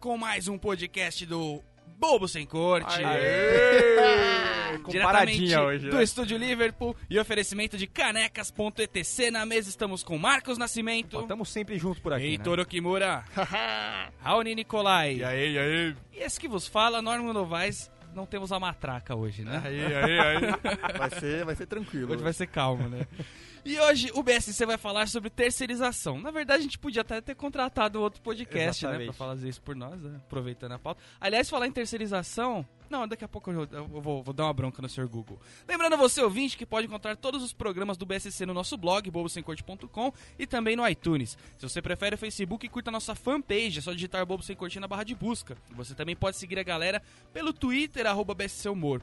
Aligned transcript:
Com 0.00 0.18
mais 0.18 0.46
um 0.46 0.58
podcast 0.58 1.24
do 1.24 1.62
Bobo 1.98 2.28
Sem 2.28 2.44
Corte. 2.46 2.98
Diretamente 4.88 5.00
Comparadinha 5.00 5.62
hoje, 5.62 5.88
do 5.88 5.96
né? 5.96 6.02
Estúdio 6.02 6.36
Liverpool 6.36 6.94
e 7.08 7.18
oferecimento 7.18 7.78
de 7.78 7.86
canecas.etc. 7.86 9.30
Na 9.32 9.46
mesa 9.46 9.70
estamos 9.70 10.02
com 10.02 10.18
Marcos 10.18 10.58
Nascimento, 10.58 11.20
Estamos 11.20 11.48
sempre 11.48 11.78
juntos 11.78 11.98
por 11.98 12.12
aqui, 12.12 12.26
Heitor 12.26 12.58
né? 12.58 12.62
Okimura, 12.62 13.24
Raoni 14.20 14.54
Nicolai. 14.54 15.16
E 15.16 15.24
aí, 15.24 15.52
e 15.52 15.58
aí? 15.58 15.96
E 16.12 16.18
esse 16.18 16.38
que 16.38 16.46
vos 16.48 16.66
fala, 16.66 17.00
Norman 17.00 17.32
Novaes. 17.32 17.90
Não 18.14 18.24
temos 18.24 18.50
a 18.50 18.58
matraca 18.58 19.14
hoje, 19.14 19.42
né? 19.42 19.62
Aí, 19.62 19.78
aí, 19.78 20.18
aí. 20.18 20.36
Vai 20.98 21.10
ser, 21.10 21.44
vai 21.44 21.54
ser 21.54 21.66
tranquilo. 21.66 22.14
Hoje 22.14 22.22
vai 22.22 22.32
ser 22.32 22.46
calmo, 22.46 22.88
né? 22.88 23.06
E 23.66 23.80
hoje 23.80 24.12
o 24.14 24.22
BSC 24.22 24.64
vai 24.64 24.78
falar 24.78 25.08
sobre 25.08 25.28
terceirização. 25.28 26.20
Na 26.20 26.30
verdade, 26.30 26.60
a 26.60 26.62
gente 26.62 26.78
podia 26.78 27.02
até 27.02 27.20
ter 27.20 27.34
contratado 27.34 28.00
outro 28.00 28.22
podcast, 28.22 28.84
né? 28.84 28.92
Pra 28.92 29.02
Exatamente. 29.02 29.18
fazer 29.18 29.48
isso 29.48 29.60
por 29.60 29.74
nós, 29.74 30.00
né? 30.00 30.20
aproveitando 30.24 30.70
a 30.70 30.78
pauta. 30.78 31.02
Aliás, 31.20 31.50
falar 31.50 31.66
em 31.66 31.72
terceirização. 31.72 32.64
Não, 32.88 33.08
daqui 33.08 33.24
a 33.24 33.28
pouco 33.28 33.50
eu, 33.50 33.66
eu 33.72 33.88
vou, 33.88 34.22
vou 34.22 34.32
dar 34.32 34.44
uma 34.44 34.52
bronca 34.52 34.80
no 34.80 34.88
Sr. 34.88 35.08
Google. 35.08 35.40
Lembrando 35.66 35.96
você, 35.96 36.22
ouvinte, 36.22 36.56
que 36.56 36.64
pode 36.64 36.86
encontrar 36.86 37.16
todos 37.16 37.42
os 37.42 37.52
programas 37.52 37.96
do 37.96 38.06
BSC 38.06 38.46
no 38.46 38.54
nosso 38.54 38.76
blog, 38.76 39.10
bobosemcorte.com 39.10 40.12
e 40.38 40.46
também 40.46 40.76
no 40.76 40.86
iTunes. 40.88 41.36
Se 41.58 41.68
você 41.68 41.82
prefere 41.82 42.14
o 42.14 42.18
Facebook, 42.18 42.68
curta 42.68 42.90
a 42.90 42.92
nossa 42.92 43.16
fanpage, 43.16 43.80
é 43.80 43.82
só 43.82 43.92
digitar 43.92 44.24
Bobo 44.24 44.44
Sem 44.44 44.54
Corte 44.54 44.78
na 44.78 44.86
barra 44.86 45.02
de 45.02 45.16
busca. 45.16 45.56
Você 45.72 45.92
também 45.92 46.14
pode 46.14 46.36
seguir 46.36 46.60
a 46.60 46.62
galera 46.62 47.02
pelo 47.32 47.52
Twitter, 47.52 48.06
arroba 48.06 48.32
BSC 48.32 48.68
Humor. 48.68 49.02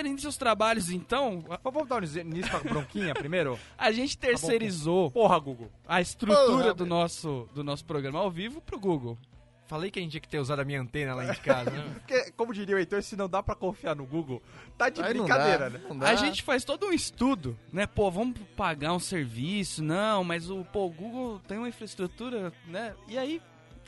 Início 0.00 0.28
aos 0.28 0.36
trabalhos, 0.36 0.90
então, 0.90 1.44
Vamos 1.62 1.88
dar 1.88 2.02
um 2.02 2.20
início 2.20 2.50
pra 2.50 2.60
bronquinha 2.60 3.14
primeiro? 3.14 3.58
a 3.78 3.90
gente 3.92 4.16
terceirizou 4.18 5.10
Porra, 5.10 5.38
Google. 5.38 5.70
a 5.86 6.00
estrutura 6.00 6.46
Porra, 6.46 6.74
do 6.74 6.86
nosso, 6.86 7.48
do 7.54 7.62
nosso 7.64 7.84
programa 7.84 8.18
ao 8.18 8.30
vivo 8.30 8.60
pro 8.60 8.78
Google. 8.78 9.18
Falei 9.66 9.90
que 9.90 9.98
a 9.98 10.02
gente 10.02 10.10
tinha 10.12 10.20
que 10.20 10.28
ter 10.28 10.38
usado 10.38 10.60
a 10.60 10.64
minha 10.66 10.80
antena 10.82 11.14
lá 11.14 11.24
de 11.24 11.40
casa, 11.40 11.70
né? 11.70 11.82
Porque, 11.94 12.30
como 12.32 12.52
diria 12.52 12.76
o 12.76 12.78
Heitor, 12.78 13.02
se 13.02 13.16
não 13.16 13.26
dá 13.26 13.42
pra 13.42 13.54
confiar 13.54 13.96
no 13.96 14.04
Google, 14.04 14.42
tá 14.76 14.90
de 14.90 15.00
Aí 15.00 15.14
não 15.14 15.24
brincadeira, 15.24 15.70
dá, 15.70 15.78
né? 15.78 15.84
não 15.88 15.96
dá. 15.98 16.10
A 16.10 16.14
gente 16.14 16.42
faz 16.42 16.62
todo 16.62 16.86
um 16.86 16.92
estudo, 16.92 17.58
né? 17.72 17.86
Pô, 17.86 18.10
vamos 18.10 18.38
pagar 18.54 18.92
um 18.92 18.98
serviço, 18.98 19.82
não, 19.82 20.24
mas 20.24 20.50
o, 20.50 20.62
pô, 20.64 20.86
o 20.86 20.90
Google 20.90 21.40
tem 21.48 21.56
uma 21.56 21.68
infraestrutura, 21.68 22.52
né? 22.66 22.94
E 23.08 23.16
aí 23.16 23.40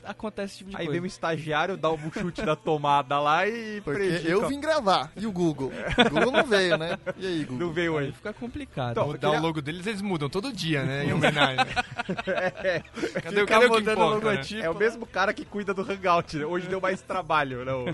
acontece 0.05 0.53
esse 0.53 0.57
tipo 0.59 0.69
de 0.71 0.75
Aí 0.77 0.83
vem 0.83 0.87
coisa. 0.87 1.03
um 1.03 1.05
estagiário, 1.05 1.77
dá 1.77 1.91
um 1.91 2.11
chute 2.11 2.41
da 2.43 2.55
tomada 2.55 3.19
lá 3.19 3.47
e 3.47 3.81
Porque 3.81 3.99
prejudica. 3.99 4.29
eu 4.31 4.47
vim 4.47 4.59
gravar. 4.59 5.11
E 5.15 5.25
o 5.25 5.31
Google? 5.31 5.71
O 5.97 6.09
Google 6.09 6.31
não 6.31 6.43
veio, 6.45 6.77
né? 6.77 6.97
E 7.17 7.25
aí, 7.25 7.43
Google? 7.45 7.67
Não 7.67 7.73
veio 7.73 7.97
Aí 7.97 8.11
fica 8.11 8.33
complicado. 8.33 8.91
Então, 8.91 9.07
Mudar 9.07 9.19
queria- 9.29 9.39
o 9.39 9.41
logo 9.43 9.61
deles, 9.61 9.85
eles 9.87 10.01
mudam 10.01 10.29
todo 10.29 10.51
dia, 10.53 10.83
né? 10.83 11.05
Em 11.05 11.13
homenagem. 11.13 11.65
Cadê, 11.65 12.83
Fica 12.93 13.21
cadê 13.21 13.41
o 13.41 13.45
que 13.45 13.55
mudando 13.55 13.87
o 13.87 13.91
importa, 13.91 13.95
né? 14.25 14.31
logotipo. 14.31 14.61
É 14.63 14.69
o 14.69 14.75
mesmo 14.75 15.05
cara 15.05 15.33
que 15.33 15.45
cuida 15.45 15.73
do 15.73 15.81
Hangout, 15.81 16.37
né? 16.37 16.45
Hoje 16.45 16.67
deu 16.67 16.79
mais 16.81 17.01
trabalho, 17.01 17.63
não. 17.65 17.85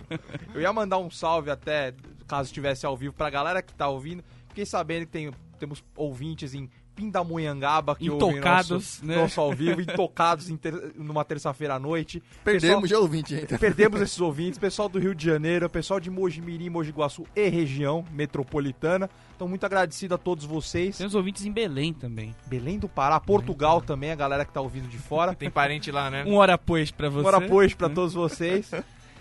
Eu 0.54 0.62
ia 0.62 0.74
mandar 0.74 0.98
um 0.98 1.10
salve 1.10 1.50
até, 1.50 1.94
caso 2.28 2.48
estivesse 2.50 2.86
ao 2.86 2.96
vivo, 2.98 3.14
pra 3.14 3.30
galera 3.30 3.62
que 3.62 3.74
tá 3.74 3.88
ouvindo. 3.88 4.24
Fiquei 4.50 4.66
sabendo 4.66 5.02
que 5.06 5.12
tem, 5.12 5.32
temos 5.60 5.84
ouvintes 5.96 6.54
em 6.54 6.70
Pindamonhangaba 7.02 7.96
que 7.96 8.10
ouvem 8.10 8.30
Intocados, 8.38 8.70
nosso, 8.70 9.06
né? 9.06 9.16
nosso 9.16 9.42
ao 9.42 9.52
vivo, 9.54 9.82
intocados 9.82 10.50
em 10.50 10.56
ter- 10.58 10.94
numa 10.96 11.26
terça-feira 11.26 11.76
à 11.76 11.80
noite. 11.80 12.22
Perdemos 12.44 12.90
já 12.90 13.00
ouvinte, 13.00 13.36
gente. 13.36 13.58
Perdemos 13.58 14.00
esses 14.02 14.20
ouvintes, 14.22 14.60
pessoal 14.60 14.88
do 14.88 15.00
Rio 15.00 15.16
de 15.16 15.26
Janeiro, 15.26 15.68
pessoal 15.70 16.00
de 16.00 16.10
Mojimirim, 16.12 16.70
Mogi 16.70 16.92
Guaçu 16.92 17.26
e 17.36 17.50
região 17.50 18.06
metropolitana. 18.12 19.10
Então, 19.36 19.48
muito 19.48 19.66
agradecido 19.66 20.14
a 20.14 20.18
todos 20.20 20.46
vocês. 20.46 20.98
Tem 20.98 21.08
os 21.08 21.16
ouvintes 21.16 21.44
em 21.46 21.52
Belém 21.52 21.92
também. 21.94 22.36
Belém 22.46 22.78
do 22.78 22.88
Pará, 22.88 23.20
Portugal 23.20 23.82
também, 23.82 24.12
a 24.12 24.16
galera 24.16 24.46
que 24.46 24.54
tá 24.54 24.62
ouvindo 24.62 24.88
de 24.88 25.00
fora. 25.00 25.34
Tem 25.34 25.50
parente 25.50 25.92
lá, 25.92 26.12
né? 26.12 26.24
Um 26.28 26.36
hora 26.36 26.58
pois 26.58 26.92
pra 26.92 27.10
você. 27.10 27.24
Bora 27.24 27.38
apoio 27.38 27.76
pra 27.76 27.90
todos 27.90 28.14
vocês. 28.14 28.70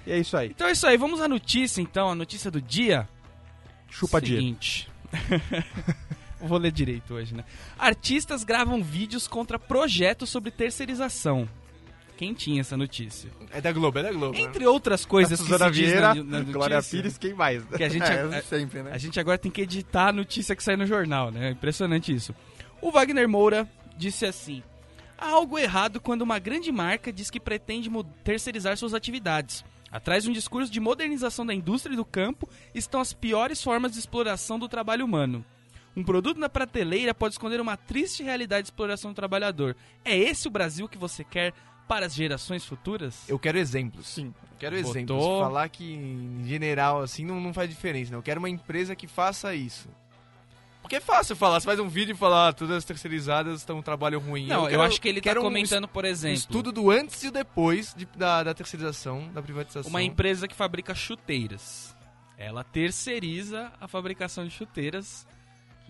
E 0.06 0.12
é 0.12 0.18
isso 0.18 0.36
aí. 0.36 0.48
Então 0.50 0.66
é 0.66 0.72
isso 0.72 0.86
aí, 0.86 0.97
vamos 0.98 1.20
à 1.20 1.28
notícia 1.28 1.80
então, 1.80 2.10
a 2.10 2.14
notícia 2.14 2.50
do 2.50 2.60
dia. 2.60 3.08
Chupa 3.88 4.20
dia. 4.20 4.36
Seguinte. 4.36 4.91
Vou 6.42 6.58
ler 6.58 6.72
direito 6.72 7.14
hoje, 7.14 7.34
né? 7.34 7.44
Artistas 7.78 8.44
gravam 8.44 8.82
vídeos 8.82 9.28
contra 9.28 9.58
projetos 9.58 10.30
sobre 10.30 10.50
terceirização. 10.50 11.48
Quem 12.16 12.34
tinha 12.34 12.60
essa 12.60 12.76
notícia? 12.76 13.30
É 13.50 13.60
da 13.62 13.72
Globo, 13.72 13.98
é 13.98 14.02
da 14.02 14.12
Globo. 14.12 14.34
né? 14.36 14.42
Entre 14.44 14.66
outras 14.66 15.06
coisas 15.06 15.40
que 15.40 15.46
se 15.46 15.58
diz 15.70 15.72
Vieira, 15.88 16.00
na, 16.08 16.14
na 16.16 16.22
notícia, 16.22 16.52
Glória 16.52 16.82
Pires, 16.82 17.16
quem 17.16 17.32
mais? 17.32 17.64
que 17.64 17.82
a 17.82 17.88
gente, 17.88 18.02
É, 18.04 18.36
a, 18.38 18.42
sempre, 18.42 18.82
né? 18.82 18.90
a 18.92 18.98
gente 18.98 19.18
agora 19.18 19.38
tem 19.38 19.50
que 19.50 19.62
editar 19.62 20.08
a 20.08 20.12
notícia 20.12 20.54
que 20.54 20.62
sai 20.62 20.76
no 20.76 20.84
jornal, 20.86 21.30
né? 21.30 21.48
É 21.48 21.50
impressionante 21.52 22.14
isso. 22.14 22.34
O 22.82 22.90
Wagner 22.90 23.26
Moura 23.26 23.66
disse 23.96 24.26
assim: 24.26 24.62
Há 25.16 25.30
algo 25.30 25.58
errado 25.58 25.98
quando 25.98 26.20
uma 26.22 26.38
grande 26.38 26.70
marca 26.70 27.10
diz 27.10 27.30
que 27.30 27.40
pretende 27.40 27.90
terceirizar 28.22 28.76
suas 28.76 28.92
atividades. 28.92 29.64
Atrás 29.90 30.22
de 30.24 30.30
um 30.30 30.32
discurso 30.34 30.70
de 30.70 30.78
modernização 30.78 31.44
da 31.44 31.54
indústria 31.54 31.94
e 31.94 31.96
do 31.96 32.04
campo 32.04 32.46
estão 32.74 33.00
as 33.00 33.12
piores 33.14 33.62
formas 33.62 33.92
de 33.92 33.98
exploração 33.98 34.58
do 34.58 34.68
trabalho 34.68 35.04
humano. 35.06 35.44
Um 35.96 36.04
produto 36.04 36.38
na 36.38 36.48
prateleira 36.48 37.12
pode 37.12 37.34
esconder 37.34 37.60
uma 37.60 37.76
triste 37.76 38.22
realidade 38.22 38.62
de 38.62 38.66
exploração 38.68 39.10
do 39.12 39.14
trabalhador. 39.16 39.76
É 40.04 40.16
esse 40.16 40.46
o 40.46 40.50
Brasil 40.50 40.88
que 40.88 40.96
você 40.96 41.24
quer 41.24 41.52
para 41.88 42.06
as 42.06 42.14
gerações 42.14 42.64
futuras? 42.64 43.28
Eu 43.28 43.38
quero 43.38 43.58
exemplos. 43.58 44.06
Sim. 44.06 44.32
Quero 44.58 44.76
Botou. 44.76 44.90
exemplos. 44.92 45.24
Falar 45.40 45.68
que, 45.68 45.92
em 45.92 46.44
general, 46.46 47.02
assim, 47.02 47.24
não, 47.24 47.40
não 47.40 47.52
faz 47.52 47.68
diferença. 47.68 48.12
Não. 48.12 48.18
Eu 48.20 48.22
quero 48.22 48.38
uma 48.38 48.48
empresa 48.48 48.94
que 48.94 49.08
faça 49.08 49.54
isso. 49.54 49.88
Porque 50.80 50.96
é 50.96 51.00
fácil 51.00 51.34
falar. 51.34 51.58
Você 51.60 51.66
faz 51.66 51.80
um 51.80 51.88
vídeo 51.88 52.14
e 52.14 52.16
falar, 52.16 52.48
ah, 52.48 52.52
todas 52.52 52.76
as 52.76 52.84
terceirizadas 52.84 53.58
estão 53.60 53.78
um 53.78 53.82
trabalho 53.82 54.18
ruim. 54.20 54.46
Não, 54.46 54.64
eu, 54.64 54.70
quero- 54.70 54.82
acho 54.82 55.00
que 55.00 55.08
ele 55.08 55.18
está 55.18 55.30
quero 55.30 55.40
um 55.40 55.44
comentando, 55.44 55.88
por 55.88 56.04
Um 56.04 56.08
exemplo, 56.08 56.36
estudo 56.38 56.72
do 56.72 56.90
antes 56.90 57.22
e 57.24 57.28
o 57.28 57.32
depois 57.32 57.92
de- 57.94 58.06
da, 58.16 58.42
da 58.44 58.54
terceirização, 58.54 59.28
da 59.32 59.42
privatização. 59.42 59.90
uma 59.90 60.02
empresa 60.02 60.46
que 60.46 60.54
fabrica 60.54 60.94
chuteiras. 60.94 61.94
Ela 62.38 62.62
terceiriza 62.64 63.70
a 63.80 63.86
fabricação 63.88 64.44
de 64.44 64.50
chuteiras 64.50 65.26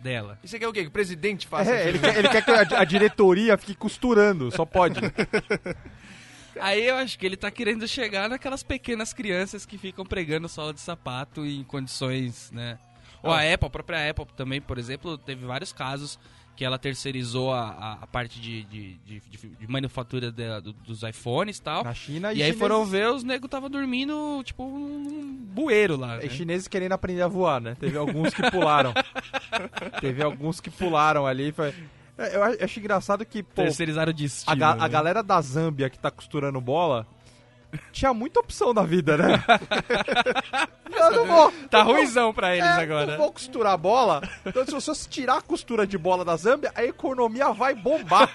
dela. 0.00 0.38
E 0.42 0.48
você 0.48 0.58
quer 0.58 0.68
o 0.68 0.72
quê? 0.72 0.82
Que 0.82 0.88
o 0.88 0.92
presidente 0.92 1.46
faça 1.46 1.70
É, 1.70 1.88
ele, 1.88 1.98
quer, 1.98 2.16
ele 2.16 2.28
quer 2.28 2.44
que 2.44 2.50
a, 2.50 2.80
a 2.80 2.84
diretoria 2.84 3.56
fique 3.56 3.74
costurando, 3.74 4.50
só 4.50 4.64
pode. 4.64 5.00
Aí 6.60 6.86
eu 6.86 6.96
acho 6.96 7.18
que 7.18 7.24
ele 7.24 7.36
tá 7.36 7.50
querendo 7.50 7.86
chegar 7.86 8.28
naquelas 8.28 8.62
pequenas 8.62 9.12
crianças 9.12 9.64
que 9.64 9.78
ficam 9.78 10.04
pregando 10.04 10.48
sola 10.48 10.74
de 10.74 10.80
sapato 10.80 11.44
em 11.46 11.62
condições, 11.62 12.50
né? 12.50 12.78
Ou 13.22 13.30
a 13.30 13.40
Apple, 13.40 13.66
a 13.66 13.70
própria 13.70 14.10
Apple 14.10 14.26
também, 14.34 14.60
por 14.60 14.78
exemplo, 14.78 15.18
teve 15.18 15.44
vários 15.44 15.72
casos 15.72 16.18
que 16.60 16.64
ela 16.66 16.78
terceirizou 16.78 17.54
a, 17.54 17.70
a, 17.70 17.92
a 18.02 18.06
parte 18.06 18.38
de, 18.38 18.64
de, 18.64 18.92
de, 19.06 19.20
de- 19.30 19.48
de 19.48 19.66
manufatura 19.66 20.30
da- 20.30 20.60
do- 20.60 20.74
dos 20.74 21.02
iPhones 21.02 21.56
e 21.56 21.62
tal. 21.62 21.82
Na 21.82 21.94
China 21.94 22.28
E, 22.28 22.30
aí 22.32 22.36
chineses- 22.40 22.58
foram 22.58 22.84
ver, 22.84 23.08
os 23.08 23.24
nego 23.24 23.48
tava 23.48 23.66
dormindo, 23.66 24.42
tipo, 24.44 24.62
um 24.64 25.38
bueiro 25.54 25.96
lá. 25.96 26.18
né? 26.18 26.26
E 26.26 26.28
chineses 26.28 26.68
querendo 26.68 26.92
aprender 26.92 27.22
a 27.22 27.28
voar, 27.28 27.62
né? 27.62 27.74
Teve 27.80 27.96
alguns 27.96 28.34
que 28.34 28.42
pularam. 28.50 28.92
Teve 30.02 30.22
alguns 30.22 30.60
que 30.60 30.68
pularam 30.68 31.26
ali. 31.26 31.50
Foi... 31.50 31.72
É, 32.18 32.36
Eu 32.36 32.42
acho 32.62 32.78
engraçado 32.78 33.24
que, 33.24 33.42
pô, 33.42 33.62
Terceirizaram 33.62 34.10
o 34.10 34.14
a, 34.14 34.18
destino. 34.18 34.56
ga- 34.56 34.74
né? 34.74 34.84
a 34.84 34.88
galera 34.88 35.22
da 35.22 35.40
Zâmbia 35.40 35.88
que 35.88 35.98
tá 35.98 36.10
costurando 36.10 36.60
bola 36.60 37.06
tinha 37.92 38.12
muita 38.14 38.40
opção 38.40 38.72
na 38.74 38.82
vida, 38.82 39.16
né? 39.16 39.42
Eu 40.92 41.10
não 41.12 41.26
vou. 41.26 41.52
Tá 41.70 41.78
não 41.78 41.84
vou- 41.86 41.94
ruizão 41.96 42.34
pra 42.34 42.54
eles 42.54 42.66
é, 42.68 42.82
agora. 42.82 43.12
Não 43.12 43.18
vou 43.18 43.32
costurar 43.32 43.76
bola. 43.78 44.20
Então, 44.44 44.64
se 44.66 44.72
você 44.72 45.08
tirar 45.08 45.38
a 45.38 45.40
costura 45.40 45.86
de 45.86 45.96
bola 45.96 46.24
da 46.24 46.36
Zâmbia, 46.36 46.70
a 46.74 46.84
economia 46.84 47.52
vai 47.52 47.74
bombar. 47.74 48.28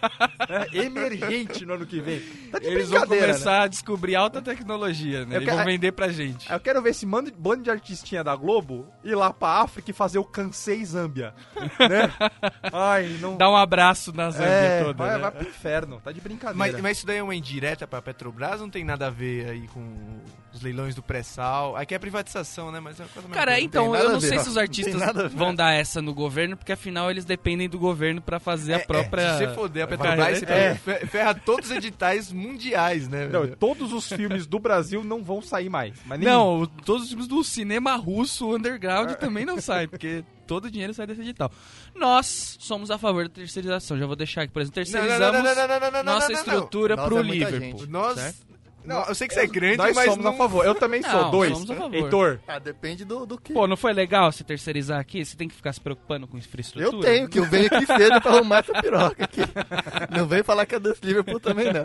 né? 0.50 0.66
Emergente 0.74 1.66
no 1.66 1.74
ano 1.74 1.86
que 1.86 2.00
vem. 2.00 2.22
Tá 2.52 2.58
de 2.60 2.66
Eles 2.68 2.90
vão 2.90 3.02
né? 3.02 3.06
começar 3.06 3.62
a 3.64 3.68
descobrir 3.68 4.16
alta 4.16 4.42
tecnologia, 4.42 5.26
né? 5.26 5.38
Eu 5.38 5.42
E 5.42 5.46
quero- 5.46 5.58
vão 5.58 5.66
vender 5.66 5.92
pra 5.92 6.08
gente. 6.10 6.52
Eu 6.52 6.60
quero 6.60 6.82
ver 6.82 6.92
esse 6.92 7.06
mando- 7.06 7.32
bando 7.38 7.64
de 7.64 7.70
artistinha 7.70 8.24
da 8.24 8.36
Globo 8.36 8.88
ir 9.04 9.16
lá 9.16 9.32
pra 9.32 9.62
África 9.62 9.92
e 9.92 9.94
fazer 9.94 10.18
o 10.18 10.24
Cansei 10.24 10.84
Zâmbia. 10.86 11.34
né? 11.80 12.12
Ai, 12.74 13.18
não. 13.20 13.38
Dá 13.38 13.50
um 13.50 13.56
abraço 13.56 14.12
na 14.16 14.32
Zâmbia 14.32 14.48
é, 14.50 14.84
toda, 14.84 14.94
vai, 15.04 15.12
né? 15.16 15.20
vai 15.20 15.32
pro 15.32 15.48
inferno. 15.48 16.02
Tá 16.04 16.12
de 16.12 16.22
brincadeira. 16.22 16.58
Mas, 16.58 16.82
mas 16.82 16.98
isso 16.98 17.06
daí 17.06 17.18
é 17.18 17.24
uma 17.24 17.36
indireta 17.36 17.86
pra 17.86 18.02
Petrobras? 18.02 18.62
Não 18.62 18.70
tem 18.70 18.84
nada 18.84 19.08
a 19.08 19.10
ver 19.10 19.25
aí 19.50 19.68
com 19.68 19.84
os 20.54 20.62
leilões 20.62 20.96
do 20.96 21.02
pré-sal? 21.04 21.76
Aqui 21.76 21.94
é 21.96 22.00
privatização, 22.00 22.72
né? 22.72 22.80
Mas 22.80 23.00
é 23.00 23.04
uma 23.04 23.10
coisa 23.10 23.28
mais 23.28 23.38
Cara, 23.40 23.60
então, 23.60 23.92
nada 23.92 24.04
eu 24.06 24.12
não 24.14 24.20
ver, 24.20 24.28
sei 24.30 24.38
ó. 24.38 24.42
se 24.42 24.50
os 24.50 24.56
Não 24.56 24.62
artistas 24.62 25.14
ver. 25.14 25.30
vão 25.30 25.54
dar 25.54 25.72
essa 25.74 26.02
no 26.02 26.14
governo, 26.14 26.56
porque 26.56 26.72
afinal 26.72 27.10
eles 27.12 27.26
dependem 27.26 27.68
do 27.68 27.78
governo 27.80 28.22
pra 28.22 28.40
fazer 28.40 28.74
a 28.76 28.80
própria... 28.80 29.22
É, 29.22 29.38
se 29.38 29.46
você 29.48 29.54
foder 29.54 29.84
a 29.84 29.88
Petrobras, 29.88 30.40
você 30.40 30.46
é. 30.46 30.76
fe- 30.76 31.06
ferra 31.08 31.34
todos 31.36 31.70
os 31.70 31.76
editais 31.76 32.32
mundiais, 32.32 33.08
né? 33.10 33.28
Não, 33.28 33.48
todos 33.48 33.92
os 33.92 34.08
filmes 34.08 34.46
do 34.48 34.60
Brasil 34.60 35.04
não 35.04 35.24
vão 35.24 35.42
sair 35.42 35.70
mais. 35.70 35.94
Não, 36.20 36.62
o- 36.62 36.68
todos 36.68 37.04
os 37.04 37.10
filmes 37.10 37.28
do 37.28 37.44
cinema 37.44 37.96
russo 37.96 38.56
underground 38.56 39.12
também 39.14 39.46
não 39.46 39.60
saem, 39.60 39.88
porque 39.88 40.24
todo 40.48 40.66
o 40.66 40.72
dinheiro 40.72 40.94
sai 40.94 41.08
desse 41.08 41.22
edital. 41.22 41.52
Nós 41.96 42.58
somos 42.60 42.92
a 42.92 42.98
favor 42.98 43.24
da 43.28 43.34
terceirização. 43.34 43.98
Já 43.98 44.06
vou 44.06 44.16
deixar 44.16 44.44
aqui, 44.44 44.54
por 44.54 44.62
exemplo, 44.62 44.82
Não, 44.84 44.92
não, 45.00 45.08
terceirizamos 45.08 45.44
não, 45.44 45.56
não, 45.56 45.56
não, 45.56 45.68
não, 45.68 45.80
não, 45.92 46.04
não, 46.04 46.14
nossa 46.14 46.28
não, 46.30 46.34
não. 46.36 46.40
estrutura 46.42 46.96
pro 46.98 47.18
é 47.20 47.24
muita 47.24 47.50
Liverpool. 47.50 47.88
Nós? 47.88 48.36
Não, 48.86 49.04
eu 49.06 49.16
sei 49.16 49.28
que 49.28 49.34
você 49.34 49.42
é 49.42 49.48
grande, 49.48 49.78
Nós 49.78 49.96
mas 49.96 50.06
somos 50.06 50.24
não... 50.24 50.32
a 50.32 50.36
favor. 50.36 50.66
Eu 50.66 50.76
também 50.76 51.02
sou. 51.02 51.12
Não, 51.12 51.32
Dois. 51.32 51.52
somos 51.54 51.72
a 51.72 51.76
favor. 51.76 51.96
Heitor. 51.96 52.40
Ah, 52.48 52.60
depende 52.60 53.04
do, 53.04 53.26
do 53.26 53.38
que. 53.40 53.54
Pô, 53.54 53.68
não 53.68 53.78
foi 53.78 53.94
legal 53.94 54.32
você 54.32 54.44
terceirizar 54.44 55.00
aqui? 55.00 55.26
Você 55.26 55.36
tem 55.36 55.48
que 55.48 55.56
ficar 55.56 55.74
se 55.74 55.82
preocupando 55.82 56.28
com 56.28 56.38
infraestrutura? 56.38 56.96
eu 56.96 57.02
tenho, 57.02 57.28
que 57.28 57.40
eu 57.40 57.46
venho 57.46 57.68
aqui 57.68 57.86
cedo 57.86 58.22
pra 58.22 58.32
arrumar 58.32 58.60
essa 58.60 58.82
piroca 58.82 59.24
aqui. 59.24 59.42
Não 60.16 60.28
vem 60.28 60.44
falar 60.44 60.66
que 60.66 60.76
é 60.76 60.80
desse 60.80 61.06
Liverpool 61.06 61.40
também, 61.40 61.72
não. 61.72 61.84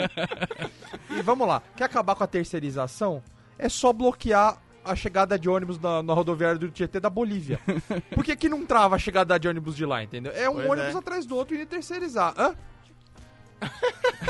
E 1.17 1.23
vamos 1.23 1.47
lá. 1.47 1.62
Quer 1.76 1.85
acabar 1.85 2.14
com 2.14 2.25
a 2.25 2.26
terceirização? 2.26 3.23
É 3.58 3.69
só 3.69 3.93
bloquear 3.93 4.58
a 4.85 4.94
chegada 4.94 5.38
de 5.38 5.49
ônibus 5.49 5.79
na, 5.79 6.03
na 6.03 6.12
rodoviária 6.12 6.58
do 6.58 6.70
Tietê 6.70 7.00
da 7.00 7.11
Bolívia. 7.11 7.61
Por 8.14 8.25
que, 8.25 8.35
que 8.37 8.49
não 8.49 8.64
trava 8.64 8.96
a 8.96 8.99
chegada 8.99 9.38
de 9.38 9.49
ônibus 9.49 9.76
de 9.76 9.85
lá, 9.85 10.03
entendeu? 10.03 10.32
É 10.35 10.49
um 10.49 10.55
Pois 10.55 10.70
ônibus 10.70 10.94
é. 10.94 10.99
atrás 10.99 11.26
do 11.26 11.37
outro 11.37 11.55
e 11.55 11.67
terceirizar. 11.67 12.35
Hã? 12.37 12.55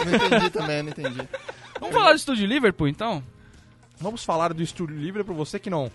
Não 0.05 0.15
entendi 0.15 0.51
também, 0.51 0.83
não 0.83 0.91
entendi. 0.91 1.29
Vamos 1.81 1.95
falar 1.95 2.13
do 2.13 2.17
estúdio 2.17 2.47
Liverpool, 2.47 2.89
então? 2.89 3.25
Vamos 3.99 4.23
falar 4.23 4.53
do 4.53 4.63
Estúdio 4.63 4.97
Livre 4.97 5.25
para 5.25 5.35
você 5.35 5.59
que 5.59 5.71
não 5.71 5.91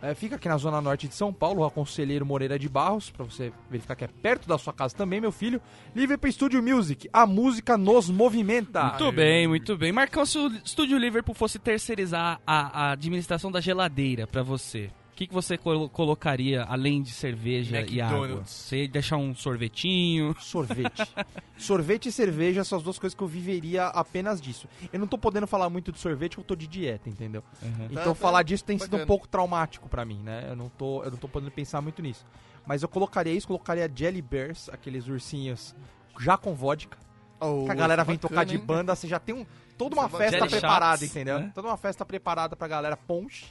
É, 0.00 0.14
fica 0.14 0.36
aqui 0.36 0.48
na 0.48 0.56
zona 0.56 0.80
norte 0.80 1.08
de 1.08 1.14
São 1.14 1.32
Paulo, 1.32 1.64
a 1.64 1.70
Conselheiro 1.70 2.24
Moreira 2.24 2.58
de 2.58 2.68
Barros, 2.68 3.10
para 3.10 3.24
você 3.24 3.52
verificar 3.68 3.96
que 3.96 4.04
é 4.04 4.08
perto 4.08 4.48
da 4.48 4.56
sua 4.56 4.72
casa 4.72 4.94
também, 4.94 5.20
meu 5.20 5.32
filho. 5.32 5.60
Liverpool 5.94 6.30
Studio 6.30 6.62
Music, 6.62 7.08
a 7.12 7.26
música 7.26 7.76
nos 7.76 8.08
movimenta. 8.08 8.84
Muito 8.84 9.10
bem, 9.12 9.48
muito 9.48 9.76
bem. 9.76 9.90
Marcão, 9.90 10.24
se 10.24 10.38
o 10.38 10.48
estúdio 10.64 10.98
Liverpool 10.98 11.34
fosse 11.34 11.58
terceirizar 11.58 12.40
a, 12.46 12.86
a 12.86 12.92
administração 12.92 13.50
da 13.50 13.60
geladeira 13.60 14.26
pra 14.26 14.42
você, 14.42 14.90
o 15.07 15.07
que, 15.18 15.26
que 15.26 15.34
você 15.34 15.58
colo- 15.58 15.88
colocaria 15.88 16.62
além 16.62 17.02
de 17.02 17.10
cerveja 17.10 17.80
e 17.80 18.00
água? 18.00 18.18
McDonald's. 18.18 18.50
Você 18.52 18.86
deixar 18.86 19.16
um 19.16 19.34
sorvetinho? 19.34 20.34
Sorvete. 20.40 21.02
Sorvete 21.58 22.06
e 22.08 22.12
cerveja 22.12 22.62
são 22.62 22.78
as 22.78 22.84
duas 22.84 22.98
coisas 23.00 23.16
que 23.16 23.22
eu 23.22 23.26
viveria 23.26 23.86
apenas 23.86 24.40
disso. 24.40 24.68
Eu 24.92 25.00
não 25.00 25.08
tô 25.08 25.18
podendo 25.18 25.46
falar 25.46 25.68
muito 25.68 25.90
de 25.90 25.98
sorvete, 25.98 26.36
porque 26.36 26.40
eu 26.42 26.44
tô 26.46 26.54
de 26.54 26.68
dieta, 26.68 27.08
entendeu? 27.08 27.42
Então 27.90 27.94
Tá, 27.96 28.04
tá. 28.10 28.14
falar 28.14 28.44
disso 28.44 28.64
tem 28.64 28.78
sido 28.78 28.90
um 28.90 28.98
Bacana. 28.98 29.06
pouco 29.06 29.26
traumático 29.26 29.88
pra 29.88 30.04
mim, 30.04 30.20
né? 30.22 30.46
Eu 30.48 30.54
não 30.54 30.68
tô, 30.68 31.02
eu 31.02 31.10
não 31.10 31.18
tô 31.18 31.26
podendo 31.26 31.50
pensar 31.50 31.80
muito 31.80 32.00
nisso. 32.00 32.24
Mas 32.64 32.82
eu 32.84 32.88
colocaria 32.88 33.32
isso, 33.32 33.46
colocaria 33.48 33.90
Jelly 33.92 34.22
Bears, 34.22 34.68
aqueles 34.68 35.08
ursinhos 35.08 35.74
já 36.20 36.36
com 36.38 36.54
vodka. 36.54 36.96
Oh, 37.40 37.64
que 37.64 37.70
a 37.72 37.74
galera 37.74 38.04
vem 38.04 38.16
bacana, 38.16 38.28
tocar 38.30 38.44
de 38.44 38.54
hein? 38.56 38.62
banda, 38.64 38.94
você 38.94 39.08
já 39.08 39.18
tem 39.18 39.34
um, 39.34 39.44
toda 39.76 39.96
uma 39.96 40.08
festa 40.08 40.38
Jelly 40.38 40.50
preparada, 40.50 40.98
shots, 40.98 41.10
entendeu? 41.10 41.40
né? 41.40 41.50
Toda 41.54 41.66
uma 41.68 41.76
festa 41.76 42.04
preparada 42.04 42.54
pra 42.54 42.68
galera 42.68 42.96
ponche, 42.96 43.46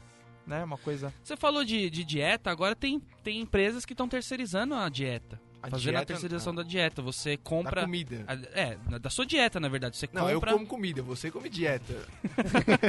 né? 0.47 0.63
Uma 0.63 0.77
coisa... 0.77 1.13
Você 1.23 1.35
falou 1.35 1.63
de, 1.65 1.89
de 1.89 2.03
dieta, 2.03 2.49
agora 2.49 2.75
tem, 2.75 2.99
tem 3.23 3.39
empresas 3.41 3.85
que 3.85 3.93
estão 3.93 4.07
terceirizando 4.07 4.73
a 4.73 4.87
dieta. 4.89 5.39
A 5.61 5.69
fazendo 5.71 5.89
a 5.89 5.91
dieta, 5.99 6.05
terceirização 6.05 6.53
não. 6.53 6.63
da 6.63 6.67
dieta. 6.69 7.01
Você 7.01 7.31
Da 7.35 7.43
compra. 7.43 7.81
comida. 7.81 8.23
a- 8.27 8.59
é, 8.59 8.77
da 8.99 9.09
sua 9.09 9.25
dieta, 9.25 9.59
na 9.59 9.67
verdade. 9.67 9.97
Você 9.97 10.07
Não, 10.13 10.29
eu 10.29 10.35
compra. 10.39 10.53
como 10.53 10.67
comida, 10.67 11.01
você 11.01 11.29
come 11.31 11.49
dieta. 11.49 11.93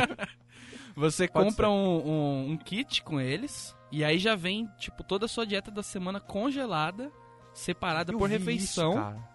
Você 0.94 1.28
Pode 1.28 1.46
compra 1.50 1.70
um, 1.70 2.08
um- 2.08 2.50
um 2.52 2.56
kit 2.56 3.02
com 3.02 3.20
eles. 3.20 3.74
E 3.92 4.04
aí 4.04 4.18
já 4.18 4.34
vem, 4.34 4.66
tipo, 4.78 5.02
toda 5.04 5.26
a 5.26 5.28
sua 5.28 5.46
dieta 5.46 5.70
da 5.70 5.82
semana 5.82 6.20
congelada, 6.20 7.10
separada 7.54 8.12
Eu 8.12 8.18
por 8.18 8.28
vi 8.28 8.36
refeição. 8.36 8.90
Isso, 8.92 9.00
cara. 9.00 9.28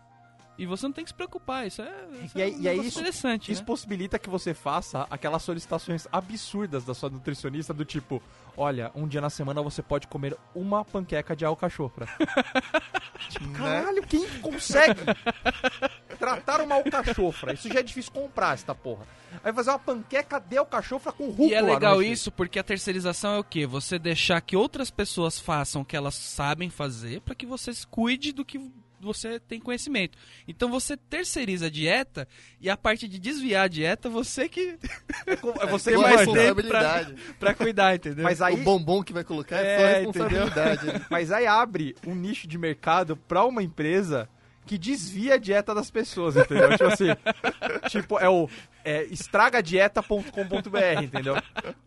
E 0.57 0.65
você 0.65 0.85
não 0.85 0.93
tem 0.93 1.03
que 1.03 1.09
se 1.09 1.13
preocupar. 1.15 1.65
Isso 1.67 1.81
é, 1.81 1.93
isso 2.23 2.37
E 2.37 2.41
é 2.41 2.45
aí- 2.45 2.55
um 2.55 2.61
e 2.61 2.67
aí 2.69 2.79
isso- 2.85 2.99
interessante. 2.99 3.51
Isso 3.51 3.61
né? 3.61 3.65
possibilita 3.65 4.19
que 4.19 4.29
você 4.29 4.53
faça 4.53 5.07
aquelas 5.09 5.41
solicitações 5.43 6.07
absurdas 6.11 6.83
da 6.85 6.93
sua 6.93 7.09
nutricionista 7.09 7.73
do 7.73 7.83
tipo, 7.85 8.21
olha, 8.55 8.91
um 8.95 9.07
dia 9.07 9.19
na 9.21 9.29
semana 9.29 9.61
você 9.61 9.81
pode 9.81 10.07
comer 10.07 10.37
uma 10.53 10.85
panqueca 10.85 11.35
de 11.35 11.43
alcachofra. 11.45 12.07
tipo, 13.29 13.45
Né? 13.47 13.57
caralho, 13.57 14.03
quem 14.03 14.27
consegue 14.41 15.01
tratar 16.19 16.61
uma 16.61 16.75
alcachofra? 16.75 17.53
Isso 17.53 17.67
já 17.71 17.79
é 17.79 17.83
difícil 17.83 18.11
comprar, 18.11 18.53
esta 18.53 18.73
porra. 18.75 19.05
Aí 19.43 19.51
fazer 19.51 19.71
uma 19.71 19.79
panqueca 19.79 20.39
de 20.39 20.57
alcachofra 20.57 21.11
com 21.11 21.25
rúcula. 21.27 21.47
E 21.49 21.53
é 21.53 21.61
legal 21.61 22.01
isso 22.03 22.31
porque 22.31 22.59
a 22.59 22.63
terceirização 22.63 23.33
é 23.33 23.39
o 23.39 23.43
quê? 23.43 23.65
Você 23.65 23.97
deixar 23.97 24.39
que 24.41 24.55
outras 24.55 24.91
pessoas 24.91 25.39
façam 25.39 25.81
o 25.81 25.85
que 25.85 25.95
elas 25.95 26.15
sabem 26.15 26.69
fazer 26.69 27.21
para 27.21 27.33
que 27.35 27.45
você 27.45 27.73
se 27.73 27.85
cuide 27.87 28.31
do 28.31 28.45
que 28.45 28.71
você 29.03 29.39
tem 29.39 29.59
conhecimento. 29.59 30.17
Então 30.47 30.69
você 30.69 30.95
terceiriza 30.97 31.67
a 31.67 31.69
dieta 31.69 32.27
e 32.59 32.69
a 32.69 32.77
parte 32.77 33.07
de 33.07 33.19
desviar 33.19 33.65
a 33.65 33.67
dieta, 33.67 34.09
você 34.09 34.47
que 34.49 34.77
É 35.27 35.33
é 35.33 35.65
você 35.67 35.91
Tem 35.93 35.99
mais 36.01 36.15
vai- 36.15 36.25
tempo 36.25 36.61
responsabilidade. 36.61 37.15
pra 37.39 37.53
cuidar, 37.53 37.95
entendeu? 37.95 38.23
Mas 38.23 38.41
aí, 38.41 38.53
O 38.55 38.63
bombom 38.63 39.03
que 39.03 39.13
vai 39.13 39.23
colocar 39.23 39.57
é, 39.57 39.73
É, 39.73 39.77
sua 39.77 39.87
responsabilidade. 39.97 40.85
né? 40.87 41.05
mas 41.11 41.31
aí 41.31 41.45
abre 41.45 41.95
um 42.07 42.15
nicho 42.15 42.47
de 42.47 42.57
mercado 42.57 43.15
pra 43.17 43.43
uma 43.45 43.61
empresa 43.61 44.27
que 44.65 44.77
desvia 44.77 45.35
a 45.35 45.37
dieta 45.37 45.73
das 45.73 45.91
pessoas, 45.91 46.35
entendeu? 46.35 46.69
tipo 46.71 46.85
assim, 46.85 47.07
tipo, 47.89 48.19
é 48.19 48.29
o 48.29 48.49
é, 48.83 49.03
estragadieta.com.br, 49.05 51.03
entendeu? 51.03 51.35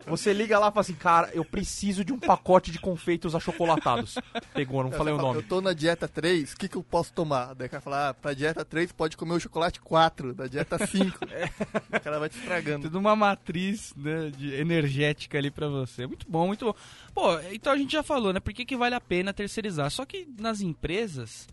Você 0.07 0.33
liga 0.33 0.57
lá 0.57 0.69
e 0.69 0.71
fala 0.71 0.81
assim, 0.81 0.93
cara, 0.93 1.29
eu 1.33 1.45
preciso 1.45 2.03
de 2.03 2.11
um 2.11 2.19
pacote 2.19 2.71
de 2.71 2.79
confeitos 2.79 3.35
achocolatados. 3.35 4.15
Pegou, 4.53 4.83
não 4.83 4.91
falei 4.91 5.13
o 5.13 5.17
nome. 5.17 5.39
Eu 5.39 5.43
tô 5.43 5.61
na 5.61 5.73
dieta 5.73 6.07
3, 6.07 6.53
o 6.53 6.57
que, 6.57 6.67
que 6.67 6.75
eu 6.75 6.83
posso 6.83 7.13
tomar? 7.13 7.53
Daí 7.53 7.67
o 7.67 7.69
cara 7.69 7.81
fala, 7.81 8.09
ah, 8.09 8.13
pra 8.13 8.33
dieta 8.33 8.65
3 8.65 8.91
pode 8.91 9.15
comer 9.15 9.33
o 9.33 9.39
chocolate 9.39 9.79
4, 9.79 10.33
da 10.33 10.47
dieta 10.47 10.85
5. 10.85 11.19
o 11.93 11.99
cara 11.99 12.19
vai 12.19 12.29
te 12.29 12.37
estragando. 12.37 12.83
Tudo 12.83 12.99
uma 12.99 13.15
matriz 13.15 13.93
né, 13.95 14.31
de 14.35 14.53
energética 14.55 15.37
ali 15.37 15.51
pra 15.51 15.67
você. 15.67 16.07
Muito 16.07 16.25
bom, 16.27 16.47
muito 16.47 16.65
bom. 16.65 16.75
Pô, 17.13 17.39
então 17.51 17.73
a 17.73 17.77
gente 17.77 17.91
já 17.91 18.01
falou, 18.01 18.33
né? 18.33 18.39
Por 18.39 18.53
que, 18.53 18.65
que 18.65 18.75
vale 18.75 18.95
a 18.95 19.01
pena 19.01 19.33
terceirizar? 19.33 19.91
Só 19.91 20.05
que 20.05 20.27
nas 20.39 20.61
empresas 20.61 21.47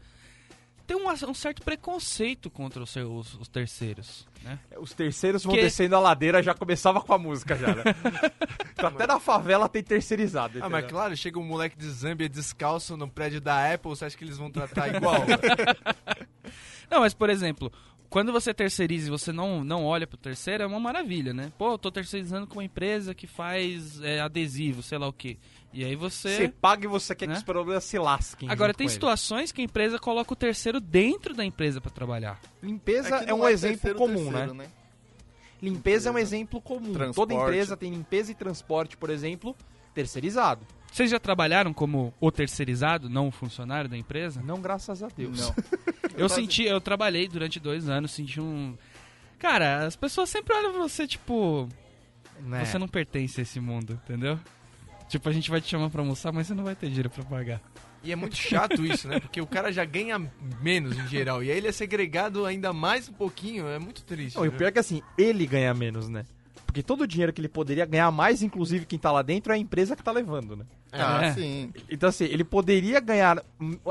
tem 0.87 0.97
um, 0.97 1.09
um 1.09 1.35
certo 1.35 1.63
preconceito 1.63 2.51
contra 2.51 2.83
os, 2.83 2.91
seu- 2.91 3.13
os- 3.15 3.35
os 3.35 3.49
terceiros, 3.49 4.27
né? 4.43 4.59
Os 4.79 4.93
terceiros 4.93 5.43
vão 5.45 5.55
Que- 5.55 5.63
descendo 5.63 5.97
a 5.97 6.01
ladeira, 6.01 6.43
já 6.43 6.53
começava 6.55 7.01
com 7.01 7.13
a 7.15 7.19
música 7.19 7.57
já, 7.57 7.69
né? 7.75 7.83
Então, 8.73 8.89
Até 8.95 9.07
na 9.07 9.19
favela 9.19 9.69
tem 9.69 9.83
terceirizado, 9.83 10.55
Ah, 10.57 10.59
entendeu? 10.59 10.71
mas 10.71 10.87
claro, 10.87 11.17
chega 11.17 11.39
um 11.39 11.45
moleque 11.45 11.77
de 11.79 11.89
Zâmbia 11.89 12.29
descalço 12.29 12.97
no 12.97 13.09
prédio 13.09 13.41
da 13.41 13.73
Apple, 13.73 13.89
você 13.91 14.05
acha 14.05 14.17
que 14.17 14.25
eles 14.25 14.37
vão 14.39 14.51
tratar 14.51 14.89
igual? 14.95 15.17
Não, 16.91 17.01
mas 17.01 17.15
por 17.15 17.31
exemplo, 17.31 17.73
quando 18.15 18.31
você 18.31 18.55
terceiriza 18.55 19.09
e 19.09 19.11
você 19.11 19.33
não, 19.33 19.65
não 19.65 19.85
olha 19.85 20.07
pro 20.07 20.17
terceiro, 20.17 20.63
é 20.63 20.67
uma 20.69 20.79
maravilha, 20.79 21.35
né? 21.35 21.53
Pô, 21.59 21.73
eu 21.73 21.79
tô 21.79 21.91
terceirizando 21.91 22.47
com 22.47 22.61
uma 22.61 22.65
empresa 22.65 23.13
que 23.13 23.27
faz 23.27 24.01
é, 24.03 24.21
adesivo, 24.21 24.85
sei 24.85 24.99
lá 24.99 25.09
o 25.09 25.13
quê. 25.13 25.37
E 25.73 25.85
aí 25.85 25.97
Você 25.97 26.37
você. 26.37 26.49
paga 26.49 26.85
e 26.85 26.89
você 26.89 27.13
quer 27.13 27.27
Né? 27.27 27.35
que 27.35 27.39
os 27.39 27.45
problemas 27.45 27.83
se 27.83 27.99
lasquem. 27.99 28.49
Agora, 28.49 28.73
tem 28.73 28.87
com 28.87 28.89
ele. 28.89 28.95
situações 28.95 29.51
que 29.51 29.63
a 29.63 29.65
empresa 29.65 29.99
coloca 29.99 30.33
o 30.33 30.37
terceiro 30.37 30.79
dentro 30.79 31.35
da 31.35 31.45
empresa 31.45 31.81
pra 31.81 31.91
trabalhar. 31.91 32.41
Limpeza 32.63 33.17
é, 33.17 33.27
não 33.27 33.41
um 33.41 33.49
exemplo 33.49 33.79
terceiro, 33.79 33.99
comum, 33.99 34.31
terceiro, 34.31 34.55
né? 34.55 34.69
Limpeza 35.61 36.09
é 36.09 36.13
um 36.13 36.19
exemplo 36.19 36.61
comum. 36.61 36.93
Transporte. 36.93 37.17
Toda 37.17 37.35
empresa 37.35 37.77
tem 37.77 37.91
limpeza 37.91 38.31
e 38.31 38.35
transporte, 38.37 38.97
por 38.97 39.11
exemplo, 39.11 39.57
terceirizado. 39.93 40.65
Vocês 40.95 41.11
já 41.11 41.19
trabalharam 41.19 41.75
como 41.75 42.15
o 42.21 42.31
terceirizado, 42.31 43.11
não 43.11 43.27
o 43.27 43.33
funcionário 43.33 43.91
da 43.91 43.97
empresa? 43.99 44.41
Não, 44.41 44.61
graças 44.61 45.03
a 45.03 45.09
Deus. 45.09 45.41
Não. 45.41 45.55
Eu 46.17 46.29
senti, 46.29 46.63
eu 46.63 46.81
trabalhei 46.81 47.27
durante 47.27 47.59
dois 47.59 47.89
anos, 47.89 48.13
senti 48.13 48.41
um. 48.41 48.79
Cara, 49.37 49.85
as 49.85 49.97
pessoas 49.97 50.31
sempre 50.31 50.55
olham 50.55 50.71
pra 50.71 50.81
você, 50.81 51.09
tipo, 51.09 51.69
Né? 52.39 52.65
você 52.65 52.79
não 52.79 52.87
pertence 52.87 53.41
a 53.41 53.43
esse 53.43 53.59
mundo, 53.59 54.01
entendeu? 54.05 54.39
Tipo, 55.09 55.29
a 55.29 55.33
gente 55.33 55.51
vai 55.51 55.61
te 55.61 55.69
chamar 55.69 55.91
pra 55.91 56.01
almoçar, 56.01 56.33
mas 56.33 56.47
você 56.47 56.55
não 56.55 56.63
vai 56.63 56.77
ter 56.77 56.87
dinheiro 56.87 57.11
pra 57.11 57.25
pagar. 57.25 57.61
E 58.05 58.13
é 58.13 58.17
muito 58.17 58.37
chato 58.37 58.87
isso, 58.87 59.09
né? 59.09 59.19
Porque 59.19 59.41
o 59.41 59.47
cara 59.49 59.73
já 59.73 59.85
ganha 59.85 60.31
menos 60.63 60.97
em 60.97 61.09
geral. 61.09 61.43
E 61.43 61.51
aí 61.51 61.57
ele 61.57 61.67
é 61.67 61.73
segregado 61.73 62.47
ainda 62.47 62.73
mais 62.73 63.09
um 63.09 63.13
pouquinho. 63.13 63.67
É 63.67 63.81
muito 63.81 64.05
triste. 64.05 64.37
Não, 64.37 64.45
e 64.45 64.49
o 64.49 64.53
né? 64.53 64.59
pior 64.59 64.69
é 64.69 64.73
que 64.73 64.79
assim, 64.79 65.03
ele 65.19 65.45
ganha 65.45 65.75
menos, 65.75 66.09
né? 66.09 66.25
Porque 66.75 66.83
todo 66.83 67.03
o 67.03 67.07
dinheiro 67.07 67.33
que 67.33 67.41
ele 67.41 67.47
poderia 67.49 67.87
ganhar 67.87 68.11
mais, 68.11 68.43
inclusive 68.43 68.85
quem 68.85 68.99
tá 68.99 69.13
lá 69.13 69.23
dentro, 69.23 69.53
é 69.53 69.55
a 69.55 69.59
empresa 69.59 69.95
que 69.95 70.03
tá 70.03 70.11
levando, 70.11 70.57
né? 70.57 70.65
Ah, 70.91 71.27
É. 71.27 71.33
sim. 71.33 71.73
Então 71.89 72.09
assim, 72.09 72.25
ele 72.25 72.43
poderia 72.43 72.99
ganhar 72.99 73.41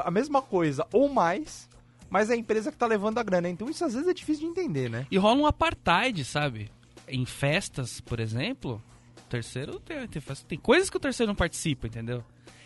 a 0.04 0.12
mesma 0.12 0.42
coisa 0.42 0.86
ou 0.92 1.08
mais, 1.08 1.70
mas 2.10 2.30
é 2.30 2.34
a 2.34 2.36
empresa 2.36 2.74
que 2.74 2.78
tá 2.78 2.86
levando 2.86 3.20
a 3.20 3.24
grana. 3.24 3.48
Então 3.48 3.70
isso 3.70 3.86
às 3.86 3.94
vezes 3.94 4.10
é 4.10 4.14
difícil 4.14 4.44
de 4.44 4.50
entender, 4.60 4.90
né? 4.90 5.08
E 5.10 5.18
rola 5.18 5.40
um 5.40 5.46
apartheid, 5.48 6.26
sabe? 6.26 6.70
Em 7.08 7.26
festas, 7.26 8.02
por 8.02 8.20
exemplo, 8.20 8.84
O 9.18 9.30
terceiro 9.30 9.80
tem, 9.80 10.06
tem, 10.10 10.22
tem 10.50 10.60
coisas 10.60 10.90
que 10.90 10.98
o 10.98 11.00
terceiro 11.00 11.30
não 11.30 11.36
participa, 11.36 11.88
entendeu? 11.88 12.22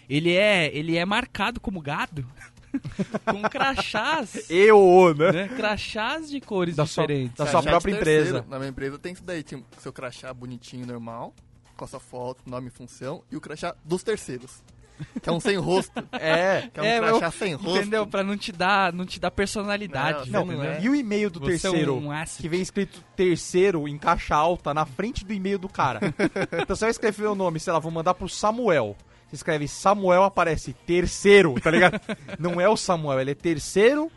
Ele 0.09 0.33
é, 0.36 0.75
ele 0.75 0.97
é 0.97 1.05
marcado 1.05 1.59
como 1.62 1.79
gado. 1.79 2.25
com 3.25 3.41
crachás. 3.43 4.50
Eu, 4.50 5.13
né? 5.17 5.31
né? 5.31 5.47
Crachás 5.50 6.29
de 6.29 6.39
cores 6.41 6.75
Da 6.75 6.86
sua- 6.86 7.03
diferentes. 7.05 7.36
da 7.38 7.45
Crachá 7.45 7.62
sua 7.62 7.69
própria 7.71 7.93
empresa. 7.93 8.45
Na 8.47 8.57
minha 8.57 8.69
empresa 8.69 8.97
tem 8.97 9.13
isso 9.13 9.24
daí. 9.24 9.43
Tinha 9.43 9.63
seu 9.79 9.91
crachá 9.93 10.33
bonitinho, 10.33 10.86
normal, 10.86 11.33
com 11.75 11.86
a 11.86 11.88
sua 11.88 12.00
foto, 12.00 12.41
nome 12.45 12.67
e 12.67 12.71
função, 12.71 13.24
e 13.31 13.36
o 13.36 13.41
crachá 13.41 13.75
dos 13.83 14.03
terceiros. 14.03 14.62
Que 15.21 15.29
é 15.29 15.31
um 15.31 15.39
sem 15.39 15.57
rosto. 15.57 15.91
É. 16.13 16.69
Que 16.74 16.79
é 16.79 16.83
um 16.83 16.86
É, 16.86 17.00
crachá 17.00 17.29
sem 17.31 17.53
rosto. 17.53 17.77
Entendeu? 17.77 18.07
Pra 18.07 18.24
não 18.24 18.36
te 18.36 18.51
dar, 18.51 18.91
não 18.91 19.05
te 19.05 19.19
dar 19.19 19.29
personalidade. 19.29 20.31
Não, 20.31 20.43
Não, 20.43 20.53
entendeu? 20.53 20.71
é. 20.71 20.81
e 20.81 20.89
o 20.89 20.95
e-mail 20.95 21.29
do 21.29 21.39
Você 21.39 21.45
é 21.45 21.59
terceiro, 21.59 21.95
um 21.95 22.12
asset. 22.12 22.41
que 22.41 22.50
vem 22.50 22.62
escrito 22.62 23.03
terceiro 23.15 23.88
em 23.88 23.95
caixa 23.95 24.36
alta 24.36 24.74
na 24.74 24.88
frente 24.88 25.24
do 25.24 25.31
e-mail 25.31 25.59
do 25.59 25.69
cara. 25.69 26.00
então 26.63 26.75
você 26.75 26.86
vai 26.86 26.89
escrever 26.91 27.27
o 27.27 27.36
nome, 27.36 27.59
sei 27.59 27.71
lá, 27.74 27.77
vou 27.77 27.91
mandar 27.91 28.15
pro 28.15 28.27
Samuel. 28.27 28.95
Você 29.27 29.36
escreve 29.36 29.67
Samuel, 29.67 30.24
aparece 30.24 30.74
terceiro, 30.74 31.60
tá 31.60 31.69
ligado? 31.69 32.00
Não 32.39 32.62
é 32.62 32.69
o 32.69 32.77
Samuel, 32.77 33.19
ele 33.19 33.31
é 33.31 33.36
terceiro 33.36 34.10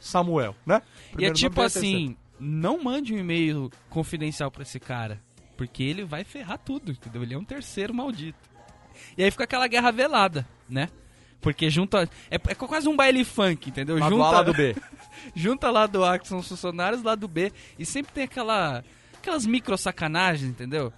Samuel, 0.00 0.54
né? 0.64 0.80
E 0.84 1.08
é 1.08 1.10
Primeiro 1.12 1.34
tipo 1.34 1.62
é 1.62 1.64
assim, 1.66 2.16
não 2.38 2.82
mande 2.82 3.14
um 3.14 3.18
e-mail 3.18 3.70
confidencial 3.88 4.50
pra 4.50 4.62
esse 4.62 4.78
cara. 4.78 5.20
Porque 5.56 5.82
ele 5.82 6.04
vai 6.04 6.24
ferrar 6.24 6.58
tudo, 6.58 6.92
entendeu? 6.92 7.22
Ele 7.22 7.34
é 7.34 7.38
um 7.38 7.44
terceiro 7.44 7.94
maldito. 7.94 8.38
E 9.16 9.22
aí 9.22 9.30
fica 9.30 9.44
aquela 9.44 9.66
guerra 9.66 9.90
velada, 9.90 10.46
né? 10.68 10.88
Porque 11.40 11.70
junta. 11.70 12.08
É, 12.30 12.36
é 12.36 12.54
quase 12.54 12.88
um 12.88 12.96
baile 12.96 13.24
funk, 13.24 13.68
entendeu? 13.68 13.98
Lado 13.98 14.14
junta, 14.14 14.24
A, 14.24 14.30
lado 14.30 14.54
B. 14.54 14.76
junta 15.34 15.70
lá 15.70 15.86
do 15.86 16.04
A 16.04 16.18
que 16.18 16.26
são 16.26 16.38
os 16.38 16.48
funcionários, 16.48 17.02
lá 17.02 17.14
do 17.14 17.28
B. 17.28 17.52
E 17.78 17.84
sempre 17.84 18.12
tem 18.12 18.24
aquela. 18.24 18.82
Aquelas 19.18 19.46
micro 19.46 19.76
sacanagens, 19.76 20.50
entendeu? 20.50 20.92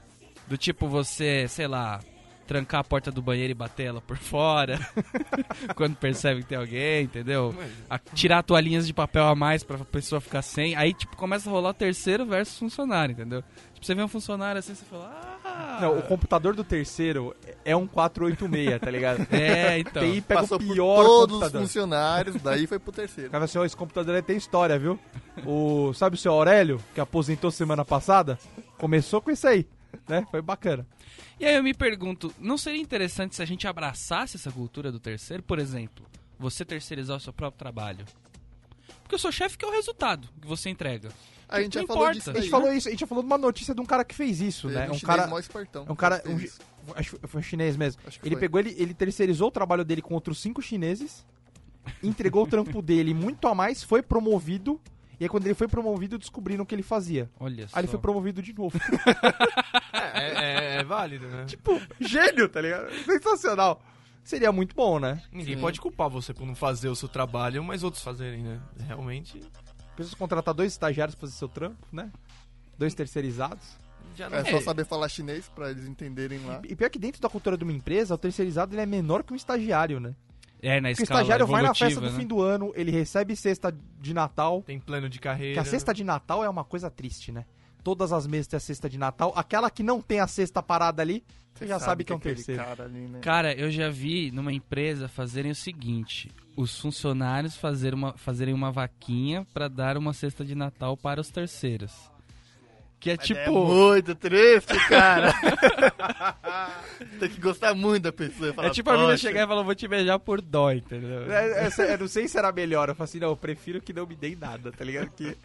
Do 0.48 0.56
tipo 0.56 0.88
você, 0.88 1.46
sei 1.48 1.66
lá, 1.66 2.00
trancar 2.46 2.80
a 2.80 2.84
porta 2.84 3.10
do 3.10 3.20
banheiro 3.20 3.50
e 3.50 3.54
bater 3.54 3.84
ela 3.86 4.00
por 4.00 4.16
fora. 4.16 4.78
quando 5.74 5.96
percebe 5.96 6.42
que 6.42 6.48
tem 6.48 6.58
alguém, 6.58 7.04
entendeu? 7.04 7.54
A- 7.90 7.98
tirar 7.98 8.42
toalhinhas 8.42 8.86
de 8.86 8.92
papel 8.94 9.24
a 9.24 9.34
mais 9.34 9.62
pra 9.64 9.78
pessoa 9.78 10.20
ficar 10.20 10.42
sem. 10.42 10.74
Aí, 10.76 10.92
tipo, 10.94 11.16
começa 11.16 11.48
a 11.48 11.52
rolar 11.52 11.74
terceiro 11.74 12.24
versus 12.24 12.58
funcionário, 12.58 13.12
entendeu? 13.12 13.42
Tipo, 13.74 13.84
você 13.86 13.94
vê 13.94 14.02
um 14.02 14.08
funcionário 14.08 14.58
assim, 14.58 14.74
você 14.74 14.84
fala, 14.84 15.40
ah... 15.44 15.78
Não, 15.80 15.98
o 15.98 16.02
computador 16.02 16.54
do 16.54 16.64
terceiro 16.64 17.34
é 17.64 17.74
um 17.76 17.86
486, 17.86 18.80
tá 18.80 18.90
ligado? 18.90 19.26
É, 19.36 19.78
então. 19.78 20.02
TI 20.02 20.20
pega 20.20 20.40
Passou 20.40 20.56
o 20.58 20.60
por 20.64 20.72
pior 20.74 21.04
todos 21.04 21.22
os 21.36 21.40
computador. 21.42 21.60
funcionários, 21.62 22.36
daí 22.42 22.66
foi 22.66 22.78
pro 22.78 22.92
terceiro. 22.92 23.30
cara 23.30 23.44
assim, 23.44 23.58
ó, 23.58 23.64
esse 23.64 23.76
computador 23.76 24.14
aí 24.14 24.22
tem 24.22 24.36
história, 24.36 24.78
viu? 24.78 24.98
O, 25.44 25.92
sabe 25.92 26.16
o 26.16 26.18
seu 26.18 26.32
Aurélio, 26.32 26.80
que 26.94 27.00
aposentou 27.00 27.50
semana 27.50 27.84
passada? 27.84 28.38
Começou 28.78 29.20
com 29.20 29.30
isso 29.30 29.46
aí, 29.46 29.66
né? 30.08 30.26
Foi 30.30 30.40
bacana. 30.42 30.86
E 31.38 31.44
aí 31.44 31.54
eu 31.56 31.62
me 31.62 31.74
pergunto, 31.74 32.32
não 32.38 32.56
seria 32.58 32.80
interessante 32.80 33.34
se 33.36 33.42
a 33.42 33.46
gente 33.46 33.66
abraçasse 33.66 34.36
essa 34.36 34.50
cultura 34.50 34.90
do 34.92 34.98
terceiro? 35.00 35.42
Por 35.42 35.58
exemplo, 35.58 36.04
você 36.38 36.64
terceirizar 36.64 37.16
o 37.16 37.20
seu 37.20 37.32
próprio 37.32 37.58
trabalho. 37.58 38.04
Porque 39.02 39.16
o 39.16 39.18
seu 39.18 39.30
chefe 39.32 39.56
quer 39.56 39.66
o 39.66 39.70
resultado 39.72 40.28
que 40.40 40.46
você 40.46 40.68
entrega. 40.68 41.10
A 41.48 41.60
gente 41.62 41.74
já 41.78 41.86
falou 41.86 42.10
disso 42.12 42.30
A 42.30 42.34
gente 42.34 42.50
falou 42.50 42.72
isso, 42.72 42.88
a 42.88 42.90
gente 42.90 43.00
já 43.00 43.06
falou 43.06 43.22
de 43.22 43.26
uma 43.28 43.38
notícia 43.38 43.72
de 43.72 43.80
um 43.80 43.86
cara 43.86 44.04
que 44.04 44.14
fez 44.14 44.40
isso, 44.40 44.66
Teve 44.68 44.80
né? 44.80 44.90
um 44.90 44.94
Um 44.96 45.00
cara, 45.00 45.26
mó 45.28 45.38
espertão. 45.38 45.86
é 45.88 45.92
um 45.92 45.94
cara, 45.94 46.20
um, 46.26 46.92
acho 46.96 47.16
que 47.16 47.26
foi 47.28 47.40
chinês 47.42 47.76
mesmo. 47.76 48.02
Acho 48.04 48.18
que 48.18 48.26
Ele 48.26 48.34
foi. 48.34 48.40
pegou, 48.40 48.58
ele, 48.60 48.74
ele 48.76 48.92
terceirizou 48.92 49.46
o 49.48 49.50
trabalho 49.52 49.84
dele 49.84 50.02
com 50.02 50.12
outros 50.14 50.40
cinco 50.40 50.60
chineses, 50.60 51.24
entregou 52.02 52.42
o 52.42 52.46
trampo 52.48 52.82
dele 52.82 53.14
muito 53.14 53.46
a 53.46 53.54
mais, 53.54 53.80
foi 53.84 54.02
promovido, 54.02 54.80
e 55.20 55.24
aí 55.24 55.28
quando 55.28 55.46
ele 55.46 55.54
foi 55.54 55.68
promovido, 55.68 56.18
descobriram 56.18 56.64
o 56.64 56.66
que 56.66 56.74
ele 56.74 56.82
fazia. 56.82 57.30
Olha 57.40 57.66
só. 57.68 57.76
Aí 57.76 57.80
ele 57.82 57.88
foi 57.88 57.98
promovido 58.00 58.42
de 58.42 58.52
novo. 58.54 58.78
É, 59.92 60.76
é- 60.76 60.80
é 60.80 60.84
válido, 60.84 61.26
né? 61.28 61.44
tipo, 61.46 61.80
gênio, 62.00 62.48
tá 62.48 62.60
ligado? 62.60 62.90
Sensacional. 63.04 63.82
Seria 64.24 64.50
muito 64.50 64.74
bom, 64.74 64.98
né? 64.98 65.22
Ninguém 65.32 65.54
Sim. 65.56 65.60
pode 65.60 65.80
culpar 65.80 66.08
você 66.08 66.32
por 66.34 66.46
não 66.46 66.54
fazer 66.54 66.88
o 66.88 66.96
seu 66.96 67.08
trabalho, 67.08 67.62
mas 67.62 67.82
outros 67.82 68.02
fazerem, 68.02 68.42
né? 68.42 68.60
Realmente, 68.86 69.40
Precisa 69.94 70.16
contratar 70.16 70.52
dois 70.52 70.72
estagiários 70.72 71.14
pra 71.14 71.22
fazer 71.26 71.38
seu 71.38 71.48
trampo, 71.48 71.78
né? 71.90 72.10
Dois 72.78 72.92
terceirizados. 72.94 73.64
já 74.14 74.28
não 74.28 74.36
É 74.38 74.44
só 74.44 74.56
É. 74.58 74.60
saber 74.60 74.84
falar 74.84 75.08
chinês 75.08 75.48
pra 75.54 75.70
eles 75.70 75.86
entenderem 75.86 76.38
lá. 76.44 76.60
E 76.64 76.74
pior 76.76 76.90
que 76.90 76.98
dentro 76.98 77.20
da 77.20 77.28
cultura 77.30 77.56
de 77.56 77.64
uma 77.64 77.72
empresa, 77.72 78.14
o 78.14 78.18
terceirizado 78.18 78.74
ele 78.74 78.82
é 78.82 78.86
menor 78.86 79.22
que 79.22 79.32
um 79.32 79.36
estagiário, 79.36 79.98
né? 80.00 80.14
É, 80.62 80.80
na 80.80 80.88
Porque 80.88 81.02
o 81.02 81.04
escala 81.04 81.20
estagiário 81.20 81.46
vai 81.46 81.62
na 81.62 81.74
festa 81.74 82.00
do 82.00 82.10
né? 82.10 82.18
fim 82.18 82.26
do 82.26 82.40
ano, 82.40 82.72
ele 82.74 82.90
recebe 82.90 83.36
cesta 83.36 83.74
de 84.00 84.14
Natal. 84.14 84.62
tem 84.62 84.80
plano 84.80 85.08
de 85.08 85.18
carreira. 85.18 85.54
Que 85.54 85.58
a 85.60 85.64
cesta 85.64 85.92
de 85.92 86.02
Natal 86.02 86.42
é 86.42 86.48
uma 86.48 86.64
coisa 86.64 86.90
triste, 86.90 87.30
né? 87.30 87.44
Todas 87.82 88.12
as 88.12 88.26
mesas 88.26 88.48
têm 88.48 88.56
a 88.56 88.60
cesta 88.60 88.88
de 88.88 88.98
Natal. 88.98 89.32
Aquela 89.36 89.70
que 89.70 89.82
não 89.82 90.00
tem 90.00 90.18
a 90.18 90.26
cesta 90.26 90.62
parada 90.62 91.02
ali, 91.02 91.22
você 91.54 91.66
já 91.66 91.78
sabe, 91.78 92.04
que 92.04 92.12
é 92.12 92.16
um 92.16 92.18
terceiro. 92.18 92.62
Cara 92.62 92.84
ali, 92.84 93.06
né? 93.06 93.20
Cara, 93.20 93.54
eu 93.54 93.70
já 93.70 93.88
vi 93.88 94.30
numa 94.30 94.52
empresa 94.52 95.08
fazerem 95.08 95.52
o 95.52 95.54
seguinte: 95.54 96.30
os 96.56 96.78
funcionários 96.78 97.56
fazer 97.56 97.94
uma, 97.94 98.16
fazerem 98.16 98.52
uma 98.52 98.70
vaquinha 98.70 99.46
pra 99.54 99.68
dar 99.68 99.96
uma 99.96 100.12
cesta 100.12 100.44
de 100.44 100.54
Natal 100.54 100.96
para 100.96 101.20
os 101.20 101.30
terceiros. 101.30 102.10
Que 102.98 103.10
é 103.10 103.16
Mas 103.16 103.26
tipo. 103.26 103.40
É 103.40 103.50
muito 103.50 104.14
triste, 104.14 104.88
cara. 104.88 105.32
Tem 107.20 107.28
que 107.28 107.40
gostar 107.40 107.74
muito 107.74 108.04
da 108.04 108.12
pessoa. 108.12 108.52
falar, 108.52 108.68
É 108.68 108.70
tipo 108.70 108.88
a 108.90 108.94
menina 108.94 109.12
"Poxa, 109.12 109.28
chegar 109.28 109.44
e 109.44 109.46
falar, 109.46 109.62
vou 109.62 109.74
te 109.74 109.86
beijar 109.88 110.18
por 110.18 110.40
dó, 110.40 110.72
entendeu? 110.72 111.30
É, 111.30 111.66
é, 111.68 111.94
eu 111.94 111.98
não 111.98 112.08
sei 112.08 112.26
se 112.28 112.38
era 112.38 112.50
melhor. 112.52 112.88
Eu 112.88 112.94
falei 112.94 113.08
assim, 113.08 113.18
não, 113.20 113.28
eu 113.28 113.36
prefiro 113.36 113.80
que 113.80 113.92
não 113.92 114.06
me 114.06 114.14
deem 114.16 114.36
nada, 114.36 114.72
tá 114.72 114.84
ligado? 114.84 115.10
Que 115.10 115.36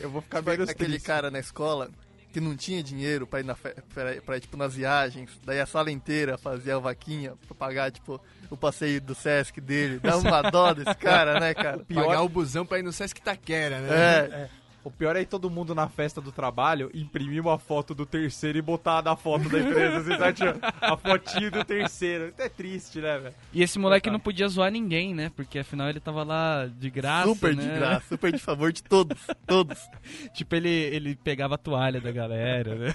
eu 0.00 0.08
vou 0.10 0.22
ficar 0.22 0.42
menos 0.42 0.68
aquele 0.68 0.90
triste. 0.90 1.06
cara 1.06 1.30
na 1.30 1.38
escola 1.40 1.90
que 2.32 2.40
não 2.40 2.56
tinha 2.56 2.80
dinheiro 2.80 3.26
pra 3.26 3.40
ir, 3.40 3.44
na 3.44 3.56
fe... 3.56 3.74
pra, 3.92 4.14
ir- 4.14 4.22
pra 4.22 4.36
ir, 4.36 4.40
tipo, 4.40 4.56
nas 4.56 4.72
viagens, 4.74 5.30
daí 5.44 5.60
a 5.60 5.66
sala 5.66 5.90
inteira 5.90 6.38
fazia 6.38 6.76
a 6.76 6.78
vaquinha 6.78 7.32
pra 7.48 7.56
pagar, 7.56 7.90
tipo, 7.90 8.20
o 8.48 8.56
passeio 8.56 9.00
do 9.00 9.16
Sesc 9.16 9.60
dele. 9.60 9.98
Dá 9.98 10.16
uma 10.16 10.40
dó 10.48 10.72
desse 10.72 10.94
cara, 10.96 11.40
né, 11.40 11.52
cara? 11.54 11.84
Pagar 11.92 12.22
o 12.22 12.28
busão 12.28 12.64
pra 12.64 12.78
ir 12.78 12.84
no 12.84 12.92
Sesc 12.92 13.20
Taquera, 13.20 13.80
né? 13.80 13.88
É, 13.92 14.48
O 14.82 14.90
pior 14.90 15.14
é 15.14 15.20
ir 15.20 15.26
todo 15.26 15.50
mundo 15.50 15.74
na 15.74 15.88
festa 15.88 16.20
do 16.20 16.32
trabalho 16.32 16.90
imprimir 16.94 17.42
uma 17.42 17.58
foto 17.58 17.94
do 17.94 18.06
terceiro 18.06 18.58
e 18.58 18.62
botar 18.62 19.02
na 19.02 19.14
foto 19.14 19.48
da 19.48 19.60
empresa. 19.60 19.98
Assim, 19.98 20.16
sabe? 20.16 20.32
Tipo, 20.32 20.66
a 20.80 20.96
fotinho 20.96 21.50
do 21.50 21.64
terceiro. 21.64 22.32
É 22.38 22.48
triste, 22.48 23.00
né, 23.00 23.18
velho? 23.18 23.34
E 23.52 23.62
esse 23.62 23.78
moleque 23.78 24.10
não 24.10 24.18
podia 24.18 24.48
zoar 24.48 24.70
ninguém, 24.70 25.14
né? 25.14 25.30
Porque 25.36 25.58
afinal 25.58 25.88
ele 25.88 26.00
tava 26.00 26.22
lá 26.22 26.66
de 26.66 26.88
graça. 26.88 27.28
super 27.28 27.54
né? 27.54 27.62
de 27.62 27.68
graça, 27.68 28.06
super 28.08 28.32
de 28.32 28.38
favor 28.38 28.72
de 28.72 28.82
todos, 28.82 29.18
todos. 29.46 29.78
Tipo, 30.32 30.54
ele, 30.56 30.68
ele 30.68 31.16
pegava 31.16 31.56
a 31.56 31.58
toalha 31.58 32.00
da 32.00 32.10
galera, 32.10 32.74
né? 32.74 32.94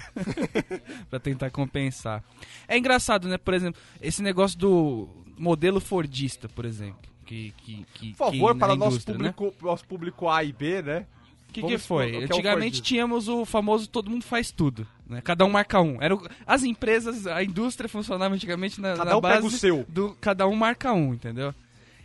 pra 1.08 1.20
tentar 1.20 1.50
compensar. 1.50 2.22
É 2.66 2.76
engraçado, 2.76 3.28
né? 3.28 3.38
Por 3.38 3.54
exemplo, 3.54 3.80
esse 4.00 4.22
negócio 4.22 4.58
do 4.58 5.08
modelo 5.38 5.80
Fordista, 5.80 6.48
por 6.48 6.64
exemplo. 6.64 7.16
Que, 7.24 7.52
que, 7.58 7.86
que, 7.92 8.10
Por 8.10 8.16
favor, 8.16 8.54
que 8.54 8.60
para 8.60 8.76
nosso 8.76 8.98
né? 8.98 9.32
público, 9.32 9.54
nosso 9.60 9.84
público 9.84 10.28
A 10.28 10.44
e 10.44 10.52
B, 10.52 10.80
né? 10.80 11.06
O 11.48 11.52
que, 11.52 11.62
que 11.62 11.78
foi? 11.78 12.10
que 12.10 12.16
é 12.16 12.20
o 12.20 12.24
Antigamente 12.24 12.60
Fordista? 12.76 12.84
tínhamos 12.86 13.28
o 13.28 13.44
famoso 13.46 13.88
todo 13.88 14.10
mundo 14.10 14.24
faz 14.24 14.50
tudo. 14.50 14.86
Né? 15.08 15.20
Cada 15.22 15.44
um 15.44 15.50
marca 15.50 15.80
um. 15.80 16.00
Era 16.02 16.14
o- 16.14 16.28
as 16.46 16.64
empresas, 16.64 17.26
a 17.26 17.42
indústria 17.42 17.88
funcionava 17.88 18.34
antigamente 18.34 18.80
na, 18.80 18.94
Cada 18.96 19.10
na 19.10 19.16
um 19.16 19.20
pega 19.22 19.34
base 19.36 19.46
o 19.46 19.50
seu. 19.50 19.84
do 19.88 20.14
cada 20.20 20.46
um 20.46 20.54
marca 20.54 20.92
um, 20.92 21.14
entendeu? 21.14 21.54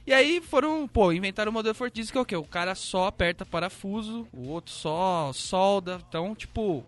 E 0.07 0.13
aí 0.13 0.41
foram, 0.41 0.87
pô, 0.87 1.11
inventaram 1.11 1.51
o 1.51 1.53
modelo 1.53 1.75
Fordista 1.75 2.11
que 2.13 2.17
é 2.17 2.21
o 2.21 2.25
quê? 2.25 2.35
O 2.35 2.43
cara 2.43 2.73
só 2.75 3.07
aperta 3.07 3.45
parafuso, 3.45 4.25
o 4.31 4.47
outro 4.49 4.71
só 4.73 5.31
solda. 5.33 5.99
Então, 6.07 6.33
tipo, 6.33 6.83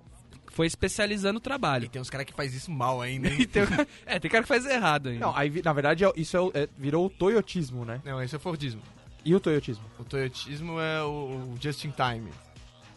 foi 0.52 0.66
especializando 0.68 1.38
o 1.40 1.42
E 1.42 1.44
trabalho. 1.44 1.90
tem 1.90 2.02
uns 2.02 2.10
caras 2.10 2.26
que 2.26 2.34
faz 2.34 2.54
isso 2.54 2.72
mal 2.72 3.02
ainda, 3.02 3.28
hein? 3.28 3.36
E 3.42 3.46
tem, 3.46 3.64
é, 4.06 4.20
tem 4.20 4.32
cara 4.32 4.44
que 4.44 4.48
faz 4.48 4.66
errado 4.66 5.10
ainda. 5.10 5.26
Não, 5.26 5.36
aí, 5.36 5.62
na 5.64 5.74
verdade, 5.74 6.06
é- 6.06 6.14
isso 6.16 6.38
é 6.56 6.62
é- 6.64 6.70
virou 6.78 7.06
o 7.06 7.10
toyotismo, 7.10 7.84
né? 7.86 8.02
Não, 8.06 8.22
esse 8.22 8.34
é 8.36 8.38
o 8.38 8.42
Fordismo. 8.42 8.82
E 9.26 9.34
o 9.34 9.40
toyotismo? 9.40 9.84
O 10.00 10.04
Toyotismo 10.04 10.80
é 10.80 11.02
o, 11.04 11.54
o 11.54 11.58
just 11.60 11.86
in 11.86 11.92
time. 11.92 12.30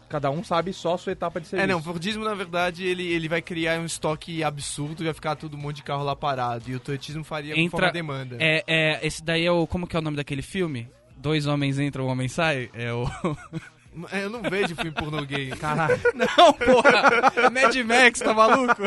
Cada 0.09 0.29
um 0.29 0.41
sabe 0.43 0.71
só 0.71 0.93
a 0.93 0.97
sua 0.97 1.11
etapa 1.11 1.39
de 1.41 1.47
serviço. 1.47 1.69
É, 1.69 1.71
não, 1.71 1.79
o 1.79 1.83
Fordismo, 1.83 2.23
na 2.23 2.33
verdade, 2.33 2.85
ele, 2.85 3.05
ele 3.05 3.27
vai 3.27 3.41
criar 3.41 3.77
um 3.79 3.85
estoque 3.85 4.41
absurdo 4.43 5.03
e 5.03 5.05
vai 5.05 5.13
ficar 5.13 5.35
todo 5.35 5.55
um 5.55 5.59
monte 5.59 5.77
de 5.77 5.83
carro 5.83 6.03
lá 6.03 6.15
parado. 6.15 6.69
E 6.69 6.75
o 6.75 6.79
Toyotismo 6.79 7.23
faria 7.23 7.51
Entra- 7.53 7.63
conforme 7.71 7.87
a 7.87 7.91
demanda. 7.91 8.37
É, 8.39 8.63
é, 8.67 9.05
esse 9.05 9.21
daí 9.23 9.45
é 9.45 9.51
o. 9.51 9.67
Como 9.67 9.85
que 9.85 9.95
é 9.95 9.99
o 9.99 10.01
nome 10.01 10.15
daquele 10.17 10.41
filme? 10.41 10.87
Dois 11.17 11.45
homens 11.45 11.77
entram, 11.79 12.05
um 12.05 12.09
homem 12.09 12.27
sai? 12.27 12.69
É 12.73 12.91
o. 12.93 13.05
É, 14.11 14.23
Eu 14.23 14.29
não 14.29 14.41
vejo 14.41 14.75
filme 14.75 14.91
pornô 14.91 15.21
gay. 15.23 15.49
Caralho. 15.57 15.99
Não, 16.13 16.53
porra! 16.53 17.49
Mad 17.51 17.75
Max, 17.85 18.19
tá 18.19 18.33
maluco? 18.33 18.81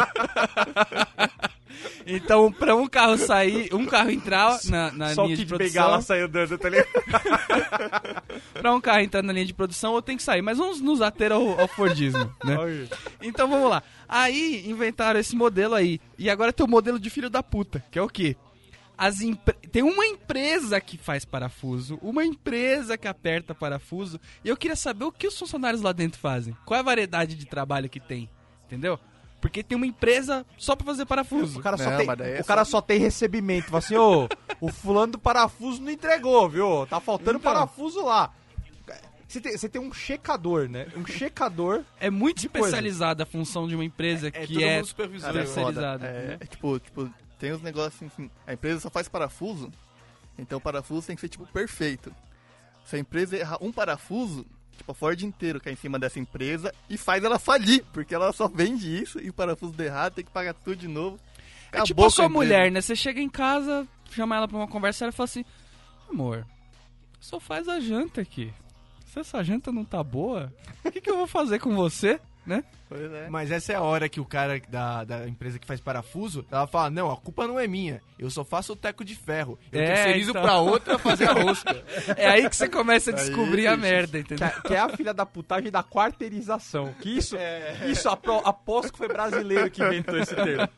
Então, 2.07 2.51
pra 2.53 2.75
um 2.75 2.87
carro 2.87 3.17
sair, 3.17 3.73
um 3.75 3.87
carro 3.87 4.11
entrar 4.11 4.59
na, 4.65 4.91
na 4.93 5.15
só 5.15 5.23
o 5.23 5.27
linha 5.27 5.37
de 5.37 5.47
produção, 5.47 5.73
Bengala 5.83 6.03
sai 6.03 6.21
andando, 6.23 6.59
tá 6.59 6.69
ligado? 6.69 6.89
pra 8.55 8.75
um 8.75 8.81
carro 8.81 9.01
entrar 9.01 9.23
na 9.23 9.33
linha 9.33 9.47
de 9.47 9.55
produção, 9.55 9.95
eu 9.95 10.03
tenho 10.03 10.19
que 10.19 10.25
sair. 10.25 10.43
Mas 10.43 10.59
vamos 10.59 10.81
nos 10.81 11.01
ater 11.01 11.31
ao, 11.33 11.59
ao 11.61 11.69
Fordismo, 11.69 12.31
né? 12.45 12.57
Então 13.23 13.49
vamos 13.49 13.71
lá. 13.71 13.83
Aí 14.09 14.69
inventaram 14.69 15.21
esse 15.21 15.37
modelo 15.37 15.75
aí. 15.75 16.01
E 16.19 16.29
agora 16.29 16.53
tem 16.53 16.67
o 16.67 16.69
modelo 16.69 16.99
de 16.99 17.09
filho 17.09 17.31
da 17.31 17.43
puta, 17.43 17.83
que 17.91 17.99
é 17.99 18.03
o 18.03 18.09
quê? 18.09 18.37
As 18.99 19.21
empre- 19.23 19.57
Tem 19.73 19.83
uma 19.83 20.05
empresa 20.07 20.81
que 20.81 20.99
faz 20.99 21.25
parafuso, 21.25 21.99
uma 22.03 22.25
empresa 22.25 22.99
que 22.99 23.07
aperta 23.07 23.55
parafuso, 23.55 24.21
e 24.45 24.49
eu 24.49 24.57
queria 24.57 24.77
saber 24.77 25.05
o 25.05 25.13
que 25.13 25.27
os 25.27 25.39
funcionários 25.39 25.83
lá 25.83 25.93
dentro 25.93 26.19
fazem. 26.19 26.57
Qual 26.65 26.77
é 26.77 26.81
a 26.81 26.85
variedade 26.85 27.35
de 27.37 27.47
trabalho 27.47 27.89
que 27.89 28.01
tem, 28.01 28.29
entendeu? 28.67 28.99
Porque 29.41 29.63
tem 29.63 29.77
uma 29.77 29.87
empresa 29.87 30.45
só 30.59 30.77
pra 30.77 30.85
fazer 30.85 31.07
parafuso. 31.07 31.61
O 31.61 31.63
cara, 31.63 31.79
só, 31.79 31.89
Não, 31.91 31.97
tem, 31.97 32.07
mas 32.07 32.19
daí 32.19 32.35
é 32.37 32.41
o 32.41 32.45
cara 32.45 32.65
só 32.65 32.81
tem 32.83 32.99
recebimento. 32.99 33.69
Fala 33.69 33.79
assim, 33.79 33.97
ô, 33.97 34.29
o 34.61 34.69
fulano 34.71 35.13
do 35.13 35.19
parafuso 35.19 35.81
não 35.81 35.91
entregou, 35.91 36.49
viu? 36.49 36.87
Tá 36.87 37.01
faltando 37.01 37.39
Então. 37.39 37.53
parafuso 37.53 38.05
lá. 38.05 38.35
Você 39.27 39.41
tem, 39.41 39.57
você 39.57 39.69
tem 39.69 39.81
um 39.81 39.93
checador, 39.93 40.69
né? 40.69 40.89
Um 40.97 41.07
checador. 41.07 41.85
É 42.01 42.11
muito 42.11 42.39
especializada 42.39 43.23
a 43.23 43.27
função 43.27 43.69
de 43.69 43.77
uma 43.77 43.85
empresa 43.85 44.27
É 44.27 44.31
que 44.33 44.55
todo 44.55 44.63
é 44.65 44.77
mundo 44.77 44.87
supervisor. 44.87 45.33
Cara, 45.33 45.39
é 45.39 45.41
né? 45.41 45.47
foda. 45.47 45.65
terceirizada. 45.65 46.07
É, 46.07 46.37
é 46.41 46.47
tipo, 46.47 46.79
tipo, 46.81 47.11
tem 47.41 47.55
uns 47.55 47.63
negócios 47.63 48.13
assim, 48.13 48.31
a 48.47 48.53
empresa 48.53 48.81
só 48.81 48.91
faz 48.91 49.09
parafuso, 49.09 49.73
então 50.39 50.59
o 50.59 50.61
parafuso 50.61 51.07
tem 51.07 51.17
que 51.17 51.23
ser, 51.23 51.29
tipo, 51.31 51.47
perfeito. 51.47 52.15
Se 52.85 52.97
a 52.97 52.99
empresa 52.99 53.37
errar 53.37 53.59
um 53.63 53.73
parafuso, 53.73 54.47
tipo, 54.77 54.93
a 54.93 54.95
Ford 54.95 55.21
inteiro 55.23 55.61
cai 55.61 55.73
em 55.73 55.77
cima 55.77 55.99
dessa 55.99 56.19
empresa 56.19 56.73
e 56.89 56.99
faz 56.99 57.25
ela 57.25 57.39
falir, 57.39 57.83
porque 57.93 58.15
ela 58.15 58.31
só 58.33 58.47
vende 58.47 59.03
isso 59.03 59.19
e 59.21 59.31
o 59.31 59.33
parafuso 59.33 59.73
der 59.73 59.87
errado, 59.87 60.15
tem 60.15 60.25
que 60.25 60.31
pagar 60.31 60.53
tudo 60.53 60.77
de 60.77 60.87
novo. 60.87 61.19
É 61.73 61.79
Acabou 61.79 61.87
tipo 61.87 62.05
a 62.05 62.11
sua 62.11 62.29
mulher, 62.29 62.71
né? 62.71 62.81
Você 62.81 62.95
chega 62.95 63.21
em 63.21 63.29
casa, 63.29 63.89
chama 64.11 64.37
ela 64.37 64.47
pra 64.47 64.59
uma 64.59 64.69
conversa 64.69 65.07
e 65.07 65.13
fala 65.13 65.25
assim: 65.25 65.45
Amor, 66.11 66.47
só 67.21 67.41
faz 67.41 67.69
a 67.69 67.81
janta 67.81 68.21
aqui. 68.21 68.53
Se 69.07 69.21
essa 69.21 69.43
janta 69.43 69.73
não 69.73 69.85
tá 69.85 70.03
boa, 70.05 70.53
o 70.85 70.91
que, 70.91 71.01
que 71.01 71.11
eu 71.11 71.17
vou 71.17 71.27
fazer 71.27 71.59
com 71.59 71.75
você? 71.75 72.21
Né? 72.47 72.65
Pois 72.89 73.13
é. 73.13 73.29
Mas 73.29 73.51
essa 73.51 73.73
é 73.73 73.77
a 73.77 73.83
hora 73.83 74.09
que 74.09 74.19
o 74.19 74.25
cara 74.25 74.61
da, 74.69 75.05
da 75.05 75.29
empresa 75.29 75.59
que 75.59 75.67
faz 75.67 75.79
parafuso, 75.79 76.45
ela 76.51 76.67
fala, 76.67 76.89
não, 76.91 77.11
a 77.11 77.17
culpa 77.17 77.47
não 77.47 77.61
é 77.61 77.67
minha, 77.69 78.01
eu 78.19 78.31
só 78.31 78.43
faço 78.45 78.73
o 78.73 78.77
teco 78.77 79.05
de 79.05 79.15
ferro. 79.15 79.59
Eu 79.71 79.81
É, 79.81 79.87
terceirizo 79.95 80.31
então. 80.31 80.43
pra 80.43 80.59
outra 80.59 80.99
fazer 80.99 81.29
a 81.29 81.33
rosca. 81.35 81.85
É 82.17 82.27
aí 82.29 82.49
que 82.49 82.57
você 82.57 82.69
começa 82.69 83.11
a 83.11 83.15
Aí, 83.15 83.21
descobrir 83.27 83.67
a 83.67 83.77
bicho. 83.77 83.83
merda, 83.89 84.23
Que 84.23 84.35
entendeu? 84.35 84.47
é, 84.49 84.61
que 84.69 84.75
é 84.75 84.79
a 84.79 84.89
filha 84.89 85.13
da 85.15 85.27
putagem 85.27 85.71
da 85.71 85.85
quarteirização. 85.85 86.93
Que 86.95 87.11
isso, 87.19 87.37
isso 87.89 88.09
apro- 88.09 88.43
aposto 88.45 88.93
que 88.93 88.99
foi 88.99 89.09
brasileiro 89.09 89.71
que 89.71 89.83
inventou 89.83 90.17
esse 90.19 90.35
termo. 90.35 90.69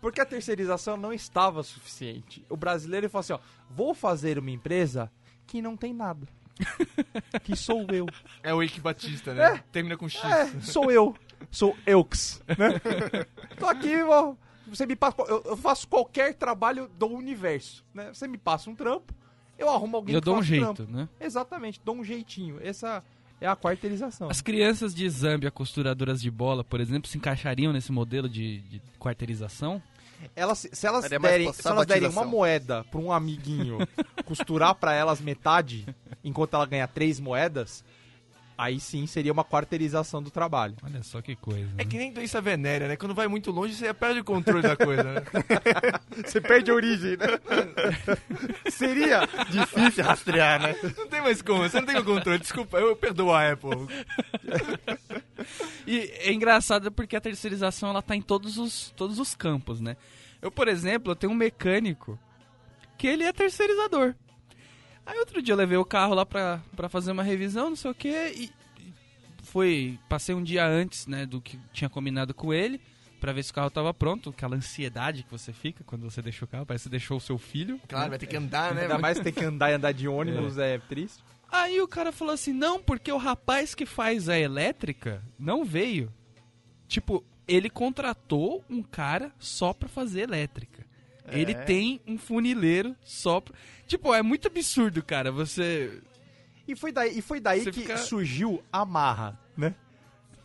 Porque 0.00 0.20
a 0.20 0.26
terceirização 0.26 0.96
não 0.96 1.12
estava 1.12 1.62
suficiente. 1.62 2.44
O 2.50 2.56
brasileiro 2.56 3.08
falou 3.08 3.20
assim, 3.20 3.32
ó, 3.32 3.38
vou 3.70 3.94
fazer 3.94 4.38
uma 4.38 4.50
empresa 4.50 5.10
que 5.46 5.62
não 5.62 5.76
tem 5.76 5.94
nada. 5.94 6.26
Que 7.44 7.56
sou 7.56 7.86
eu. 7.90 8.06
É 8.42 8.54
o 8.54 8.62
Ike 8.62 8.80
Batista, 8.80 9.34
né? 9.34 9.62
Termina 9.72 9.96
com 9.96 10.08
X. 10.08 10.22
É, 10.24 10.60
sou 10.60 10.90
eu. 10.90 11.14
SouEux, 11.50 12.42
né? 12.48 13.24
Tô 13.58 13.66
aqui, 13.66 14.02
ó, 14.02 14.34
você 14.66 14.86
me 14.86 14.96
passa, 14.96 15.16
eu, 15.28 15.56
faço 15.56 15.86
qualquer 15.88 16.34
trabalho 16.34 16.88
do 16.98 17.06
universo, 17.06 17.84
né? 17.92 18.10
Você 18.12 18.26
me 18.26 18.38
passa 18.38 18.70
um 18.70 18.74
trampo, 18.74 19.14
eu 19.58 19.68
arrumo 19.68 19.96
alguém 19.96 20.14
Eu 20.14 20.20
que 20.20 20.24
dou 20.24 20.36
um 20.36 20.42
jeito, 20.42 20.74
trampo. 20.74 20.92
né? 20.92 21.08
Exatamente, 21.20 21.80
dou 21.84 21.96
um 21.96 22.04
jeitinho. 22.04 22.58
Essa 22.62 23.04
é 23.40 23.46
a 23.46 23.56
quarteirização. 23.56 24.30
As 24.30 24.40
crianças 24.40 24.94
de 24.94 25.08
Zâmbia, 25.08 25.50
costuradoras 25.50 26.22
de 26.22 26.30
bola, 26.30 26.64
por 26.64 26.80
exemplo, 26.80 27.08
se 27.08 27.18
encaixariam 27.18 27.72
nesse 27.72 27.92
modelo 27.92 28.28
de, 28.28 28.60
de 28.60 28.82
quarteirização? 28.98 29.82
Elas, 30.36 30.66
se 30.72 30.86
elas 30.86 31.02
Daria 31.02 31.18
mais 31.18 31.32
derem, 31.32 31.52
pra 31.52 31.62
se 31.62 31.68
elas 31.68 31.86
derem 31.86 32.02
uma 32.04 32.10
sabatização. 32.12 32.30
moeda 32.38 32.84
pra 32.90 33.00
um 33.00 33.12
amiguinho 33.12 33.78
costurar 34.24 34.74
pra 34.74 34.94
elas 34.94 35.20
metade, 35.20 35.86
enquanto 36.24 36.54
ela 36.54 36.66
ganha 36.66 36.86
três 36.88 37.18
moedas, 37.20 37.84
aí 38.62 38.78
sim 38.78 39.06
seria 39.06 39.32
uma 39.32 39.44
quarteirização 39.44 40.22
do 40.22 40.30
trabalho. 40.30 40.76
Olha 40.84 41.02
só 41.02 41.20
que 41.20 41.34
coisa. 41.34 41.68
É 41.76 41.84
né? 41.84 41.84
que 41.84 41.98
nem 41.98 42.12
doença 42.12 42.40
venérea, 42.40 42.86
né? 42.86 42.96
Quando 42.96 43.14
vai 43.14 43.26
muito 43.26 43.50
longe, 43.50 43.74
você 43.74 43.92
perde 43.92 44.20
o 44.20 44.24
controle 44.24 44.62
da 44.62 44.76
coisa, 44.76 45.02
né? 45.02 45.22
Você 46.24 46.40
perde 46.40 46.70
a 46.70 46.74
origem, 46.74 47.16
né? 47.16 47.26
seria 48.70 49.26
Difícil 49.50 50.04
rastrear, 50.04 50.62
né? 50.62 50.76
Não 50.96 51.08
tem 51.08 51.20
mais 51.20 51.42
como, 51.42 51.68
você 51.68 51.80
não 51.80 51.86
tem 51.86 51.98
o 51.98 52.04
controle. 52.04 52.38
Desculpa, 52.38 52.78
eu 52.78 52.94
perdoo 52.94 53.32
a 53.32 53.50
Apple. 53.50 53.88
E 55.86 55.98
é 56.20 56.32
engraçado 56.32 56.92
porque 56.92 57.16
a 57.16 57.20
terceirização 57.20 57.90
ela 57.90 58.02
tá 58.02 58.14
em 58.14 58.22
todos 58.22 58.58
os, 58.58 58.90
todos 58.90 59.18
os 59.18 59.34
campos, 59.34 59.80
né? 59.80 59.96
Eu, 60.40 60.50
por 60.50 60.68
exemplo, 60.68 61.12
eu 61.12 61.16
tenho 61.16 61.32
um 61.32 61.36
mecânico 61.36 62.18
que 62.98 63.06
ele 63.06 63.24
é 63.24 63.32
terceirizador. 63.32 64.14
Aí 65.04 65.18
outro 65.18 65.42
dia 65.42 65.52
eu 65.52 65.58
levei 65.58 65.76
o 65.76 65.84
carro 65.84 66.14
lá 66.14 66.24
pra, 66.24 66.60
pra 66.76 66.88
fazer 66.88 67.10
uma 67.10 67.22
revisão, 67.22 67.70
não 67.70 67.76
sei 67.76 67.90
o 67.90 67.94
que, 67.94 68.50
foi. 69.52 69.98
Passei 70.08 70.34
um 70.34 70.42
dia 70.42 70.66
antes, 70.66 71.06
né, 71.06 71.26
do 71.26 71.40
que 71.40 71.58
tinha 71.72 71.90
combinado 71.90 72.32
com 72.32 72.54
ele, 72.54 72.80
pra 73.20 73.32
ver 73.32 73.42
se 73.42 73.50
o 73.50 73.54
carro 73.54 73.70
tava 73.70 73.92
pronto, 73.92 74.30
aquela 74.30 74.56
ansiedade 74.56 75.22
que 75.22 75.30
você 75.30 75.52
fica 75.52 75.84
quando 75.84 76.10
você 76.10 76.22
deixa 76.22 76.44
o 76.44 76.48
carro, 76.48 76.64
parece 76.64 76.84
que 76.84 76.88
você 76.88 76.90
deixou 76.90 77.18
o 77.18 77.20
seu 77.20 77.36
filho. 77.36 77.78
Claro, 77.86 78.08
vai 78.08 78.18
ter 78.18 78.26
que 78.26 78.36
andar, 78.36 78.74
né? 78.74 78.82
Ainda 78.82 78.98
mais 78.98 79.20
ter 79.20 79.30
que 79.30 79.44
andar 79.44 79.70
e 79.70 79.74
andar 79.74 79.92
de 79.92 80.08
ônibus 80.08 80.56
é, 80.56 80.78
triste. 80.78 81.22
Aí 81.50 81.78
o 81.82 81.86
cara 81.86 82.10
falou 82.10 82.32
assim: 82.32 82.54
não, 82.54 82.82
porque 82.82 83.12
o 83.12 83.18
rapaz 83.18 83.74
que 83.74 83.84
faz 83.84 84.28
a 84.28 84.38
elétrica 84.38 85.22
não 85.38 85.64
veio. 85.64 86.10
Tipo, 86.88 87.22
ele 87.46 87.68
contratou 87.68 88.64
um 88.70 88.82
cara 88.82 89.30
só 89.38 89.74
pra 89.74 89.88
fazer 89.88 90.22
elétrica. 90.22 90.82
Ele 91.30 91.54
tem 91.54 92.00
um 92.06 92.18
funileiro 92.18 92.96
só 93.04 93.40
pra. 93.40 93.54
Tipo, 93.86 94.14
é 94.14 94.22
muito 94.22 94.48
absurdo, 94.48 95.02
cara. 95.02 95.30
Você. 95.30 96.00
E 96.66 96.76
foi 96.76 96.92
daí, 96.92 97.18
e 97.18 97.22
foi 97.22 97.40
daí 97.40 97.62
Você 97.64 97.70
que 97.70 97.80
fica- 97.82 97.96
surgiu 97.96 98.62
a 98.72 98.84
marra, 98.84 99.38
né? 99.56 99.74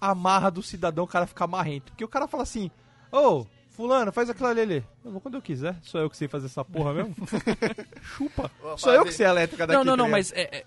A 0.02 0.14
marra 0.16 0.50
do 0.50 0.62
cidadão, 0.64 1.04
o 1.04 1.08
cara 1.08 1.26
ficar 1.28 1.48
marrento. 1.48 1.92
Porque 1.92 2.04
o 2.04 2.08
cara 2.08 2.28
fala 2.28 2.44
assim, 2.44 2.70
ô, 3.12 3.46
fulano, 3.70 4.12
faz 4.12 4.30
aquilo 4.30 4.48
ali, 4.48 4.62
ali. 4.62 4.86
Eu 5.06 5.12
vou 5.12 5.22
quando 5.22 5.36
eu 5.36 5.42
quiser. 5.42 5.76
Sou 5.84 6.02
eu 6.02 6.10
que 6.10 6.18
sei 6.18 6.28
fazer 6.28 6.48
essa 6.48 6.64
porra 6.66 6.94
mesmo? 6.94 7.16
Chupa. 8.02 8.52
Vou 8.62 8.78
Sou 8.78 8.92
eu 8.94 9.00
fazer. 9.00 9.10
que 9.10 9.16
sei 9.16 9.26
a 9.26 9.30
elétrica 9.30 9.66
daqui. 9.68 9.78
não, 9.78 9.84
não, 9.86 9.94
tá 9.94 9.98
não, 9.98 10.06
ligado? 10.06 10.18
mas 10.18 10.32
é, 10.34 10.58
é- 10.60 10.66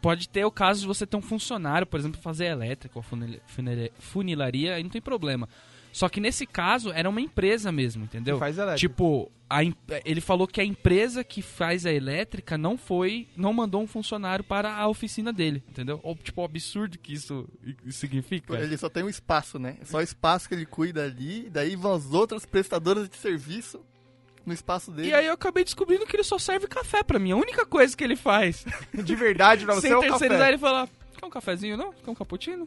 Pode 0.00 0.28
ter 0.28 0.44
o 0.44 0.50
caso 0.50 0.80
de 0.82 0.86
você 0.86 1.04
ter 1.04 1.16
um 1.16 1.22
funcionário, 1.22 1.84
por 1.84 1.98
exemplo, 1.98 2.20
fazer 2.20 2.44
elétrica 2.46 2.96
ou 2.96 3.02
funil- 3.02 3.40
funil- 3.46 3.90
funilaria, 3.98 4.76
aí 4.76 4.82
não 4.84 4.90
tem 4.90 5.02
problema. 5.02 5.48
Só 5.92 6.08
que 6.08 6.20
nesse 6.20 6.46
caso 6.46 6.90
era 6.92 7.08
uma 7.08 7.20
empresa 7.20 7.72
mesmo, 7.72 8.04
entendeu? 8.04 8.36
Que 8.36 8.40
faz 8.40 8.58
elétrica. 8.58 8.78
Tipo, 8.78 9.30
a 9.50 9.62
ele 10.04 10.20
falou 10.20 10.46
que 10.46 10.60
a 10.60 10.64
empresa 10.64 11.24
que 11.24 11.40
faz 11.40 11.86
a 11.86 11.92
elétrica 11.92 12.58
não 12.58 12.76
foi, 12.76 13.26
não 13.36 13.52
mandou 13.52 13.82
um 13.82 13.86
funcionário 13.86 14.44
para 14.44 14.74
a 14.74 14.86
oficina 14.86 15.32
dele, 15.32 15.62
entendeu? 15.68 15.98
Ou, 16.02 16.14
tipo, 16.14 16.42
o 16.42 16.44
absurdo 16.44 16.98
que 16.98 17.14
isso 17.14 17.48
significa. 17.90 18.56
Ele 18.58 18.76
só 18.76 18.88
tem 18.88 19.02
um 19.02 19.08
espaço, 19.08 19.58
né? 19.58 19.76
É 19.80 19.84
só 19.84 19.98
o 19.98 20.02
espaço 20.02 20.48
que 20.48 20.54
ele 20.54 20.66
cuida 20.66 21.04
ali, 21.04 21.46
e 21.46 21.50
daí 21.50 21.74
vão 21.76 21.94
as 21.94 22.12
outras 22.12 22.44
prestadoras 22.44 23.08
de 23.08 23.16
serviço 23.16 23.80
no 24.44 24.52
espaço 24.52 24.90
dele. 24.90 25.08
E 25.08 25.14
aí 25.14 25.26
eu 25.26 25.34
acabei 25.34 25.64
descobrindo 25.64 26.06
que 26.06 26.16
ele 26.16 26.24
só 26.24 26.38
serve 26.38 26.66
café 26.66 27.02
pra 27.02 27.18
mim. 27.18 27.32
A 27.32 27.36
única 27.36 27.64
coisa 27.66 27.96
que 27.96 28.04
ele 28.04 28.16
faz. 28.16 28.64
De 28.92 29.14
verdade, 29.14 29.64
pra 29.64 29.74
você 29.76 29.82
sem 29.82 29.92
é 29.92 29.96
o 29.96 30.00
terceirizar, 30.00 30.38
café. 30.38 30.48
ele 30.50 30.58
fala: 30.58 30.88
quer 31.16 31.26
um 31.26 31.30
cafezinho, 31.30 31.76
não? 31.76 31.92
Quer 31.92 32.10
um 32.10 32.14
cappuccino? 32.14 32.66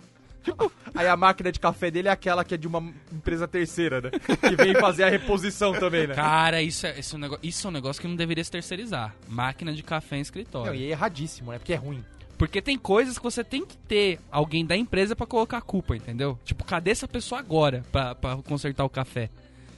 Aí 0.94 1.08
a 1.08 1.16
máquina 1.16 1.52
de 1.52 1.60
café 1.60 1.90
dele 1.92 2.08
é 2.08 2.12
aquela 2.12 2.44
que 2.44 2.54
é 2.54 2.58
de 2.58 2.68
uma 2.68 2.80
empresa 3.12 3.48
terceira, 3.48 4.02
né? 4.02 4.10
Que 4.12 4.56
vem 4.56 4.74
fazer 4.76 5.04
a 5.04 5.10
reposição 5.10 5.74
também, 5.74 6.08
né? 6.08 6.16
Cara, 6.16 6.62
isso 6.62 6.86
é, 6.88 7.00
isso, 7.00 7.16
é 7.16 7.18
um 7.18 7.22
negócio, 7.22 7.48
isso 7.48 7.68
é 7.68 7.70
um 7.70 7.74
negócio 7.74 8.02
que 8.02 8.08
não 8.08 8.16
deveria 8.16 8.44
se 8.44 8.52
terceirizar. 8.52 9.16
Máquina 9.28 9.74
de 9.74 9.84
café 9.84 10.18
em 10.18 10.22
escritório. 10.22 10.74
Não, 10.74 10.80
e 10.80 10.86
é 10.86 10.90
erradíssimo, 10.90 11.52
né? 11.52 11.60
Porque 11.60 11.74
é 11.74 11.78
ruim. 11.78 12.04
Porque 12.38 12.62
tem 12.62 12.78
coisas 12.78 13.18
que 13.18 13.24
você 13.24 13.44
tem 13.44 13.64
que 13.66 13.78
ter 13.78 14.20
alguém 14.32 14.66
da 14.66 14.76
empresa 14.76 15.16
pra 15.16 15.28
colocar 15.28 15.60
a 15.60 15.62
culpa, 15.62 15.96
entendeu? 15.96 16.40
Tipo, 16.44 16.64
cadê 16.64 16.90
essa 16.90 17.08
pessoa 17.08 17.40
agora 17.40 17.84
pra, 17.92 18.16
pra 18.16 18.36
consertar 18.38 18.84
o 18.84 18.90
café? 18.90 19.30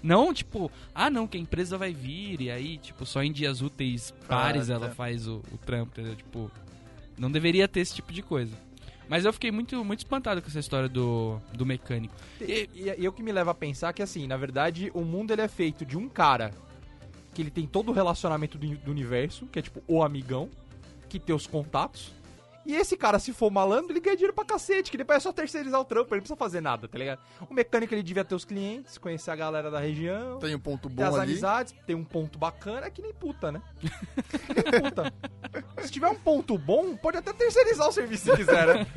Não, 0.01 0.33
tipo, 0.33 0.71
ah 0.95 1.09
não, 1.09 1.27
que 1.27 1.37
a 1.37 1.39
empresa 1.39 1.77
vai 1.77 1.93
vir 1.93 2.41
e 2.41 2.49
aí, 2.51 2.77
tipo, 2.77 3.05
só 3.05 3.21
em 3.23 3.31
dias 3.31 3.61
úteis 3.61 4.11
pares 4.27 4.69
Ah, 4.69 4.73
ela 4.75 4.87
tá. 4.89 4.95
faz 4.95 5.27
o, 5.27 5.41
o 5.51 5.57
trampo, 5.57 5.91
entendeu? 5.93 6.15
Tipo, 6.15 6.51
não 7.17 7.29
deveria 7.31 7.67
ter 7.67 7.81
esse 7.81 7.95
tipo 7.95 8.11
de 8.13 8.21
coisa. 8.21 8.53
Mas 9.13 9.25
eu 9.25 9.31
fiquei 9.31 9.51
muito, 9.51 9.85
muito 9.85 9.99
espantado 9.99 10.41
com 10.41 10.47
essa 10.47 10.57
história 10.57 10.89
do, 10.89 11.39
do 11.53 11.67
mecânico. 11.67 12.15
E, 12.41 12.67
e, 12.73 12.95
e 12.97 13.05
é 13.05 13.07
o 13.07 13.11
que 13.11 13.21
me 13.21 13.31
leva 13.31 13.51
a 13.51 13.53
pensar 13.53 13.93
que, 13.93 14.01
assim, 14.01 14.25
na 14.25 14.35
verdade, 14.35 14.89
o 14.91 15.01
mundo 15.01 15.29
ele 15.29 15.41
é 15.43 15.47
feito 15.47 15.85
de 15.85 15.95
um 15.95 16.09
cara 16.09 16.49
que 17.31 17.39
ele 17.39 17.51
tem 17.51 17.67
todo 17.67 17.89
o 17.89 17.93
relacionamento 17.93 18.57
do, 18.57 18.75
do 18.75 18.89
universo, 18.89 19.45
que 19.45 19.59
é 19.59 19.61
tipo 19.61 19.83
o 19.87 20.01
amigão, 20.01 20.49
que 21.09 21.19
tem 21.19 21.35
os 21.35 21.45
contatos. 21.45 22.11
E 22.65 22.75
esse 22.75 22.95
cara, 22.95 23.19
se 23.19 23.33
for 23.33 23.51
malandro, 23.51 23.91
ele 23.91 23.99
ganha 23.99 24.15
dinheiro 24.15 24.33
pra 24.33 24.45
cacete, 24.45 24.89
que 24.89 24.97
depois 24.97 25.17
é 25.17 25.19
só 25.19 25.33
terceirizar 25.33 25.79
o 25.81 25.85
trampo, 25.85 26.13
ele 26.13 26.19
não 26.19 26.21
precisa 26.21 26.37
fazer 26.37 26.61
nada, 26.61 26.87
tá 26.87 26.97
ligado? 26.97 27.19
O 27.49 27.53
mecânico 27.53 27.93
ele 27.93 28.01
devia 28.03 28.23
ter 28.23 28.35
os 28.35 28.45
clientes, 28.45 28.97
conhecer 28.97 29.31
a 29.31 29.35
galera 29.35 29.69
da 29.69 29.79
região, 29.79 30.39
Tem 30.39 30.55
um 30.55 30.59
ponto 30.59 30.87
bom 30.89 31.03
as 31.03 31.15
ali. 31.15 31.31
amizades, 31.33 31.75
tem 31.85 31.95
um 31.95 32.03
ponto 32.05 32.39
bacana, 32.39 32.87
é 32.87 32.89
que 32.89 33.01
nem 33.01 33.13
puta, 33.13 33.51
né? 33.51 33.61
Que 33.81 34.71
nem 34.71 34.81
puta. 34.81 35.13
Se 35.81 35.91
tiver 35.91 36.07
um 36.07 36.15
ponto 36.15 36.57
bom, 36.57 36.95
pode 36.95 37.17
até 37.17 37.33
terceirizar 37.33 37.87
o 37.87 37.91
serviço 37.91 38.25
se 38.31 38.35
quiser, 38.37 38.65
né? 38.67 38.87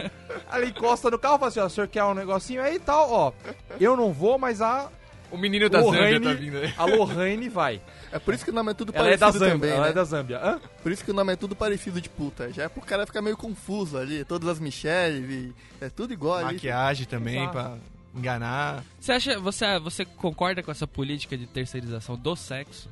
Aí 0.48 0.62
ele 0.62 0.70
encosta 0.70 1.11
no 1.11 1.18
carro 1.18 1.37
e 1.37 1.38
fala 1.38 1.48
assim, 1.48 1.61
ó, 1.61 1.66
o 1.66 1.70
senhor 1.70 1.88
quer 1.88 2.05
um 2.05 2.14
negocinho 2.14 2.62
aí 2.62 2.76
e 2.76 2.81
tal, 2.81 3.11
ó. 3.11 3.33
Eu 3.81 3.96
não 3.96 4.12
vou, 4.12 4.38
mas 4.38 4.62
a, 4.62 4.90
O 5.31 5.37
menino 5.37 5.69
da 5.69 5.81
Zâmbia 5.81 6.01
Lohane, 6.01 6.21
tá 6.21 6.33
vindo 6.33 6.57
aí. 6.59 6.75
a 6.77 6.85
Lohane 6.85 7.49
vai. 7.49 7.81
É 8.12 8.19
por 8.19 8.35
isso 8.35 8.45
que 8.45 8.51
o 8.51 8.55
nome 8.55 8.71
é 8.71 8.75
tudo 8.75 8.93
Ela 8.95 9.11
é 9.11 9.17
parecido 9.17 9.39
da 9.41 9.47
Zâmbia, 9.47 9.55
também, 9.55 9.71
ela 9.71 9.85
né? 9.85 9.91
é 9.91 9.93
da 9.93 10.05
Zâmbia. 10.05 10.39
Hã? 10.39 10.61
Por 10.83 10.93
isso 10.93 11.05
que 11.05 11.11
o 11.11 11.15
nome 11.15 11.33
é 11.33 11.37
tudo 11.37 11.57
parecido 11.57 12.01
de 12.01 12.09
puta. 12.09 12.53
Já 12.53 12.65
é 12.65 12.69
pro 12.69 12.81
cara 12.83 13.07
ficar 13.07 13.23
meio 13.23 13.37
confuso 13.37 13.99
ali. 13.99 14.25
Todas 14.25 14.49
as 14.49 14.61
Michelle, 14.61 15.53
e 15.81 15.85
é 15.85 15.89
tudo 15.89 16.12
igual 16.12 16.37
ali. 16.37 16.55
Maquiagem 16.55 17.07
também 17.07 17.37
Exato. 17.37 17.53
pra 17.53 17.77
enganar. 18.15 18.85
Você 18.99 19.12
acha, 19.12 19.39
você, 19.39 19.79
você 19.79 20.05
concorda 20.05 20.62
com 20.62 20.71
essa 20.71 20.87
política 20.87 21.37
de 21.37 21.47
terceirização 21.47 22.17
do 22.17 22.35
sexo? 22.35 22.89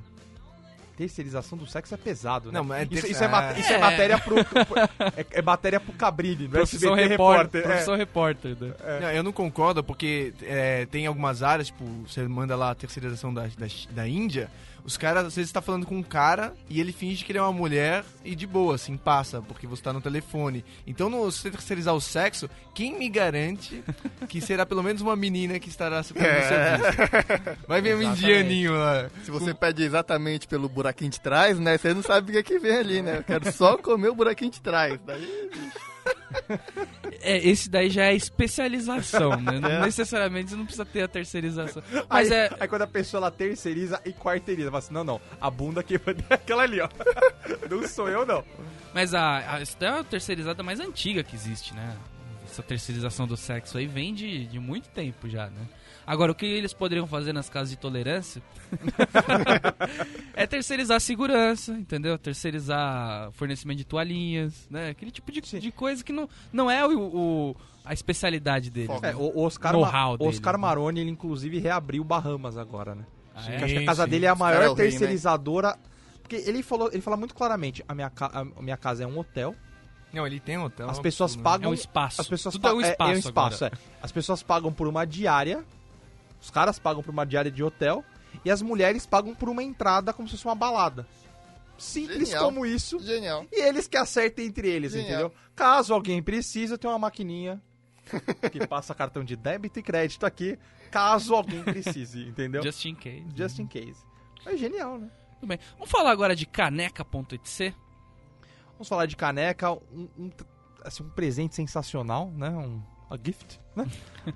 Terceirização 0.97 1.59
do 1.59 1.67
sexo 1.67 1.95
é 1.95 1.97
pesado, 1.97 2.51
né? 2.53 2.59
Não, 2.59 2.65
mas 2.65 2.83
é 2.83 2.95
isso, 2.95 3.07
isso 3.07 3.25
é, 3.25 3.27
ah. 3.27 3.55
isso 3.59 3.73
é 3.73 3.77
É. 3.77 3.79
matéria 3.79 4.19
pro. 4.19 4.37
é, 5.17 5.27
é 5.33 5.43
matéria 5.43 5.81
pro 5.81 5.93
Cabrini, 5.93 6.45
não 6.45 6.55
é 6.55 6.59
Profissão 6.59 6.93
SBT 6.95 7.09
repórter. 7.09 7.61
é. 7.61 7.65
Profissão 7.65 7.97
repórter. 7.97 8.57
né? 8.61 8.75
Não, 9.01 9.11
eu 9.11 9.23
não 9.23 9.33
concordo, 9.33 9.83
porque 9.83 10.33
é, 10.43 10.87
tem 10.87 11.07
algumas 11.07 11.43
áreas, 11.43 11.69
tipo, 11.69 11.85
você 12.07 12.23
manda 12.29 12.57
lá 12.57 12.71
a 12.71 12.75
terceirização 12.75 13.33
da, 13.35 13.43
da, 13.47 13.67
da 13.91 14.09
Índia, 14.09 14.51
os 14.85 14.99
caras, 14.99 15.25
às 15.25 15.35
vezes, 15.35 15.51
tá 15.51 15.63
falando 15.63 15.87
com 15.87 15.97
um 15.97 16.03
cara 16.03 16.53
e 16.69 16.79
ele 16.79 16.93
finge 16.93 17.25
que 17.25 17.33
ele 17.33 17.39
é 17.39 17.43
uma 17.43 17.53
mulher 17.53 18.05
e 18.23 18.35
de 18.35 18.47
boa, 18.47 18.75
assim, 18.75 18.97
passa, 18.97 19.41
porque 19.41 19.67
você 19.67 19.83
tá 19.83 19.93
no 19.93 20.01
telefone. 20.01 20.63
Então, 20.87 21.09
no, 21.09 21.31
se 21.33 21.41
você 21.41 21.51
terceirizar 21.51 21.95
o 21.95 22.01
sexo, 22.01 22.51
quem 22.75 22.99
me 22.99 23.09
garante 23.09 23.83
que 24.29 24.41
será 24.41 24.67
pelo 24.67 24.83
menos 24.83 25.01
uma 25.01 25.17
menina 25.17 25.59
que 25.59 25.71
estará 25.71 26.03
suprindo 26.03 26.29
o 26.29 26.43
serviço? 26.43 27.67
Vai 27.67 27.81
ver 27.81 27.97
um 27.97 28.03
indianinho 28.03 28.73
lá. 28.75 29.09
Se 29.25 29.31
você 29.31 29.55
pede 29.55 29.83
exatamente 29.83 30.47
pelo 30.47 30.69
buraquinho 30.69 31.11
de 31.11 31.21
trás, 31.21 31.59
né? 31.59 31.79
Você 31.79 31.95
não 31.95 32.03
sabe 32.03 32.29
o 32.29 32.33
que 32.33 32.39
é 32.39 32.43
que 32.43 32.59
vem 32.59 32.77
ali, 32.77 33.01
né? 33.01 33.19
Eu 33.19 33.25
quero 33.25 33.51
só 33.53 33.79
comer 33.79 34.09
o 34.09 34.15
buraquinho 34.15 34.51
de 34.51 34.61
trás. 34.61 34.99
Daí, 35.07 35.51
É, 37.21 37.39
esse 37.39 37.71
daí 37.71 37.89
já 37.89 38.05
é 38.05 38.15
especialização, 38.15 39.41
né? 39.41 39.59
Não 39.61 39.81
necessariamente 39.81 40.51
você 40.51 40.57
não 40.57 40.65
precisa 40.65 40.85
ter 40.85 41.03
a 41.03 41.09
terceirização. 41.09 41.83
Mas 42.09 42.31
aí, 42.31 42.39
é. 42.39 42.51
aí 42.61 42.69
quando 42.69 42.83
a 42.83 42.87
pessoa 42.87 43.19
ela 43.21 43.31
terceiriza 43.31 44.01
e 44.05 44.13
quarteiriza, 44.13 44.71
fala 44.71 44.79
assim, 44.79 44.93
não, 44.93 45.05
não, 45.05 45.21
a 45.41 45.51
bunda 45.51 45.83
que 45.83 45.99
ter 45.99 46.15
aquela 46.29 46.65
ali, 46.65 46.81
ó. 46.81 46.89
não 47.71 47.87
sou 47.89 48.09
eu, 48.09 48.27
não. 48.27 48.45
Mas 48.93 49.15
a, 49.15 49.55
a, 49.55 49.63
isso 49.63 49.77
daí 49.81 49.91
é 49.91 50.01
a 50.01 50.05
terceirizada 50.05 50.63
mais 50.63 50.81
antiga 50.81 51.23
que 51.23 51.35
existe, 51.35 51.75
né? 51.75 51.97
Essa 52.55 52.63
terceirização 52.63 53.27
do 53.27 53.37
sexo 53.37 53.77
aí 53.79 53.87
vem 53.87 54.15
de, 54.15 54.47
de 54.47 54.61
muito 54.61 54.89
tempo 54.91 55.29
já, 55.29 55.47
né? 55.51 55.67
Agora, 56.07 56.31
o 56.31 56.35
que 56.37 56.47
eles 56.47 56.73
poderiam 56.73 57.05
fazer 57.07 57.33
nas 57.33 57.49
casas 57.51 57.71
de 57.71 57.77
tolerância 57.77 58.41
é 60.35 60.47
terceirizar 60.47 60.99
a 60.99 61.01
segurança, 61.01 61.73
entendeu? 61.73 62.17
Terceirizar 62.17 63.33
fornecimento 63.33 63.79
de 63.79 63.85
toalhinhas, 63.85 64.69
né? 64.71 64.91
Aquele 64.91 65.11
tipo 65.11 65.33
de, 65.33 65.41
de 65.41 65.73
coisa 65.73 66.05
que 66.05 66.13
não, 66.13 66.29
não 66.53 66.71
é 66.71 66.87
o, 66.87 66.97
o- 67.01 67.57
a 67.85 67.93
especialidade 67.93 68.71
deles. 68.71 68.87
Foco. 68.89 69.03
né? 69.03 69.11
É, 69.13 69.17
o 69.17 69.37
Oscar, 69.41 69.77
Ma 69.77 70.17
dele, 70.17 70.29
Oscar 70.31 70.55
né? 70.55 70.61
Maroni, 70.61 71.01
ele 71.01 71.11
inclusive 71.11 71.59
reabriu 71.59 72.05
Bahamas 72.05 72.57
agora, 72.57 72.95
né? 72.95 73.05
Ah, 73.35 73.41
Acho 73.41 73.51
é? 73.51 73.57
que 73.59 73.65
a 73.65 73.69
Sim, 73.69 73.85
casa 73.85 74.05
sim. 74.05 74.11
dele 74.11 74.27
é 74.27 74.29
a 74.29 74.35
maior 74.37 74.63
é 74.63 74.69
o 74.69 74.75
rei, 74.75 74.85
né? 74.87 74.91
terceirizadora. 74.93 75.77
Porque 76.23 76.37
ele 76.37 76.63
falou, 76.63 76.89
ele 76.93 77.03
fala 77.03 77.17
muito 77.17 77.35
claramente, 77.35 77.85
a 77.89 77.95
minha, 77.95 78.11
a 78.17 78.63
minha 78.63 78.77
casa 78.79 79.03
é 79.05 79.07
um 79.07 79.19
hotel, 79.19 79.55
Não, 80.15 80.27
ele 80.27 80.41
tem 80.41 80.57
hotel. 80.59 80.89
as 80.89 80.99
pessoas 81.01 81.33
absurdo, 81.33 81.45
né? 81.45 81.51
pagam 81.53 81.67
É 81.67 81.71
um 81.71 81.75
espaço. 81.75 82.21
As 82.21 82.29
pessoas 82.29 82.55
Tudo 82.55 82.69
é 82.69 82.73
um 82.73 82.81
pa- 82.81 82.89
espaço, 82.89 83.11
é, 83.11 83.15
um 83.15 83.19
espaço 83.19 83.65
agora. 83.65 83.81
é. 83.83 83.99
As 84.03 84.13
pessoas 84.13 84.43
pagam 84.43 84.73
por 84.73 84.87
uma 84.87 85.05
diária, 85.05 85.65
os 86.41 86.51
caras 86.51 86.79
pagam 86.79 87.03
por 87.03 87.11
uma 87.11 87.27
diária 87.27 87.51
de 87.51 87.63
hotel, 87.63 88.05
e 88.45 88.51
as 88.51 88.63
mulheres 88.63 89.07
pagam 89.07 89.35
por 89.35 89.49
uma 89.49 89.63
entrada 89.63 90.13
como 90.13 90.29
se 90.29 90.33
fosse 90.35 90.45
uma 90.45 90.55
balada. 90.55 91.07
Simples 91.77 92.29
Genial. 92.29 92.45
como 92.45 92.65
isso. 92.65 92.99
genial. 93.01 93.45
E 93.51 93.61
eles 93.61 93.89
que 93.89 93.97
acertem 93.97 94.47
entre 94.47 94.69
eles, 94.69 94.93
Genial. 94.93 95.11
entendeu? 95.11 95.35
Caso 95.57 95.93
alguém 95.93 96.23
precise, 96.23 96.79
tem 96.79 96.89
uma 96.89 96.99
maquininha 96.99 97.61
que 98.53 98.65
passa 98.67 98.95
cartão 98.95 99.25
de 99.25 99.35
débito 99.35 99.79
e 99.81 99.83
crédito 99.83 100.25
aqui, 100.25 100.57
caso 100.91 101.35
alguém 101.35 101.63
precise, 101.65 102.23
entendeu? 102.29 102.63
Just, 102.63 102.81
Just 102.83 102.87
in 102.87 102.95
case. 102.95 103.61
in 103.63 103.67
case. 103.67 104.01
É 104.47 104.57
genial, 104.57 104.99
né? 104.99 105.09
Tudo 105.41 105.49
bem. 105.49 105.59
Vamos 105.77 105.91
falar 105.91 106.11
agora 106.13 106.37
de 106.37 106.47
caneca.etc. 106.47 107.75
Vamos 108.75 108.89
falar 108.89 109.07
de 109.07 109.17
caneca, 109.17 109.73
um, 109.73 110.09
um, 110.19 110.31
assim, 110.85 111.03
um 111.03 111.09
presente 111.09 111.55
sensacional, 111.55 112.31
né? 112.31 112.51
Um 112.51 112.83
a 113.11 113.19
gift, 113.23 113.61
né? 113.75 113.87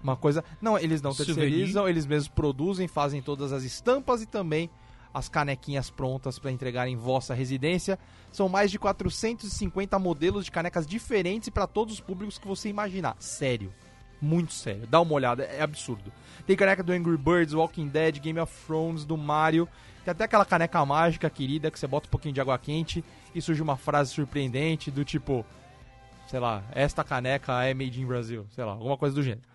Uma 0.02 0.16
coisa. 0.16 0.44
Não, 0.60 0.78
eles 0.78 1.02
não 1.02 1.12
Souvenir. 1.12 1.36
terceirizam, 1.36 1.88
eles 1.88 2.06
mesmos 2.06 2.28
produzem, 2.28 2.86
fazem 2.86 3.20
todas 3.22 3.52
as 3.52 3.62
estampas 3.64 4.22
e 4.22 4.26
também 4.26 4.70
as 5.12 5.28
canequinhas 5.28 5.90
prontas 5.90 6.38
para 6.38 6.52
entregar 6.52 6.86
em 6.86 6.96
vossa 6.96 7.34
residência. 7.34 7.98
São 8.30 8.48
mais 8.48 8.70
de 8.70 8.78
450 8.78 9.98
modelos 9.98 10.44
de 10.44 10.50
canecas 10.50 10.86
diferentes 10.86 11.48
para 11.48 11.66
todos 11.66 11.94
os 11.94 12.00
públicos 12.00 12.38
que 12.38 12.46
você 12.46 12.68
imaginar. 12.68 13.16
Sério. 13.18 13.72
Muito 14.20 14.52
sério. 14.52 14.86
Dá 14.86 15.00
uma 15.00 15.12
olhada, 15.12 15.44
é 15.44 15.62
absurdo. 15.62 16.12
Tem 16.46 16.56
caneca 16.56 16.82
do 16.82 16.92
Angry 16.92 17.16
Birds, 17.16 17.54
Walking 17.54 17.88
Dead, 17.88 18.18
Game 18.18 18.38
of 18.40 18.52
Thrones, 18.66 19.04
do 19.04 19.16
Mario. 19.16 19.68
Tem 20.04 20.12
até 20.12 20.24
aquela 20.24 20.44
caneca 20.44 20.84
mágica 20.84 21.30
querida 21.30 21.70
que 21.70 21.78
você 21.78 21.86
bota 21.86 22.08
um 22.08 22.10
pouquinho 22.10 22.34
de 22.34 22.40
água 22.40 22.58
quente 22.58 23.04
e 23.34 23.40
surge 23.40 23.62
uma 23.62 23.76
frase 23.76 24.12
surpreendente 24.12 24.90
do 24.90 25.04
tipo, 25.04 25.44
sei 26.26 26.40
lá, 26.40 26.64
esta 26.72 27.04
caneca 27.04 27.62
é 27.64 27.74
made 27.74 28.00
in 28.00 28.06
Brasil, 28.06 28.46
sei 28.50 28.64
lá, 28.64 28.72
alguma 28.72 28.96
coisa 28.96 29.14
do 29.14 29.22
gênero. 29.22 29.46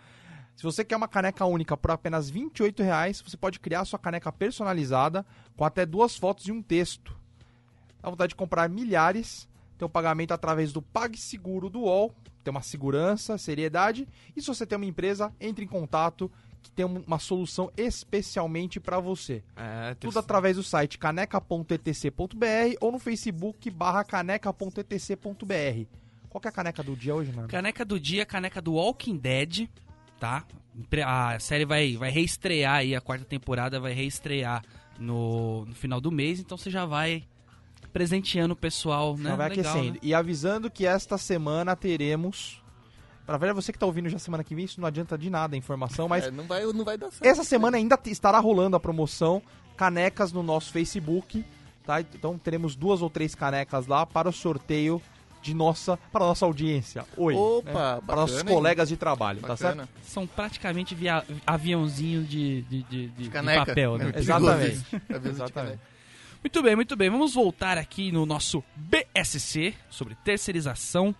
Se 0.56 0.64
você 0.64 0.86
quer 0.86 0.96
uma 0.96 1.08
caneca 1.08 1.46
única 1.46 1.76
por 1.76 1.92
apenas 1.92 2.30
28 2.30 2.84
reais, 2.84 3.22
você 3.22 3.36
pode 3.36 3.60
criar 3.60 3.86
sua 3.86 4.00
caneca 4.00 4.32
personalizada 4.32 5.26
com 5.58 5.66
até 5.66 5.86
duas 5.86 6.16
fotos 6.16 6.48
e 6.48 6.52
um 6.52 6.62
texto. 6.62 7.18
Dá 8.02 8.10
vontade 8.10 8.30
de 8.30 8.36
comprar 8.36 8.70
milhares, 8.70 9.50
tem 9.78 9.86
o 9.86 9.90
pagamento 9.90 10.32
através 10.34 10.72
do 10.72 10.82
PagSeguro 10.82 11.70
do 11.70 11.82
UOL, 11.82 12.14
tem 12.44 12.52
uma 12.52 12.62
segurança, 12.62 13.38
seriedade, 13.38 14.08
e 14.36 14.42
se 14.42 14.48
você 14.48 14.66
tem 14.66 14.76
uma 14.76 14.86
empresa, 14.86 15.32
entre 15.40 15.64
em 15.66 15.68
contato 15.68 16.30
que 16.62 16.72
tem 16.72 16.86
um- 16.86 17.04
uma 17.06 17.20
solução 17.20 17.70
especialmente 17.76 18.80
para 18.80 19.00
você. 19.00 19.44
É, 19.56 19.94
Tudo 19.96 20.18
através 20.20 20.56
do 20.56 20.64
site 20.64 20.98
caneca.etc.br 20.98 22.78
ou 22.80 22.92
no 22.92 23.00
Facebook 23.00 23.70
barra 23.70 24.04
caneca.etc.br. 24.04 25.86
Qual 26.30 26.42
é 26.44 26.48
a 26.48 26.52
caneca 26.52 26.82
do 26.84 26.96
dia 26.96 27.14
hoje, 27.14 27.32
mano? 27.32 27.48
Caneca 27.48 27.86
do 27.86 28.00
dia, 28.00 28.26
caneca 28.26 28.62
do 28.62 28.74
Walking 28.74 29.18
Dead, 29.18 29.68
tá? 30.20 30.46
A 31.06 31.38
série 31.40 31.66
vai, 31.66 31.96
vai 31.96 32.10
reestrear 32.10 32.76
aí, 32.78 32.96
a 32.96 33.02
quarta 33.02 33.26
temporada 33.26 33.80
vai 33.80 33.94
reestrear 33.94 34.64
no, 34.98 35.66
no 35.66 35.76
final 35.76 36.02
do 36.02 36.12
mês, 36.12 36.40
então 36.40 36.58
você 36.58 36.70
já 36.72 36.86
vai 36.86 37.24
presenteando 37.94 38.54
o 38.54 38.58
pessoal, 38.58 39.16
né? 39.16 39.30
Já 39.30 39.36
vai 39.36 39.50
Legal, 39.50 39.72
aquecendo. 39.72 39.94
né? 39.94 40.00
E 40.02 40.14
avisando 40.14 40.70
que 40.70 40.86
esta 40.86 41.18
semana 41.18 41.76
teremos. 41.76 42.62
Pra 43.26 43.38
velha, 43.38 43.54
você 43.54 43.72
que 43.72 43.80
tá 43.80 43.86
ouvindo 43.86 44.10
já 44.10 44.20
semana 44.20 44.44
que 44.44 44.54
vem, 44.54 44.66
isso 44.66 44.82
não 44.82 44.88
adianta 44.88 45.18
de 45.18 45.30
nada 45.30 45.56
a 45.56 45.58
informação, 45.58 46.10
mas 46.10 46.26
É, 46.28 46.32
não, 46.32 46.44
vai, 46.46 46.66
não 46.66 46.84
vai 46.84 46.98
dar 46.98 47.10
certo. 47.12 47.24
essa 47.26 47.44
semana 47.44 47.78
ainda 47.78 47.98
estará 48.08 48.40
rolando 48.40 48.76
a 48.76 48.80
promoção 48.80 49.42
Canecas 49.78 50.32
no 50.34 50.44
nosso 50.44 50.72
Facebook, 50.74 51.46
tá? 51.86 52.02
Então 52.02 52.38
teremos 52.38 52.76
duas 52.76 53.02
ou 53.02 53.10
três 53.10 53.34
canecas 53.34 53.88
lá 53.88 54.06
para 54.06 54.28
o 54.28 54.34
sorteio 54.34 55.02
de 55.42 55.54
nossa, 55.54 55.98
para 56.12 56.24
a 56.24 56.28
nossa 56.28 56.46
audiência. 56.46 57.06
Oi. 57.18 57.34
Opa, 57.34 57.66
né? 57.66 57.74
Para 57.74 58.00
bacana, 58.02 58.22
nossos 58.22 58.40
hein? 58.40 58.46
colegas 58.46 58.90
de 58.90 58.98
trabalho, 58.98 59.42
tá 59.42 59.56
certo? 59.58 59.78
Bacana. 59.78 59.90
São 60.04 60.26
praticamente 60.28 60.94
via, 60.96 61.24
aviãozinho 61.46 62.24
de, 62.24 62.62
de, 62.64 62.84
de, 62.84 63.08
de- 63.08 63.24
de 63.24 63.30
Caneca. 63.30 63.66
papel, 63.66 63.98
né? 63.98 64.12
É 64.14 64.20
Exatamente. 64.20 64.86
Exatamente. 65.26 65.80
Muito 66.44 66.62
bem, 66.62 66.76
muito 66.76 66.96
bem. 66.96 67.10
Vamos 67.10 67.34
voltar 67.34 67.78
aqui 67.78 68.12
no 68.12 68.26
nosso 68.26 68.64
BSC 68.76 69.74
sobre 69.90 70.14
terceirização. 70.16 71.16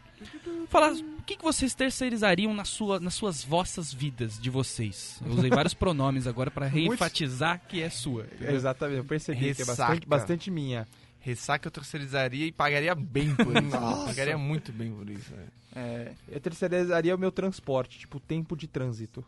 Falar 0.68 0.92
o 0.92 1.22
que, 1.24 1.38
que 1.38 1.44
vocês 1.44 1.74
terceirizariam 1.74 2.54
na 2.54 2.66
sua, 2.66 3.00
nas 3.00 3.14
suas 3.14 3.44
vossas 3.44 3.94
vidas 3.94 4.38
de 4.40 4.50
vocês. 4.50 5.22
Eu 5.26 5.32
usei 5.34 5.50
vários 5.50 5.74
pronomes 5.74 6.28
agora 6.28 6.52
para 6.52 6.68
reenfatizar 6.68 7.62
que 7.68 7.82
é 7.82 7.90
sua. 7.90 8.28
Exatamente, 8.42 8.98
eu 8.98 9.06
percebi 9.06 9.40
que 9.56 9.62
é 9.62 9.66
bastante, 9.66 9.90
Ressaca. 9.90 10.08
bastante 10.08 10.52
minha. 10.52 10.88
Ressaca 11.20 11.68
eu 11.68 11.72
terceirizaria 11.72 12.46
e 12.46 12.52
pagaria 12.52 12.94
bem 12.94 13.34
por 13.34 13.56
isso. 13.56 13.62
Nossa. 13.80 14.06
Pagaria 14.08 14.38
muito 14.38 14.74
bem 14.74 14.92
por 14.92 15.10
isso. 15.10 15.34
né? 15.34 15.46
É, 15.76 16.12
Eu 16.28 16.40
terceirizaria 16.42 17.16
o 17.16 17.18
meu 17.18 17.32
transporte, 17.32 17.98
tipo, 17.98 18.20
tempo 18.20 18.58
de 18.58 18.68
trânsito. 18.68 19.24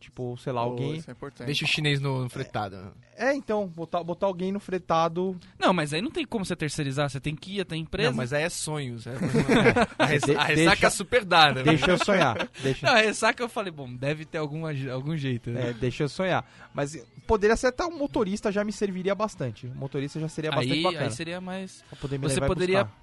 Tipo, 0.00 0.34
sei 0.38 0.50
lá, 0.52 0.62
alguém. 0.62 0.96
Isso 0.96 1.10
é. 1.10 1.44
Deixa 1.44 1.64
o 1.66 1.68
chinês 1.68 2.00
no, 2.00 2.22
no 2.22 2.30
fretado. 2.30 2.90
É, 3.18 3.34
então, 3.34 3.68
botar, 3.68 4.02
botar 4.02 4.26
alguém 4.26 4.50
no 4.50 4.58
fretado. 4.58 5.38
Não, 5.58 5.74
mas 5.74 5.92
aí 5.92 6.00
não 6.00 6.10
tem 6.10 6.24
como 6.24 6.42
você 6.42 6.56
terceirizar. 6.56 7.10
Você 7.10 7.20
tem 7.20 7.36
que 7.36 7.56
ir 7.56 7.60
até 7.60 7.74
a 7.74 7.78
empresa. 7.78 8.08
Não, 8.08 8.16
mas 8.16 8.32
aí 8.32 8.42
é 8.44 8.48
sonhos. 8.48 9.06
É, 9.06 9.12
a, 9.98 10.06
res- 10.06 10.22
De- 10.22 10.34
a 10.34 10.42
ressaca 10.44 10.70
deixa- 10.70 10.86
é 10.86 10.90
super 10.90 11.22
dada. 11.24 11.62
né? 11.62 11.64
Deixa 11.64 11.90
eu 11.90 11.98
sonhar. 11.98 12.48
Deixa, 12.62 12.86
Não, 12.86 12.94
a 12.94 12.98
ressaca 13.00 13.42
eu 13.42 13.48
falei, 13.48 13.70
bom, 13.70 13.94
deve 13.94 14.24
ter 14.24 14.38
alguma, 14.38 14.70
algum 14.90 15.14
jeito. 15.14 15.50
Né? 15.50 15.68
é, 15.68 15.72
deixa 15.74 16.04
eu 16.04 16.08
sonhar. 16.08 16.50
Mas 16.72 16.96
poderia 17.26 17.54
ser 17.56 17.66
até 17.66 17.84
um 17.84 17.96
motorista 17.98 18.50
já 18.50 18.64
me 18.64 18.72
serviria 18.72 19.14
bastante. 19.14 19.66
O 19.66 19.74
motorista 19.74 20.18
já 20.18 20.28
seria 20.28 20.50
bastante 20.50 20.72
aí, 20.72 20.82
bacana. 20.82 21.04
aí 21.04 21.10
seria 21.12 21.40
mais. 21.42 21.84
pra 21.90 21.98
poder 21.98 22.18
me 22.18 22.26
Você 22.26 22.36
levar 22.36 22.46
poderia 22.46 22.84
buscar. 22.84 23.00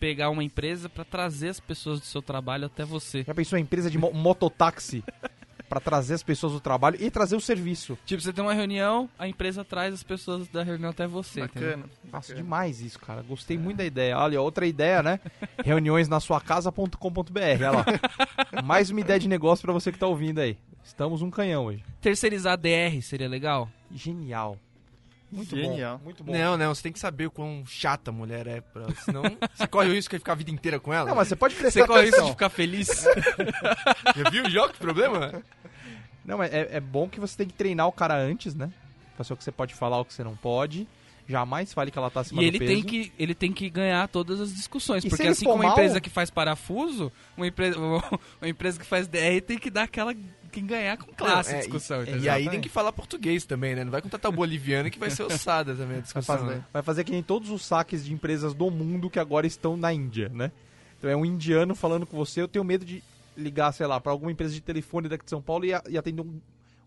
pegar 0.00 0.30
uma 0.30 0.42
empresa 0.42 0.88
pra 0.88 1.04
trazer 1.04 1.50
as 1.50 1.60
pessoas 1.60 2.00
do 2.00 2.06
seu 2.06 2.22
trabalho 2.22 2.64
até 2.64 2.82
você. 2.82 3.24
Já 3.24 3.34
pensou 3.34 3.58
em 3.58 3.62
empresa 3.62 3.90
de 3.90 3.98
mo 3.98 4.10
mototáxi 4.14 5.04
pra 5.70 5.78
trazer 5.78 6.14
as 6.14 6.22
pessoas 6.22 6.52
do 6.52 6.58
trabalho 6.58 6.96
e 7.00 7.08
trazer 7.10 7.36
o 7.36 7.40
serviço? 7.40 7.96
Tipo, 8.04 8.20
você 8.20 8.32
tem 8.32 8.42
uma 8.42 8.52
reunião, 8.52 9.08
a 9.16 9.28
empresa 9.28 9.64
traz 9.64 9.94
as 9.94 10.02
pessoas 10.02 10.48
da 10.48 10.64
reunião 10.64 10.90
até 10.90 11.06
você. 11.06 11.42
Bacana. 11.42 11.84
Faço 12.10 12.34
demais 12.34 12.80
isso, 12.80 12.98
cara. 12.98 13.22
Gostei 13.22 13.56
muito 13.56 13.76
da 13.76 13.84
ideia. 13.84 14.18
Olha, 14.18 14.42
outra 14.42 14.66
ideia, 14.66 15.00
né? 15.00 15.20
Reuniões 15.64 16.08
na 16.08 16.18
sua 16.18 16.40
casa.com.br. 16.40 17.38
Olha 17.38 17.70
lá. 17.70 17.84
Mais 18.64 18.90
uma 18.90 19.00
ideia 19.00 19.20
de 19.20 19.28
negócio 19.28 19.62
pra 19.62 19.72
você 19.72 19.92
que 19.92 19.98
tá 19.98 20.08
ouvindo 20.08 20.40
aí. 20.40 20.58
Estamos 20.82 21.22
um 21.22 21.30
canhão 21.30 21.66
hoje. 21.66 21.84
Terceirizar 22.00 22.58
DR 22.58 23.00
seria 23.00 23.28
legal? 23.28 23.70
Genial. 23.92 24.58
Muito 25.30 25.56
Genial. 25.56 25.98
bom. 25.98 26.04
Muito 26.04 26.24
bom. 26.24 26.32
Não, 26.32 26.56
não, 26.56 26.74
você 26.74 26.82
tem 26.82 26.92
que 26.92 26.98
saber 26.98 27.26
o 27.26 27.30
quão 27.30 27.64
chata 27.66 28.10
a 28.10 28.12
mulher 28.12 28.46
é. 28.46 28.60
Pra, 28.60 28.86
senão 29.04 29.22
você 29.54 29.66
corre 29.66 29.88
o 29.88 29.92
risco 29.94 30.14
de 30.14 30.18
ficar 30.18 30.32
a 30.32 30.36
vida 30.36 30.50
inteira 30.50 30.80
com 30.80 30.92
ela. 30.92 31.08
Não, 31.08 31.14
mas 31.16 31.28
você 31.28 31.36
pode 31.36 31.54
Você 31.54 31.60
prestar 31.62 31.86
corre 31.86 32.02
isso 32.02 32.10
de 32.10 32.16
atenção. 32.16 32.32
ficar 32.32 32.48
feliz? 32.48 32.88
Já 34.16 34.30
viu 34.30 34.50
já 34.50 34.68
que 34.68 34.78
problema? 34.78 35.42
Não, 36.24 36.38
mas 36.38 36.52
é, 36.52 36.68
é 36.76 36.80
bom 36.80 37.08
que 37.08 37.20
você 37.20 37.36
tem 37.36 37.46
que 37.46 37.54
treinar 37.54 37.86
o 37.86 37.92
cara 37.92 38.14
antes, 38.16 38.54
né? 38.54 38.70
Pra 39.14 39.24
saber 39.24 39.34
o 39.34 39.36
que 39.38 39.44
você 39.44 39.52
pode 39.52 39.74
falar, 39.74 40.00
o 40.00 40.04
que 40.04 40.12
você 40.14 40.24
não 40.24 40.36
pode. 40.36 40.86
Jamais 41.30 41.72
fale 41.72 41.90
que 41.90 41.98
ela 41.98 42.10
tá 42.10 42.20
acima 42.20 42.42
E 42.42 42.50
do 42.50 42.56
ele 42.56 42.58
peso. 42.58 42.72
tem, 42.72 42.82
que, 42.82 43.12
ele 43.18 43.34
tem 43.34 43.52
que 43.52 43.70
ganhar 43.70 44.08
todas 44.08 44.40
as 44.40 44.52
discussões. 44.54 45.04
E 45.04 45.08
porque 45.08 45.22
assim 45.28 45.44
como 45.44 45.56
uma 45.56 45.64
mal- 45.64 45.72
empresa 45.72 46.00
que 46.00 46.10
faz 46.10 46.28
parafuso, 46.30 47.12
uma 47.36 47.46
empresa, 47.46 47.78
uma 48.40 48.48
empresa 48.48 48.78
que 48.78 48.84
faz 48.86 49.06
DR 49.06 49.40
tem 49.46 49.58
que 49.58 49.70
dar 49.70 49.84
aquela. 49.84 50.14
que 50.14 50.60
ganhar 50.60 50.96
com 50.96 51.12
classe 51.12 51.50
Não, 51.50 51.56
a 51.56 51.58
é, 51.58 51.62
discussão. 51.62 52.00
E, 52.00 52.02
entendeu? 52.02 52.22
e 52.22 52.28
aí 52.28 52.48
tem 52.50 52.60
que 52.60 52.68
falar 52.68 52.90
português 52.92 53.44
também, 53.44 53.74
né? 53.76 53.84
Não 53.84 53.92
vai 53.92 54.02
contratar 54.02 54.30
o 54.30 54.34
boliviano 54.34 54.90
que 54.90 54.98
vai 54.98 55.08
ser 55.10 55.22
ossada 55.22 55.72
também 55.74 55.90
a 55.90 55.92
Vai 55.92 56.02
discussão. 56.02 56.38
fazer, 56.38 56.50
né? 56.56 56.64
vai 56.72 56.82
fazer 56.82 57.04
que 57.04 57.12
nem 57.12 57.22
todos 57.22 57.50
os 57.50 57.64
saques 57.64 58.04
de 58.04 58.12
empresas 58.12 58.52
do 58.52 58.68
mundo 58.70 59.08
que 59.08 59.20
agora 59.20 59.46
estão 59.46 59.76
na 59.76 59.92
Índia, 59.92 60.28
né? 60.34 60.50
Então 60.98 61.08
é 61.08 61.14
um 61.16 61.24
indiano 61.24 61.74
falando 61.76 62.04
com 62.04 62.16
você, 62.16 62.42
eu 62.42 62.48
tenho 62.48 62.64
medo 62.64 62.84
de 62.84 63.00
ligar, 63.36 63.70
sei 63.72 63.86
lá, 63.86 64.00
pra 64.00 64.10
alguma 64.10 64.32
empresa 64.32 64.52
de 64.52 64.60
telefone 64.60 65.08
daqui 65.08 65.24
de 65.24 65.30
São 65.30 65.40
Paulo 65.40 65.64
e, 65.64 65.72
a- 65.72 65.82
e 65.88 65.96
atender 65.96 66.20
um, 66.20 66.40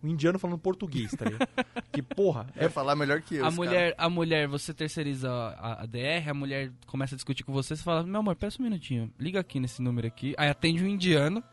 um 0.03 0.07
indiano 0.09 0.37
falando 0.37 0.57
português, 0.59 1.11
tá 1.11 1.25
ligado? 1.25 1.47
que 1.91 2.01
porra, 2.01 2.45
É 2.55 2.67
falar 2.67 2.95
melhor 2.95 3.21
que 3.21 3.35
eu. 3.35 3.45
a 3.45 3.51
mulher, 3.51 3.95
a 3.97 4.09
mulher, 4.09 4.47
você 4.47 4.73
terceiriza 4.73 5.29
a, 5.31 5.83
a 5.83 5.85
DR, 5.85 6.29
a 6.29 6.33
mulher 6.33 6.71
começa 6.85 7.15
a 7.15 7.17
discutir 7.17 7.43
com 7.43 7.53
você, 7.53 7.75
você 7.75 7.83
fala, 7.83 8.03
meu 8.03 8.19
amor, 8.19 8.35
peça 8.35 8.57
um 8.61 8.63
minutinho, 8.65 9.11
liga 9.19 9.39
aqui 9.39 9.59
nesse 9.59 9.81
número 9.81 10.05
aqui, 10.07 10.33
aí 10.37 10.49
atende 10.49 10.83
um 10.83 10.87
indiano. 10.87 11.43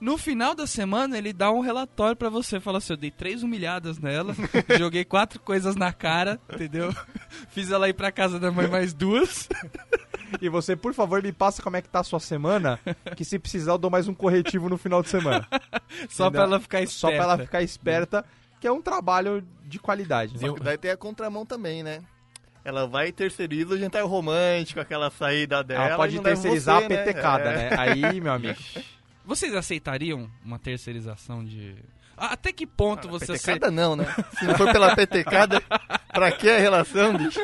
No 0.00 0.16
final 0.16 0.54
da 0.54 0.64
semana, 0.64 1.18
ele 1.18 1.32
dá 1.32 1.50
um 1.50 1.58
relatório 1.58 2.14
pra 2.14 2.28
você, 2.28 2.60
fala 2.60 2.78
assim, 2.78 2.92
eu 2.92 2.96
dei 2.96 3.10
três 3.10 3.42
humilhadas 3.42 3.98
nela, 3.98 4.32
joguei 4.78 5.04
quatro 5.04 5.40
coisas 5.40 5.74
na 5.74 5.92
cara, 5.92 6.38
entendeu? 6.52 6.94
Fiz 7.48 7.70
ela 7.72 7.88
ir 7.88 7.94
pra 7.94 8.12
casa 8.12 8.38
da 8.38 8.52
mãe 8.52 8.68
mais 8.68 8.94
duas. 8.94 9.48
E 10.40 10.48
você, 10.48 10.76
por 10.76 10.92
favor, 10.94 11.22
me 11.22 11.32
passa 11.32 11.62
como 11.62 11.76
é 11.76 11.82
que 11.82 11.88
tá 11.88 12.00
a 12.00 12.04
sua 12.04 12.20
semana, 12.20 12.78
que 13.16 13.24
se 13.24 13.38
precisar 13.38 13.72
eu 13.72 13.78
dou 13.78 13.90
mais 13.90 14.08
um 14.08 14.14
corretivo 14.14 14.68
no 14.68 14.76
final 14.78 15.02
de 15.02 15.08
semana. 15.08 15.46
Só 16.08 16.30
pra 16.30 16.42
ela 16.42 16.60
ficar 16.60 16.80
esperta. 16.82 16.98
Só 17.00 17.08
pra 17.08 17.24
ela 17.24 17.38
ficar 17.38 17.62
esperta, 17.62 18.24
que 18.60 18.66
é 18.66 18.72
um 18.72 18.82
trabalho 18.82 19.44
de 19.64 19.78
qualidade. 19.78 20.34
né? 20.34 20.40
Só 20.40 20.52
que 20.54 20.60
daí 20.60 20.76
tem 20.78 20.90
a 20.90 20.96
contramão 20.96 21.44
também, 21.46 21.82
né? 21.82 22.02
Ela 22.64 22.86
vai 22.86 23.08
e 23.08 23.12
terceiriza 23.12 23.74
o 23.74 23.78
jantar 23.78 24.02
romântico, 24.04 24.80
aquela 24.80 25.10
saída 25.10 25.62
dela. 25.64 25.84
Ela 25.86 25.96
pode 25.96 26.20
terceirizar 26.20 26.80
você, 26.80 26.84
a 26.84 26.88
petecada, 26.88 27.44
É. 27.50 27.56
né? 27.70 27.76
Aí, 27.78 28.20
meu 28.20 28.32
amigo. 28.32 28.58
Vocês 29.24 29.54
aceitariam 29.54 30.28
uma 30.44 30.58
terceirização 30.58 31.44
de... 31.44 31.76
Ah, 32.20 32.32
Até 32.32 32.52
que 32.52 32.66
ponto 32.66 33.08
você 33.08 33.32
aceita... 33.32 33.60
Petecada 33.60 33.70
não, 33.70 33.96
né? 33.96 34.06
Se 34.38 34.44
não 34.44 34.54
for 34.56 34.70
pela 34.72 34.94
petecada, 34.96 35.60
pra 36.12 36.32
que 36.32 36.48
a 36.48 36.58
relação, 36.58 37.16
bicho? 37.16 37.40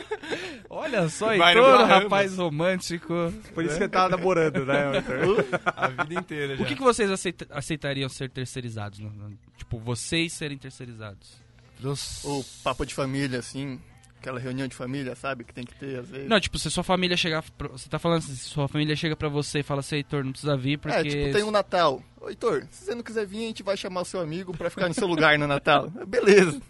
Olha 0.68 1.08
só, 1.08 1.37
Bahamas. 1.37 1.88
rapaz 1.88 2.37
romântico. 2.37 3.32
Por 3.54 3.64
isso 3.64 3.74
que 3.74 3.78
você 3.84 3.88
tá 3.88 4.08
namorando, 4.08 4.64
né? 4.66 4.96
Arthur? 4.98 5.44
A 5.76 5.88
vida 5.88 6.14
inteira 6.20 6.56
já. 6.56 6.62
O 6.62 6.66
que, 6.66 6.74
que 6.74 6.82
vocês 6.82 7.10
aceita- 7.10 7.46
aceitariam 7.50 8.08
ser 8.08 8.30
terceirizados? 8.30 8.98
no- 8.98 9.10
no- 9.10 9.38
Tipo, 9.56 9.78
vocês 9.78 10.32
serem 10.32 10.58
terceirizados. 10.58 11.37
Nossa. 11.80 12.26
O 12.28 12.44
papo 12.62 12.84
de 12.84 12.94
família, 12.94 13.38
assim, 13.38 13.78
aquela 14.18 14.40
reunião 14.40 14.66
de 14.66 14.74
família, 14.74 15.14
sabe? 15.14 15.44
Que 15.44 15.52
tem 15.54 15.64
que 15.64 15.74
ter, 15.74 16.00
às 16.00 16.08
vezes. 16.08 16.28
Não, 16.28 16.40
tipo, 16.40 16.58
se 16.58 16.70
sua 16.70 16.82
família 16.82 17.16
chegar... 17.16 17.42
pra- 17.56 17.68
Você 17.68 17.88
tá 17.88 17.98
falando 17.98 18.18
assim, 18.18 18.34
se 18.34 18.44
sua 18.48 18.66
família 18.68 18.96
chega 18.96 19.14
pra 19.14 19.28
você 19.28 19.60
e 19.60 19.62
fala 19.62 19.80
assim, 19.80 19.96
Heitor, 19.96 20.24
não 20.24 20.32
precisa 20.32 20.56
vir 20.56 20.78
porque... 20.78 20.96
É, 20.96 21.02
tipo, 21.04 21.32
tem 21.32 21.44
um 21.44 21.50
Natal. 21.50 22.02
Ô, 22.24 22.28
Heitor, 22.30 22.66
se 22.70 22.87
você 22.87 22.94
não 22.94 23.02
quiser 23.02 23.26
vir, 23.26 23.44
a 23.44 23.48
gente 23.48 23.62
vai 23.62 23.76
chamar 23.76 24.00
o 24.00 24.04
seu 24.04 24.20
amigo 24.20 24.56
pra 24.56 24.70
ficar 24.70 24.88
no 24.88 24.94
seu 24.94 25.06
lugar 25.06 25.38
no 25.38 25.46
Natal. 25.46 25.90
Beleza. 26.08 26.60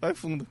Vai 0.00 0.14
fundo. 0.14 0.46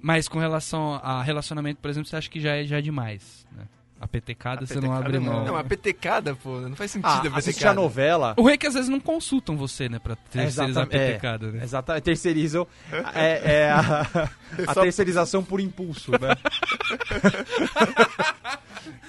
Mas 0.00 0.28
com 0.28 0.38
relação 0.38 0.94
a 1.02 1.22
relacionamento, 1.22 1.80
por 1.80 1.90
exemplo, 1.90 2.08
você 2.08 2.16
acha 2.16 2.30
que 2.30 2.40
já 2.40 2.54
é, 2.56 2.64
já 2.64 2.78
é 2.78 2.80
demais, 2.80 3.46
né? 3.52 3.64
A 4.00 4.08
petecada 4.08 4.64
A 4.64 4.66
você 4.66 4.80
não 4.80 4.94
abre 4.94 5.18
não. 5.18 5.24
mão. 5.30 5.44
Não, 5.44 5.56
a 5.56 5.62
petecada, 5.62 6.34
pô, 6.34 6.58
não 6.60 6.74
faz 6.74 6.90
sentido 6.90 7.10
Ah, 7.10 7.18
a 7.18 7.42
petecada. 7.42 7.70
a 7.72 7.74
novela. 7.74 8.34
O 8.38 8.42
ruim 8.44 8.54
é 8.54 8.56
que 8.56 8.66
às 8.66 8.72
vezes 8.72 8.88
não 8.88 8.98
consultam 8.98 9.58
você, 9.58 9.90
né, 9.90 9.98
pra 9.98 10.16
terceirizar 10.16 10.66
a 10.66 10.70
Exatamente, 10.70 10.96
é. 11.02 11.06
petecada, 11.08 11.52
né? 11.52 11.62
Exatamente, 11.62 12.02
terceirizam. 12.04 12.66
É, 13.14 13.52
é 13.64 13.70
a, 13.72 14.30
a 14.68 14.74
terceirização 14.74 15.44
por 15.44 15.60
impulso, 15.60 16.12
né? 16.12 16.34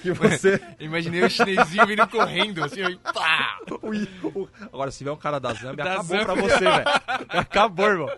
que 0.02 0.12
você. 0.12 0.60
Imaginei 0.80 1.22
o 1.22 1.30
chinesinho 1.30 1.86
vindo 1.86 2.06
correndo, 2.08 2.64
assim, 2.64 2.80
ó, 2.82 3.12
pá! 3.12 3.58
o- 3.70 4.40
o- 4.40 4.48
agora, 4.72 4.90
se 4.90 4.98
tiver 4.98 5.12
um 5.12 5.16
cara 5.16 5.38
da 5.38 5.54
Zambia, 5.54 5.84
Da 5.84 5.92
acabou 5.94 6.04
Zâmbia. 6.18 6.24
pra 6.26 6.34
você, 6.34 6.58
velho. 6.64 6.84
Acabou, 7.28 7.86
irmão. 7.86 8.10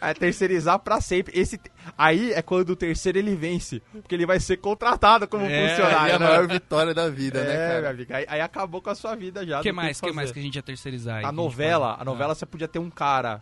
É 0.00 0.12
terceirizar 0.12 0.78
pra 0.80 1.00
sempre. 1.00 1.38
Esse, 1.38 1.60
aí 1.96 2.32
é 2.32 2.42
quando 2.42 2.70
o 2.70 2.76
terceiro 2.76 3.16
ele 3.18 3.36
vence. 3.36 3.80
Porque 3.92 4.12
ele 4.14 4.26
vai 4.26 4.40
ser 4.40 4.56
contratado 4.56 5.28
como 5.28 5.44
É, 5.44 5.48
Aí 5.48 5.54
é 5.64 5.68
funcionário. 5.68 6.14
a 6.14 6.18
né? 6.18 6.26
maior 6.26 6.48
vitória 6.48 6.92
da 6.94 7.08
vida, 7.08 7.42
né, 7.44 7.54
É, 7.54 7.58
meu 7.58 7.76
cara? 7.82 7.90
amigo. 7.90 8.12
Aí, 8.14 8.24
aí 8.28 8.40
acabou 8.40 8.82
com 8.82 8.90
a 8.90 8.94
sua 8.96 9.14
vida 9.14 9.46
já. 9.46 9.60
O 9.60 9.62
que 9.62 9.70
mais? 9.70 9.98
o 10.00 10.02
que 10.02 10.12
mais 10.12 10.32
que 10.32 10.38
a 10.40 10.42
gente 10.42 10.56
ia 10.56 10.62
terceirizar? 10.62 11.18
aí, 11.18 11.24
A 11.24 11.30
novela, 11.30 11.90
pode- 11.90 12.02
a 12.02 12.04
novela 12.04 12.34
você 12.34 12.44
podia 12.44 12.66
ter 12.66 12.80
um 12.80 12.90
cara 12.90 13.40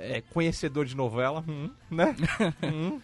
é, 0.00 0.22
conhecedor 0.32 0.84
de 0.86 0.96
novela, 0.96 1.44
hum, 1.46 1.70
né? 1.90 2.16
Hum, 2.62 3.00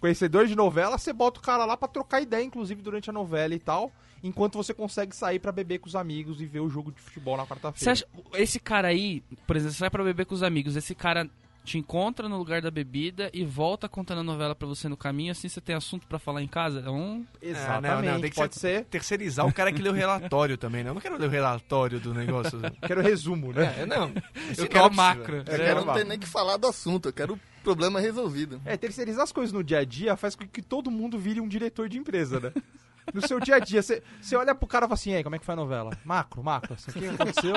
conhecedor 0.00 0.46
de 0.46 0.54
novela, 0.54 0.98
você 0.98 1.12
bota 1.12 1.38
o 1.40 1.42
cara 1.42 1.64
lá 1.64 1.76
pra 1.76 1.88
trocar 1.88 2.20
ideia, 2.20 2.42
inclusive 2.44 2.82
durante 2.82 3.08
a 3.10 3.12
novela 3.12 3.54
e 3.54 3.58
tal, 3.58 3.92
enquanto 4.22 4.56
você 4.56 4.74
consegue 4.74 5.14
sair 5.14 5.38
pra 5.38 5.52
beber 5.52 5.78
com 5.78 5.86
os 5.86 5.96
amigos 5.96 6.40
e 6.40 6.46
ver 6.46 6.60
o 6.60 6.68
jogo 6.68 6.90
de 6.90 7.00
futebol 7.00 7.36
na 7.36 7.44
Você 7.44 7.48
quarta-feira. 7.48 8.06
esse 8.34 8.58
cara 8.58 8.88
aí, 8.88 9.22
por 9.46 9.56
exemplo, 9.56 9.72
você 9.72 9.78
sai 9.78 9.90
pra 9.90 10.02
beber 10.04 10.26
com 10.26 10.34
os 10.34 10.42
amigos, 10.42 10.76
esse 10.76 10.94
cara 10.94 11.28
te 11.66 11.76
encontra 11.76 12.28
no 12.28 12.38
lugar 12.38 12.62
da 12.62 12.70
bebida 12.70 13.28
e 13.34 13.44
volta 13.44 13.88
contando 13.88 14.20
a 14.20 14.22
novela 14.22 14.54
pra 14.54 14.66
você 14.66 14.88
no 14.88 14.96
caminho, 14.96 15.32
assim 15.32 15.48
você 15.48 15.60
tem 15.60 15.74
assunto 15.76 16.06
pra 16.06 16.18
falar 16.18 16.40
em 16.42 16.48
casa? 16.48 16.80
É 16.86 16.88
um... 16.90 17.26
Exatamente, 17.42 17.92
Ah, 17.92 18.02
não, 18.02 18.12
não, 18.14 18.20
tem 18.22 18.30
que 18.30 18.36
pode 18.36 18.54
ser- 18.54 18.60
ser. 18.78 18.84
Terceirizar 18.86 19.46
o 19.46 19.52
cara 19.52 19.70
que 19.72 19.82
lê 19.82 19.88
o 19.90 19.92
relatório 19.92 20.56
também, 20.56 20.82
né? 20.84 20.90
Eu 20.90 20.94
não 20.94 21.00
quero 21.02 21.18
ler 21.18 21.26
o 21.26 21.30
relatório 21.30 22.00
do 22.00 22.14
negócio. 22.14 22.58
Quero 22.86 23.02
resumo, 23.02 23.52
né? 23.52 23.74
É, 23.80 23.86
não. 23.86 24.12
Eu 24.56 24.66
quero 24.68 24.94
macro. 24.94 25.36
Eu 25.46 25.54
É, 25.54 25.58
quero 25.58 25.84
não 25.84 25.92
ter 25.94 26.06
nem 26.06 26.18
que 26.18 26.26
falar 26.26 26.56
do 26.56 26.66
assunto, 26.66 27.08
eu 27.08 27.12
quero 27.12 27.34
o 27.34 27.40
problema 27.64 27.98
resolvido. 28.00 28.60
É, 28.64 28.76
terceirizar 28.76 29.24
as 29.24 29.32
coisas 29.32 29.52
no 29.52 29.62
dia 29.64 29.78
a 29.80 29.84
dia 29.84 30.16
faz 30.16 30.36
com 30.36 30.46
que 30.46 30.62
todo 30.62 30.90
mundo 30.90 31.18
vire 31.18 31.40
um 31.40 31.48
diretor 31.48 31.88
de 31.88 31.98
empresa, 31.98 32.38
né? 32.40 32.52
No 33.12 33.26
seu 33.26 33.38
dia 33.40 33.56
a 33.56 33.58
dia, 33.58 33.82
você 33.82 34.02
você 34.20 34.36
olha 34.36 34.54
pro 34.54 34.66
cara 34.66 34.84
e 34.84 34.88
fala 34.88 34.94
assim, 34.94 35.14
aí, 35.14 35.22
como 35.22 35.36
é 35.36 35.38
que 35.38 35.44
foi 35.44 35.52
a 35.52 35.56
novela? 35.56 35.96
Macro, 36.04 36.42
macro, 36.42 36.74
isso 36.74 36.90
aqui 36.90 37.08
aconteceu, 37.08 37.54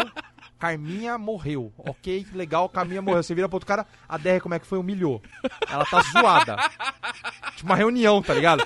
Carminha 0.58 1.18
morreu. 1.18 1.74
Ok, 1.78 2.26
legal, 2.34 2.68
Carminha 2.70 3.02
morreu. 3.02 3.24
Você 3.24 3.34
vira 3.34 3.48
pro 3.48 3.56
outro 3.56 3.68
cara, 3.68 3.86
a 4.08 4.18
DR 4.18 4.40
como 4.42 4.56
é 4.56 4.60
que 4.60 4.68
foi? 4.68 4.78
Humilhou. 4.78 5.22
Ela 5.70 5.86
tá 5.86 6.02
zoada. 6.02 6.58
Tipo 7.56 7.70
uma 7.70 7.76
reunião, 7.76 8.22
tá 8.22 8.34
ligado? 8.34 8.64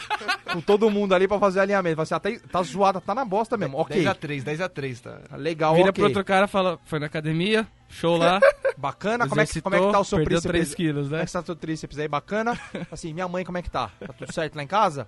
Com 0.52 0.62
todo 0.62 0.90
mundo 0.90 1.14
ali 1.14 1.28
pra 1.28 1.40
fazer 1.40 1.60
alinhamento. 1.62 1.96
Fala 1.96 2.04
assim, 2.04 2.14
ah, 2.16 2.20
tá, 2.40 2.48
tá 2.52 2.64
zoada, 2.64 3.02
tá 3.02 3.16
na 3.16 3.26
bosta 3.26 3.58
mesmo. 3.58 3.78
Ok, 3.78 4.04
10x3, 4.04 4.44
10x3, 4.44 5.00
tá? 5.02 5.38
legal, 5.38 5.74
Vira 5.76 5.90
ok. 5.90 5.94
pro 5.94 6.04
outro 6.06 6.24
cara 6.24 6.46
e 6.46 6.50
fala, 6.50 6.80
foi 6.86 7.00
na 7.00 7.06
academia, 7.08 7.68
show 7.90 8.18
lá, 8.18 8.40
Bacana, 8.78 9.28
como 9.28 9.40
é, 9.40 9.46
que, 9.46 9.62
como 9.62 9.76
é 9.76 9.80
que 9.80 9.92
tá 9.92 10.00
o 10.00 10.04
seu 10.04 10.18
perdeu 10.20 10.42
tríceps? 10.42 10.74
3 10.74 10.76
quilos, 10.76 11.06
Como 11.06 11.16
né? 11.16 11.24
é 11.24 11.26
que 11.26 11.32
tá 11.32 11.40
o 11.40 11.46
seu 11.46 11.56
tríceps 11.56 12.00
aí? 12.00 12.08
Bacana? 12.08 12.60
Assim, 12.92 13.14
minha 13.14 13.28
mãe, 13.28 13.46
como 13.46 13.58
é 13.58 13.62
que 13.62 13.70
tá? 13.70 13.90
Tá 14.00 14.14
tudo 14.14 14.34
certo 14.34 14.56
lá 14.56 14.64
em 14.64 14.68
casa? 14.68 15.08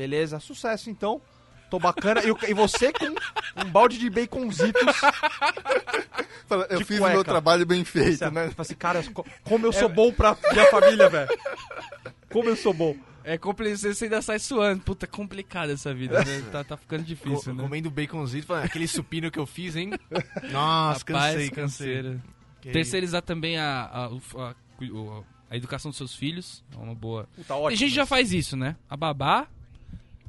Beleza, 0.00 0.40
sucesso 0.40 0.88
então. 0.88 1.20
Tô 1.68 1.78
bacana. 1.78 2.22
E, 2.24 2.50
e 2.50 2.54
você 2.54 2.90
com 2.90 3.04
um 3.62 3.70
balde 3.70 3.98
de 3.98 4.08
baconzitos. 4.08 4.80
Eu 6.70 6.78
De 6.78 6.84
fiz 6.84 6.98
cueca. 6.98 7.12
o 7.12 7.14
meu 7.16 7.22
trabalho 7.24 7.64
bem 7.66 7.84
feito, 7.84 8.16
Você 8.18 8.30
né? 8.30 8.48
fala 8.48 8.54
assim, 8.58 8.74
cara, 8.74 9.02
co- 9.12 9.24
como 9.44 9.66
eu 9.66 9.72
sou 9.72 9.88
bom 9.88 10.12
pra 10.12 10.36
minha 10.52 10.66
família, 10.66 11.08
velho. 11.08 11.28
Como 12.28 12.48
eu 12.48 12.56
sou 12.56 12.74
bom. 12.74 12.96
É 13.22 13.38
complicado, 13.38 13.76
você 13.94 14.04
ainda 14.04 14.20
sai 14.20 14.38
suando. 14.40 14.82
Puta, 14.82 15.04
é 15.04 15.08
complicado 15.08 15.70
essa 15.70 15.94
vida, 15.94 16.18
né? 16.24 16.42
Tá, 16.50 16.64
tá 16.64 16.76
ficando 16.76 17.04
difícil, 17.04 17.52
Co- 17.52 17.52
né? 17.52 17.62
Comendo 17.62 17.88
baconzito, 17.90 18.46
falando, 18.48 18.64
aquele 18.64 18.88
supino 18.88 19.30
que 19.30 19.38
eu 19.38 19.46
fiz, 19.46 19.76
hein? 19.76 19.90
Nossa, 20.50 21.04
Rapaz, 21.06 21.34
cansei, 21.34 21.50
cansei. 21.50 21.50
canseira. 21.50 22.20
Que 22.60 22.70
Terceirizar 22.72 23.22
também 23.22 23.56
a, 23.58 23.82
a, 23.82 24.04
a, 24.06 24.08
o- 24.10 25.24
a 25.48 25.56
educação 25.56 25.90
dos 25.92 25.98
seus 25.98 26.16
filhos. 26.16 26.64
É 26.74 26.76
uma 26.82 26.94
boa. 26.96 27.28
Puta, 27.36 27.54
ótimo. 27.54 27.68
Tem 27.68 27.76
gente 27.76 27.94
já 27.94 28.06
faz 28.06 28.32
isso, 28.32 28.56
né? 28.56 28.74
A 28.88 28.96
babá. 28.96 29.46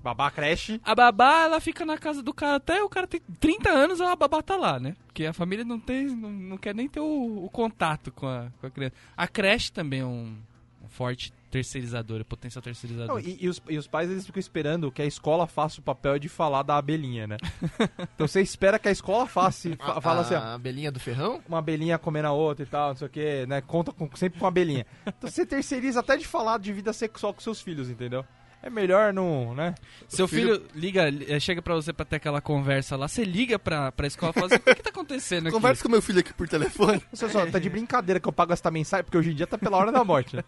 Babá 0.04 0.32
creche. 0.32 0.82
A 0.84 0.96
babá, 0.96 1.44
ela 1.44 1.60
fica 1.60 1.86
na 1.86 1.98
casa 1.98 2.24
do 2.24 2.34
cara 2.34 2.56
até 2.56 2.84
o 2.84 2.90
cara 2.90 3.06
tem 3.08 3.22
30 3.40 3.70
anos, 3.70 4.02
a 4.02 4.16
babá 4.16 4.42
tá 4.42 4.56
lá, 4.56 4.80
né? 4.80 4.96
Porque 5.06 5.26
a 5.26 5.34
família 5.34 5.64
não 5.64 5.80
tem, 5.80 6.08
não, 6.08 6.32
não 6.32 6.58
quer 6.58 6.74
nem 6.74 6.88
ter 6.88 7.00
o, 7.00 7.46
o 7.46 7.50
contato 7.50 8.12
com 8.12 8.28
a, 8.28 8.48
com 8.60 8.68
a 8.68 8.70
criança. 8.72 8.96
A 9.16 9.28
creche 9.28 9.72
também 9.72 10.00
é 10.00 10.06
um, 10.06 10.36
um 10.84 10.88
forte 10.90 11.32
terceirizador, 11.52 12.24
potencial 12.26 12.62
terceirizador. 12.64 13.14
Não, 13.16 13.20
e, 13.20 13.38
e 13.42 13.48
os, 13.50 13.62
e 13.70 13.78
os 13.78 13.86
pais, 13.86 14.10
eles 14.10 14.26
ficam 14.26 14.40
esperando 14.40 14.92
que 14.92 15.02
a 15.02 15.06
escola 15.06 15.46
faça 15.46 15.80
o 15.82 15.84
papel 15.84 16.18
de 16.18 16.30
falar 16.30 16.64
da 16.64 16.78
abelhinha, 16.78 17.28
né? 17.28 17.38
então 18.16 18.26
você 18.28 18.42
espera 18.42 18.80
que 18.80 18.88
a 18.88 18.92
escola 18.92 19.28
faça, 19.28 19.70
fa- 19.78 19.98
A, 19.98 20.02
fala 20.02 20.22
assim, 20.22 20.34
ó, 20.34 20.38
a 20.40 20.54
abelhinha 20.56 20.92
do 20.92 21.00
ferrão? 21.00 21.42
uma 21.48 21.60
abelhinha 21.60 22.00
comendo 22.00 22.28
a 22.30 22.32
outra 22.32 22.64
e 22.64 22.68
tal, 22.68 22.90
não 22.90 22.96
sei 22.96 23.08
o 23.08 23.10
que, 23.10 23.46
né? 23.46 23.62
Conta 23.62 23.92
com- 23.92 24.10
sempre 24.16 24.40
com 24.40 24.46
a 24.46 24.50
abelhinha. 24.50 24.86
Então 25.06 25.30
você 25.30 25.46
terceiriza 25.46 26.00
até 26.00 26.16
de 26.18 26.26
falar 26.26 26.58
de 26.58 26.72
vida 26.74 26.92
sexual 26.94 27.34
com 27.34 27.42
seus 27.42 27.62
filhos, 27.62 27.90
entendeu? 27.90 28.26
É 28.64 28.70
melhor 28.70 29.12
não, 29.12 29.56
né? 29.56 29.74
Seu 30.08 30.28
filho, 30.28 30.64
liga, 30.76 31.10
eh, 31.28 31.40
chega 31.40 31.62
pra 31.62 31.74
você 31.74 31.92
pra 31.92 32.06
ter 32.06 32.18
aquela 32.18 32.40
conversa 32.40 32.96
lá, 32.96 33.08
você 33.08 33.24
liga 33.24 33.58
pra, 33.58 33.92
pra 33.92 34.06
escola 34.06 34.32
e 34.32 34.34
fala 34.34 34.46
assim, 34.48 34.56
o 34.58 34.60
que, 34.60 34.76
que 34.76 34.84
tá 34.84 34.90
acontecendo 34.92 35.48
aqui? 35.48 35.56
Conversa 35.56 35.82
com 35.84 35.90
meu 35.90 36.02
filho 36.02 36.20
aqui 36.20 36.32
por 36.34 36.48
telefone. 36.48 37.02
Você 37.12 37.28
só, 37.28 37.46
tá 37.48 37.58
de 37.58 37.70
brincadeira 37.70 38.20
que 38.20 38.28
eu 38.28 38.32
pago 38.32 38.54
essa 38.54 38.70
mensalidade, 38.70 39.06
porque 39.06 39.18
hoje 39.18 39.32
em 39.32 39.36
dia 39.36 39.48
tá 39.48 39.58
pela 39.58 39.78
hora 39.78 39.92
da 39.92 40.04
morte, 40.04 40.36
né? 40.36 40.44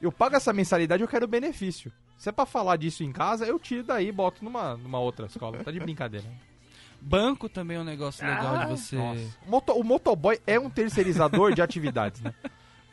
Eu 0.00 0.12
pago 0.12 0.36
essa 0.36 0.52
mensalidade, 0.52 1.02
eu 1.02 1.08
quero 1.08 1.26
benefício. 1.26 1.90
Se 2.16 2.28
é 2.28 2.32
pra 2.32 2.46
falar 2.46 2.76
disso 2.76 3.02
em 3.02 3.10
casa, 3.12 3.44
eu 3.44 3.58
tiro 3.58 3.82
daí 3.82 4.08
e 4.08 4.12
boto 4.12 4.44
numa, 4.44 4.76
numa 4.76 5.00
outra 5.00 5.26
escola. 5.26 5.58
Tá 5.64 5.70
de 5.72 5.80
brincadeira. 5.80 6.26
Banco 7.00 7.48
também 7.48 7.76
é 7.76 7.80
um 7.80 7.84
negócio 7.84 8.26
legal 8.26 8.58
de 8.58 8.66
você... 8.70 8.96
Nossa. 8.96 9.20
O, 9.46 9.50
moto- 9.50 9.72
o 9.72 9.84
motoboy 9.84 10.38
é 10.46 10.58
um 10.58 10.70
terceirizador 10.70 11.52
de 11.54 11.60
atividades, 11.62 12.20
né? 12.22 12.32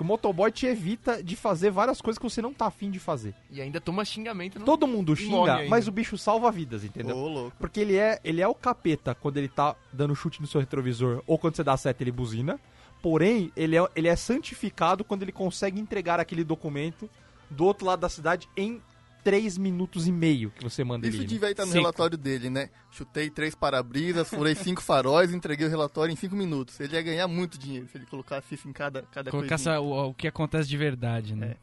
O 0.04 0.06
motoboy 0.06 0.52
te 0.52 0.66
evita 0.66 1.24
de 1.24 1.34
fazer 1.34 1.72
várias 1.72 2.02
coisas 2.02 2.20
que 2.20 2.24
você 2.30 2.42
não 2.42 2.54
tá 2.54 2.66
afim 2.66 2.92
de 2.92 3.00
fazer. 3.00 3.34
E 3.50 3.62
ainda 3.62 3.80
toma 3.80 4.04
xingamento 4.04 4.60
no... 4.60 4.66
Todo 4.66 4.86
mundo 4.86 5.16
xinga, 5.16 5.66
mas 5.70 5.88
o 5.88 5.94
bicho 5.94 6.18
salva 6.18 6.52
vidas, 6.52 6.84
entendeu? 6.84 7.16
Ô, 7.16 7.30
louco. 7.30 7.56
Porque 7.58 7.80
ele 7.80 7.96
é, 7.96 8.20
ele 8.22 8.42
é 8.42 8.48
o 8.48 8.54
capeta 8.54 9.16
quando 9.16 9.38
ele 9.38 9.48
tá 9.48 9.78
dando 9.94 10.14
chute 10.14 10.42
no 10.42 10.48
seu 10.48 10.60
retrovisor 10.60 11.24
ou 11.26 11.40
quando 11.40 11.56
você 11.56 11.64
dá 11.64 11.78
seta 11.78 12.04
ele 12.04 12.12
buzina. 12.12 12.60
Porém, 13.02 13.50
ele 13.56 13.78
é, 13.78 13.88
ele 13.96 14.10
é 14.10 14.16
santificado 14.18 15.06
quando 15.06 15.22
ele 15.22 15.32
consegue 15.32 15.80
entregar 15.80 16.20
aquele 16.20 16.44
documento 16.44 17.10
do 17.50 17.64
outro 17.64 17.86
lado 17.86 18.02
da 18.02 18.10
cidade 18.10 18.50
em 18.58 18.82
3 19.24 19.58
minutos 19.58 20.08
e 20.08 20.12
meio 20.12 20.52
que 20.52 20.64
você 20.64 20.84
manda 20.84 21.08
Isso 21.08 21.18
ele. 21.18 21.24
né? 21.24 21.30
devia 21.30 21.52
estar 21.52 21.64
no 21.66 21.72
Seco. 21.72 21.80
relatório 21.82 22.18
dele, 22.18 22.50
né? 22.50 22.70
Chutei 22.92 23.30
três 23.30 23.56
para-brisas, 23.56 24.28
furei 24.30 24.54
cinco 24.56 24.82
faróis 24.82 25.32
e 25.32 25.36
entreguei 25.36 25.66
o 25.66 25.70
relatório 25.70 26.12
em 26.12 26.16
cinco 26.16 26.36
minutos. 26.36 26.80
Ele 26.80 26.94
ia 26.96 27.02
ganhar 27.02 27.28
muito 27.28 27.58
dinheiro 27.58 27.88
se 27.88 27.98
ele 27.98 28.06
colocasse 28.06 28.54
isso 28.56 28.68
em 28.68 28.74
cada, 28.74 29.02
cada 29.04 29.32
essa- 29.50 29.80
o, 29.80 30.10
o 30.10 30.14
que 30.14 30.28
acontece 30.28 30.68
de 30.68 30.78
verdade, 30.78 31.36
né? 31.36 31.56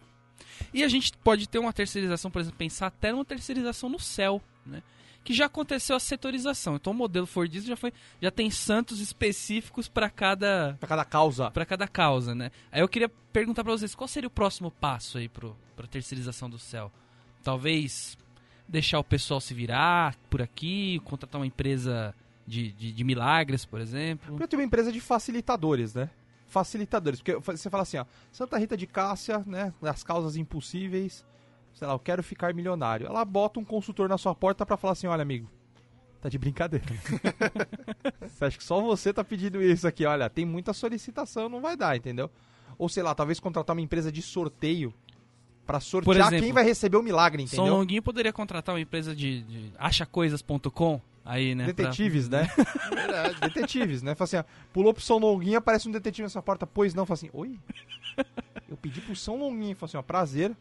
E 0.72 0.82
a 0.82 0.88
gente 0.88 1.12
pode 1.18 1.48
ter 1.48 1.58
uma 1.58 1.72
terceirização, 1.72 2.30
por 2.30 2.40
exemplo, 2.40 2.58
pensar 2.58 2.86
até 2.88 3.12
numa 3.12 3.24
terceirização 3.24 3.88
no 3.88 3.98
céu, 3.98 4.40
né? 4.64 4.82
Que 5.22 5.34
já 5.34 5.44
aconteceu 5.46 5.94
a 5.94 6.00
setorização. 6.00 6.76
Então 6.76 6.94
o 6.94 6.96
modelo 6.96 7.26
Fordismo 7.26 7.68
já 7.68 7.76
foi, 7.76 7.92
já 8.22 8.30
tem 8.30 8.50
santos 8.50 9.00
específicos 9.00 9.86
para 9.86 10.08
cada 10.08 10.76
Pra 10.80 10.88
cada 10.88 11.04
causa. 11.04 11.50
para 11.50 11.66
cada 11.66 11.86
causa, 11.86 12.34
né? 12.34 12.50
Aí 12.72 12.80
eu 12.80 12.88
queria 12.88 13.08
perguntar 13.32 13.62
para 13.62 13.72
vocês, 13.72 13.94
qual 13.94 14.08
seria 14.08 14.28
o 14.28 14.30
próximo 14.30 14.70
passo 14.70 15.18
aí 15.18 15.28
pro 15.28 15.54
pra 15.76 15.86
terceirização 15.86 16.48
do 16.48 16.58
céu? 16.58 16.90
Talvez 17.42 18.16
deixar 18.68 18.98
o 18.98 19.04
pessoal 19.04 19.40
se 19.40 19.52
virar 19.52 20.16
por 20.28 20.40
aqui, 20.40 21.00
contratar 21.04 21.40
uma 21.40 21.46
empresa 21.46 22.14
de, 22.46 22.72
de, 22.72 22.92
de 22.92 23.04
milagres, 23.04 23.64
por 23.64 23.80
exemplo. 23.80 24.36
Eu 24.38 24.48
tenho 24.48 24.60
uma 24.60 24.66
empresa 24.66 24.92
de 24.92 25.00
facilitadores, 25.00 25.94
né? 25.94 26.10
Facilitadores. 26.46 27.20
Porque 27.20 27.36
você 27.38 27.70
fala 27.70 27.82
assim, 27.82 27.98
ó, 27.98 28.04
Santa 28.32 28.58
Rita 28.58 28.76
de 28.76 28.86
Cássia, 28.86 29.42
né? 29.46 29.72
As 29.82 30.02
causas 30.02 30.36
impossíveis. 30.36 31.24
Sei 31.74 31.86
lá, 31.86 31.94
eu 31.94 31.98
quero 31.98 32.22
ficar 32.22 32.52
milionário. 32.54 33.06
Ela 33.06 33.24
bota 33.24 33.60
um 33.60 33.64
consultor 33.64 34.08
na 34.08 34.18
sua 34.18 34.34
porta 34.34 34.66
pra 34.66 34.76
falar 34.76 34.92
assim, 34.92 35.06
olha, 35.06 35.22
amigo, 35.22 35.48
tá 36.20 36.28
de 36.28 36.38
brincadeira. 36.38 36.86
você 38.20 38.44
acha 38.44 38.58
que 38.58 38.64
só 38.64 38.80
você 38.80 39.12
tá 39.12 39.24
pedindo 39.24 39.62
isso 39.62 39.86
aqui? 39.86 40.04
Olha, 40.04 40.28
tem 40.28 40.44
muita 40.44 40.72
solicitação, 40.72 41.48
não 41.48 41.60
vai 41.60 41.76
dar, 41.76 41.96
entendeu? 41.96 42.30
Ou 42.76 42.88
sei 42.88 43.02
lá, 43.02 43.14
talvez 43.14 43.38
contratar 43.38 43.74
uma 43.74 43.82
empresa 43.82 44.10
de 44.10 44.22
sorteio 44.22 44.92
pra 45.70 45.80
sortear 45.80 46.26
exemplo, 46.28 46.38
quem 46.44 46.52
vai 46.52 46.64
receber 46.64 46.96
o 46.96 47.02
milagre, 47.02 47.46
São 47.46 47.58
entendeu? 47.64 47.78
Longuinho 47.78 48.02
poderia 48.02 48.32
contratar 48.32 48.74
uma 48.74 48.80
empresa 48.80 49.14
de, 49.14 49.42
de 49.42 49.72
achacoisas.com 49.78 51.00
aí, 51.24 51.54
né? 51.54 51.64
pra- 51.72 51.72
Detetives, 51.84 52.28
né? 52.28 52.48
Verdade. 52.92 53.40
Detetives, 53.40 54.02
né? 54.02 54.14
Fala 54.14 54.24
assim, 54.24 54.36
ó, 54.36 54.44
pulou 54.72 54.92
pro 54.92 55.02
São 55.02 55.18
Longuinho, 55.18 55.58
aparece 55.58 55.88
um 55.88 55.92
detetive 55.92 56.22
nessa 56.22 56.42
porta, 56.42 56.66
pois 56.66 56.94
não, 56.94 57.06
fala 57.06 57.14
assim, 57.14 57.30
oi? 57.32 57.58
Eu 58.68 58.76
pedi 58.76 59.00
pro 59.00 59.14
São 59.16 59.36
Longuinho, 59.38 59.74
fala 59.76 59.88
assim, 59.88 59.96
ó, 59.96 60.02
prazer, 60.02 60.52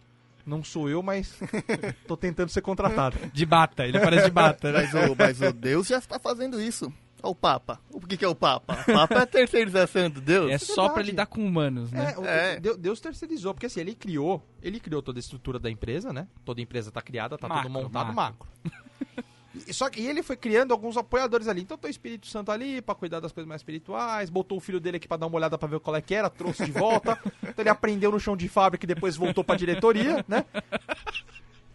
não 0.46 0.64
sou 0.64 0.90
eu, 0.90 1.02
mas 1.04 1.34
tô 2.08 2.16
tentando 2.18 2.50
ser 2.50 2.62
contratado. 2.62 3.18
De 3.34 3.46
bata, 3.46 3.86
ele 3.86 3.98
aparece 3.98 4.26
de 4.26 4.32
bata, 4.32 4.72
né? 4.72 4.82
Mas 4.94 4.94
o, 5.10 5.16
mas 5.18 5.42
o 5.42 5.54
Deus 5.54 5.88
já 5.88 5.98
está 5.98 6.20
fazendo 6.20 6.60
isso. 6.62 6.92
Olha 7.22 7.32
o 7.32 7.36
Papa. 7.36 7.80
O 7.92 8.00
que, 8.00 8.16
que 8.18 8.26
é 8.26 8.28
o 8.28 8.36
Papa? 8.36 8.74
O 8.88 8.94
Papa 8.94 9.16
é 9.16 9.22
a 9.22 9.26
terceirização 9.26 10.10
do 10.10 10.22
Deus. 10.22 10.52
É 10.52 10.58
só 10.58 10.86
pra 10.86 10.96
verdade. 10.96 11.12
lidar 11.12 11.26
com 11.28 11.46
humanos, 11.46 11.92
né? 11.92 12.14
É, 12.24 12.54
É. 12.56 12.60
Deus, 12.60 13.00
terceirizou, 13.00 13.54
porque 13.54 13.66
assim, 13.66 13.80
ele 13.82 13.94
criou, 13.96 14.42
ele 14.62 14.80
criou 14.80 15.02
toda 15.02 15.20
a 15.20 15.22
estrutura 15.22 15.60
da 15.60 15.70
empresa, 15.70 16.12
né? 16.14 16.28
Toda 16.46 16.62
empresa 16.62 16.92
tá 16.92 17.02
criada, 17.02 17.38
tá 17.38 17.48
Macro, 17.48 17.64
tudo 17.70 17.74
montado 17.84 18.14
macro. 18.14 18.48
macro. 18.66 19.24
E- 19.68 19.74
Só 19.74 19.90
que 19.90 20.00
e 20.00 20.08
ele 20.08 20.22
foi 20.22 20.38
criando 20.38 20.72
alguns 20.72 20.96
apoiadores 20.96 21.48
ali. 21.48 21.62
Então 21.62 21.76
tem 21.76 21.90
o 21.90 21.92
Espírito 21.92 22.28
Santo 22.28 22.52
ali 22.52 22.82
pra 22.84 22.94
cuidar 22.94 23.20
das 23.20 23.32
coisas 23.32 23.48
mais 23.50 23.60
espirituais. 23.62 24.30
Botou 24.30 24.60
o 24.60 24.62
filho 24.62 24.80
dele 24.80 24.98
aqui 24.98 25.08
pra 25.08 25.18
dar 25.18 25.26
uma 25.26 25.36
olhada 25.36 25.58
pra 25.58 25.68
ver 25.68 25.80
qual 25.80 25.96
é 25.96 26.02
que 26.02 26.14
era, 26.14 26.30
trouxe 26.30 26.64
de 26.66 26.72
volta. 26.72 27.20
então 27.42 27.56
ele 27.58 27.70
aprendeu 27.70 28.12
no 28.12 28.20
chão 28.20 28.38
de 28.38 28.48
fábrica 28.48 28.86
e 28.86 28.88
depois 28.88 29.18
voltou 29.18 29.44
pra 29.44 29.56
diretoria, 29.56 30.24
né? 30.28 30.46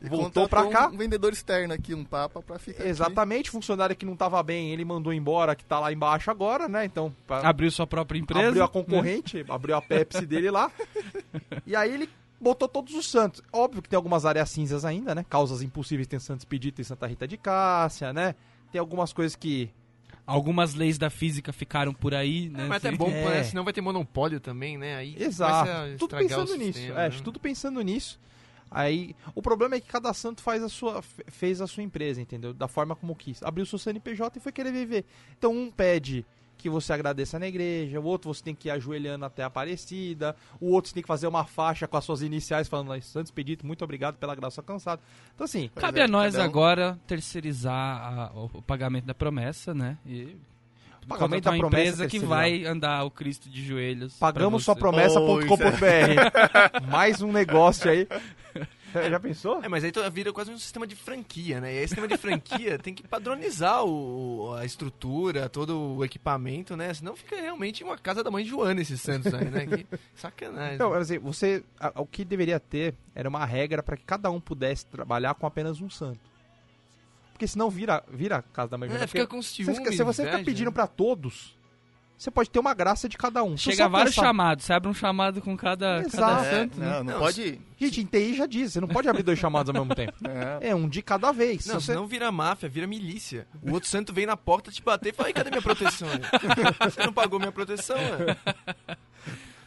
E 0.05 0.09
Voltou 0.09 0.49
pra 0.49 0.62
contratou 0.64 0.90
cá. 0.90 0.95
Um 0.95 0.99
vendedor 0.99 1.33
externo 1.33 1.73
aqui, 1.73 1.95
um 1.95 2.05
Papa, 2.05 2.43
pra 2.43 2.59
ficar 2.59 2.83
aqui. 2.83 2.88
Exatamente, 2.90 3.51
funcionário 3.51 3.97
que 3.97 4.05
não 4.05 4.14
tava 4.17 4.43
bem, 4.43 4.71
ele 4.71 4.85
mandou 4.85 5.12
embora, 5.12 5.55
que 5.57 5.64
tá 5.64 5.81
lá 5.81 5.93
embaixo 5.93 6.31
agora, 6.31 6.69
né? 6.69 6.85
Então, 6.85 7.14
pra- 7.27 7.40
Abriu 7.49 7.71
sua 7.71 7.87
própria 7.87 8.19
empresa. 8.19 8.49
abriu 8.49 8.62
a 8.62 8.67
né? 8.67 8.73
concorrente, 8.73 9.45
abriu 9.49 9.75
a 9.77 9.81
Pepsi 9.83 10.27
dele 10.27 10.51
lá. 10.51 10.71
E 11.67 11.75
aí 11.75 11.93
ele 11.93 12.09
botou 12.40 12.69
todos 12.69 12.95
os 12.95 13.11
santos. 13.11 13.43
Óbvio 13.53 13.81
que 13.83 13.88
tem 13.88 13.97
algumas 13.97 14.27
áreas 14.27 14.51
cinzas 14.51 14.85
ainda, 14.85 15.14
né? 15.14 15.25
Causas 15.29 15.62
impossíveis 15.62 16.07
tem 16.07 16.19
Santos 16.19 16.43
Expedito 16.43 16.81
e 16.81 16.85
Santa 16.85 17.07
Rita 17.07 17.27
de 17.27 17.37
Cássia, 17.38 18.12
né? 18.12 18.35
Tem 18.71 18.79
algumas 18.79 19.12
coisas 19.12 19.35
que. 19.35 19.71
Algumas 20.27 20.73
leis 20.75 20.97
da 20.97 21.11
física 21.11 21.53
ficaram 21.53 21.93
por 21.93 22.14
aí, 22.14 22.49
né? 22.49 22.64
É, 22.64 22.69
mas 22.69 22.79
até 22.79 22.90
Sim. 22.90 22.97
bom, 22.97 23.11
É. 23.11 23.25
né? 23.29 23.43
Senão 23.45 23.62
vai 23.62 23.75
ter 23.75 23.83
monopólio 23.83 24.40
também, 24.40 24.79
né? 24.79 24.97
Aí 24.97 25.14
Exato. 25.19 25.71
Tudo 25.99 26.17
pensando 26.17 26.57
nisso. 26.57 26.79
sistema, 26.79 27.01
É, 27.03 27.11
né? 27.11 27.17
tudo 27.23 27.38
pensando 27.40 27.81
nisso. 27.83 28.19
Aí, 28.75 29.15
o 29.35 29.41
problema 29.41 29.77
é 29.77 29.81
que 29.81 29.87
cada 29.89 30.13
santo 30.13 30.43
faz 30.43 30.63
a 30.63 30.69
sua, 30.69 31.01
fe- 31.01 31.25
fez 31.29 31.61
a 31.61 31.67
sua 31.67 31.83
empresa, 31.83 32.21
entendeu? 32.21 32.53
Da 32.53 32.67
forma 32.69 32.95
como 32.97 33.15
quis. 33.15 33.43
Abriu 33.43 33.65
seu 33.65 33.79
CNPJ 33.79 34.39
e 34.39 34.43
foi 34.43 34.53
querer 34.53 34.73
viver. 34.73 35.05
Então, 35.39 35.53
um 35.53 35.71
pede 35.71 36.27
que 36.57 36.71
você 36.71 36.93
agradeça 36.93 37.39
na 37.39 37.47
igreja, 37.47 38.01
o 38.01 38.05
outro 38.05 38.33
você 38.33 38.43
tem 38.43 38.55
que 38.55 38.69
ir 38.69 38.71
ajoelhando 38.71 39.25
até 39.25 39.43
a 39.43 39.47
Aparecida, 39.47 40.35
o 40.61 40.71
outro 40.71 40.89
você 40.89 40.95
tem 40.95 41.03
que 41.03 41.07
fazer 41.07 41.27
uma 41.27 41.45
faixa 41.45 41.87
com 41.87 41.97
as 41.97 42.05
suas 42.05 42.23
iniciais 42.23 42.69
falando 42.69 42.99
Santos 43.03 43.31
Pedito, 43.33 43.67
muito 43.67 43.85
obrigado 43.85 44.17
pela 44.17 44.35
graça 44.35 44.61
alcançada. 44.61 45.03
Então, 45.35 45.45
assim, 45.45 45.69
Cabe 45.75 46.01
é, 46.01 46.05
a 46.05 46.09
nós 46.09 46.37
um- 46.37 46.41
agora 46.41 46.99
terceirizar 47.07 47.73
a- 47.75 48.33
o, 48.35 48.45
o 48.59 48.63
pagamento 48.63 49.05
da 49.05 49.15
promessa, 49.15 49.75
né? 49.75 49.99
E 50.07 50.37
o 51.05 51.09
pagamento 51.09 51.45
da 51.45 51.51
uma 51.53 51.59
promessa 51.59 51.83
empresa 51.83 52.07
que 52.09 52.19
vai 52.19 52.64
andar 52.64 53.05
o 53.05 53.11
Cristo 53.11 53.49
de 53.49 53.64
joelhos. 53.64 54.14
Pagamos 54.19 54.64
sua 54.64 54.77
promessa.com.br. 54.77 56.87
Mais 56.90 57.23
um 57.23 57.33
negócio 57.33 57.90
aí. 57.90 58.07
Já 59.11 59.19
pensou? 59.19 59.61
É, 59.61 59.69
mas 59.69 59.83
aí 59.83 59.90
vira 60.12 60.33
quase 60.33 60.53
um 60.53 60.59
sistema 60.59 60.87
de 60.87 60.95
franquia, 60.95 61.61
né? 61.61 61.75
E 61.75 61.79
aí, 61.81 61.88
sistema 61.88 62.07
de 62.07 62.17
franquia 62.17 62.79
tem 62.83 62.95
que 62.95 63.03
padronizar 63.03 63.85
o, 63.85 64.55
a 64.57 64.64
estrutura, 64.64 65.49
todo 65.49 65.97
o 65.97 66.05
equipamento, 66.05 66.77
né? 66.77 66.95
Senão 66.95 67.17
fica 67.17 67.35
realmente 67.35 67.83
uma 67.83 67.99
casa 67.99 68.23
da 68.23 68.31
mãe 68.31 68.45
Joana 68.45 68.81
esses 68.81 69.01
santos 69.01 69.35
aí, 69.35 69.47
né? 69.51 69.67
Que 69.67 69.85
sacanagem. 70.14 70.77
Então, 70.77 70.93
assim, 70.93 71.19
você, 71.19 71.64
a- 71.81 72.01
o 72.01 72.07
que 72.07 72.25
deveria 72.25 72.61
ter 72.61 72.95
era 73.17 73.29
uma 73.29 73.45
regra 73.45 73.83
para 73.83 73.97
que 73.97 74.05
cada 74.05 74.31
um 74.31 74.38
pudesse 74.40 74.87
trabalhar 74.87 75.35
com 75.35 75.45
apenas 75.45 75.81
um 75.81 75.90
santo. 75.90 76.21
Porque 77.35 77.47
senão 77.49 77.68
vira, 77.68 78.03
vira 78.09 78.37
a 78.37 78.42
casa 78.42 78.70
da 78.70 78.79
mãe 78.79 78.88
é, 78.90 79.07
fica 79.07 79.27
com 79.27 79.42
se, 79.42 79.64
ciúme, 79.64 79.75
se 79.94 80.03
você 80.05 80.23
ficar 80.23 80.35
inveja, 80.37 80.44
pedindo 80.44 80.68
né? 80.70 80.73
pra 80.73 80.87
todos, 80.87 81.59
você 82.16 82.31
pode 82.31 82.49
ter 82.49 82.61
uma 82.61 82.73
graça 82.73 83.09
de 83.09 83.18
cada 83.18 83.42
um. 83.42 83.57
Se 83.57 83.64
Chega 83.64 83.85
você 83.85 83.88
vários 83.90 84.14
pensar- 84.14 84.27
chamados, 84.29 84.64
você 84.64 84.73
abre 84.73 84.88
um 84.88 84.94
chamado 84.94 85.42
com 85.42 85.57
cada, 85.57 85.99
Exato. 85.99 86.16
cada 86.16 86.47
É, 86.47 86.51
santo. 86.51 86.79
né? 86.79 86.87
não, 86.87 87.05
não, 87.05 87.12
Não, 87.14 87.18
pode. 87.20 87.61
Gente, 87.77 88.01
em 88.03 88.05
TI 88.07 88.35
já 88.35 88.47
diz, 88.47 88.73
você 88.73 88.81
não 88.81 88.87
pode 88.87 89.09
abrir 89.09 89.25
dois 89.25 89.37
chamados 89.38 89.68
ao 89.68 89.75
mesmo 89.85 89.94
tempo. 89.97 90.14
É. 90.62 90.68
É 90.70 90.75
um 90.77 90.88
de 90.88 91.03
cada 91.03 91.33
vez. 91.33 91.66
Não, 91.66 91.81
Se 91.81 91.87
você- 91.87 91.92
senão 91.92 92.07
vira 92.07 92.31
máfia, 92.31 92.68
vira 92.68 92.87
milícia. 92.87 93.49
O 93.61 93.73
outro 93.73 93.88
santo 93.88 94.12
vem 94.14 94.27
na 94.27 94.37
porta 94.37 94.70
te 94.70 94.81
bater 94.81 95.09
e 95.09 95.12
fala, 95.12 95.29
"Ei, 95.29 95.35
cadê 95.35 95.51
minha 95.51 95.61
proteção? 95.61 96.09
Você 96.88 97.05
não 97.05 97.12
pagou 97.12 97.40
minha 97.40 97.51
proteção, 97.53 97.97
né? 97.99 98.37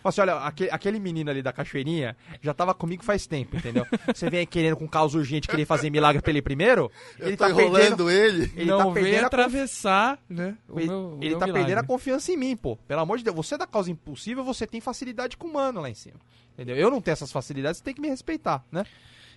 Fala 0.07 0.09
assim, 0.09 0.21
olha, 0.21 0.35
aquele, 0.47 0.69
aquele 0.71 0.99
menino 0.99 1.29
ali 1.29 1.41
da 1.41 1.51
cachoeirinha 1.51 2.15
já 2.41 2.53
tava 2.53 2.73
comigo 2.73 3.03
faz 3.03 3.27
tempo, 3.27 3.57
entendeu? 3.57 3.85
Você 4.13 4.29
vem 4.29 4.39
aí 4.41 4.45
querendo 4.45 4.77
com 4.77 4.87
causa 4.87 5.17
urgente 5.17 5.47
querer 5.47 5.65
fazer 5.65 5.89
milagre 5.89 6.21
pra 6.21 6.31
ele 6.31 6.41
primeiro, 6.41 6.89
Eu 7.19 7.27
ele 7.27 7.37
tô 7.37 7.43
tá 7.47 7.53
perdendo, 7.53 7.77
enrolando 7.77 8.09
ele. 8.11 8.51
ele 8.55 8.65
não 8.71 8.77
tá 8.77 8.83
vem 8.85 8.93
perdendo 8.93 9.07
a 9.07 9.11
confiança. 9.23 9.27
atravessar, 9.27 10.19
né? 10.29 10.57
o 10.69 10.79
Ele, 10.79 10.87
meu- 10.89 11.17
ele 11.21 11.29
meu 11.31 11.39
tá 11.39 11.45
milagre. 11.45 11.53
perdendo 11.65 11.83
a 11.83 11.87
confiança 11.87 12.31
em 12.31 12.37
mim, 12.37 12.55
pô. 12.55 12.77
Pelo 12.87 13.01
amor 13.01 13.17
de 13.17 13.23
Deus, 13.25 13.35
você 13.35 13.55
é 13.55 13.57
da 13.57 13.67
causa 13.67 13.91
impossível, 13.91 14.43
você 14.43 14.65
tem 14.65 14.79
facilidade 14.79 15.35
com 15.35 15.47
o 15.47 15.53
mano 15.53 15.81
lá 15.81 15.89
em 15.89 15.93
cima. 15.93 16.15
Entendeu? 16.53 16.75
Eu 16.77 16.89
não 16.89 17.01
tenho 17.01 17.13
essas 17.13 17.31
facilidades, 17.31 17.79
você 17.79 17.83
tem 17.83 17.93
que 17.93 18.01
me 18.01 18.07
respeitar, 18.07 18.63
né? 18.71 18.83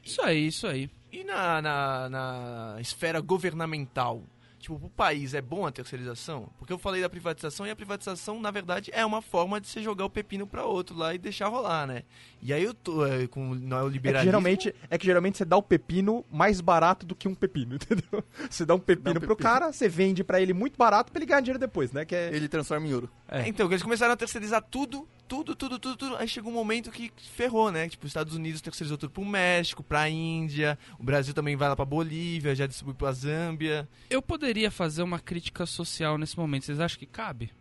Isso 0.05 0.23
aí, 0.23 0.47
isso 0.47 0.67
aí. 0.67 0.89
E 1.13 1.25
na, 1.25 1.61
na, 1.61 2.09
na 2.09 2.77
esfera 2.81 3.21
governamental? 3.21 4.23
Tipo, 4.61 4.79
pro 4.79 4.91
país 4.91 5.33
é 5.33 5.41
bom 5.41 5.67
a 5.67 5.73
terceirização? 5.73 6.51
Porque 6.59 6.71
eu 6.71 6.79
falei 6.79 7.01
da 7.01 7.09
privatização 7.09 7.67
e 7.67 7.71
a 7.71 7.77
privatização, 7.77 8.39
na 8.39 8.51
verdade, 8.51 8.91
é 8.93 9.05
uma 9.07 9.23
forma 9.23 9.59
de 9.59 9.67
você 9.67 9.83
jogar 9.83 10.05
o 10.05 10.11
pepino 10.11 10.47
pra 10.47 10.67
outro 10.67 10.95
lá 10.95 11.15
e 11.15 11.19
deixar 11.19 11.49
rolar, 11.49 11.87
né? 11.87 12.03
E 12.43 12.53
aí 12.53 12.63
eu 12.63 12.75
tô 12.75 13.07
é, 13.07 13.27
com 13.27 13.51
o 13.51 13.55
É 13.55 13.59
que, 13.59 13.65
neoliberalismo... 13.65 14.25
geralmente, 14.27 14.75
é 14.91 14.99
que 14.99 15.07
geralmente 15.07 15.39
você 15.39 15.47
dá 15.47 15.57
o 15.57 15.63
pepino 15.63 16.25
mais 16.31 16.61
barato 16.61 17.07
do 17.07 17.15
que 17.15 17.27
um 17.27 17.35
pepino, 17.35 17.77
entendeu? 17.81 18.23
Você 18.51 18.67
dá 18.67 18.75
um 18.75 18.79
pepino, 18.79 19.05
Dá 19.05 19.11
um 19.13 19.15
pro 19.15 19.35
pepino. 19.37 19.37
cara, 19.51 19.73
você 19.73 19.89
vende 19.89 20.23
pra 20.23 20.41
ele 20.41 20.53
muito 20.53 20.77
barato 20.77 21.11
pra 21.11 21.19
ele 21.19 21.27
ganhar 21.27 21.41
dinheiro 21.41 21.59
depois, 21.59 21.91
né? 21.93 22.05
Que 22.05 22.15
é... 22.15 22.35
Ele 22.35 22.47
transforma 22.47 22.87
em 22.87 22.93
ouro. 22.93 23.09
É. 23.27 23.49
Então, 23.49 23.67
eles 23.67 23.83
começaram 23.83 24.13
a 24.13 24.17
terceirizar 24.17 24.61
tudo, 24.63 25.09
tudo, 25.27 25.55
tudo, 25.55 25.79
tudo, 25.79 25.97
tudo. 25.97 26.17
Aí 26.17 26.27
chegou 26.29 26.51
um 26.51 26.55
momento 26.55 26.91
que 26.91 27.11
ferrou, 27.33 27.71
né? 27.71 27.89
Tipo, 27.89 28.05
os 28.05 28.11
Estados 28.11 28.35
Unidos 28.35 28.61
terceirizou 28.61 28.99
tudo 28.99 29.11
pro 29.11 29.25
México, 29.25 29.83
pra 29.83 30.09
Índia, 30.09 30.77
o 30.99 31.05
Brasil 31.05 31.33
também 31.33 31.55
vai 31.57 31.69
lá 31.69 31.77
pra 31.77 31.85
Bolívia, 31.85 32.55
já 32.55 32.67
distribui 32.67 32.95
pra 32.95 33.13
Zâmbia. 33.13 33.89
Eu 34.11 34.21
poderia 34.21 34.50
fazer 34.71 35.03
uma 35.03 35.19
crítica 35.19 35.67
social 35.67 36.19
nesse 36.19 36.37
momento. 36.37 36.65
Vocês 36.65 36.81
acham 36.81 36.99
que 36.99 37.07
cabe? 37.07 37.53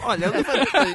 Olha, 0.00 0.26
eu 0.26 0.32
levantei, 0.32 0.94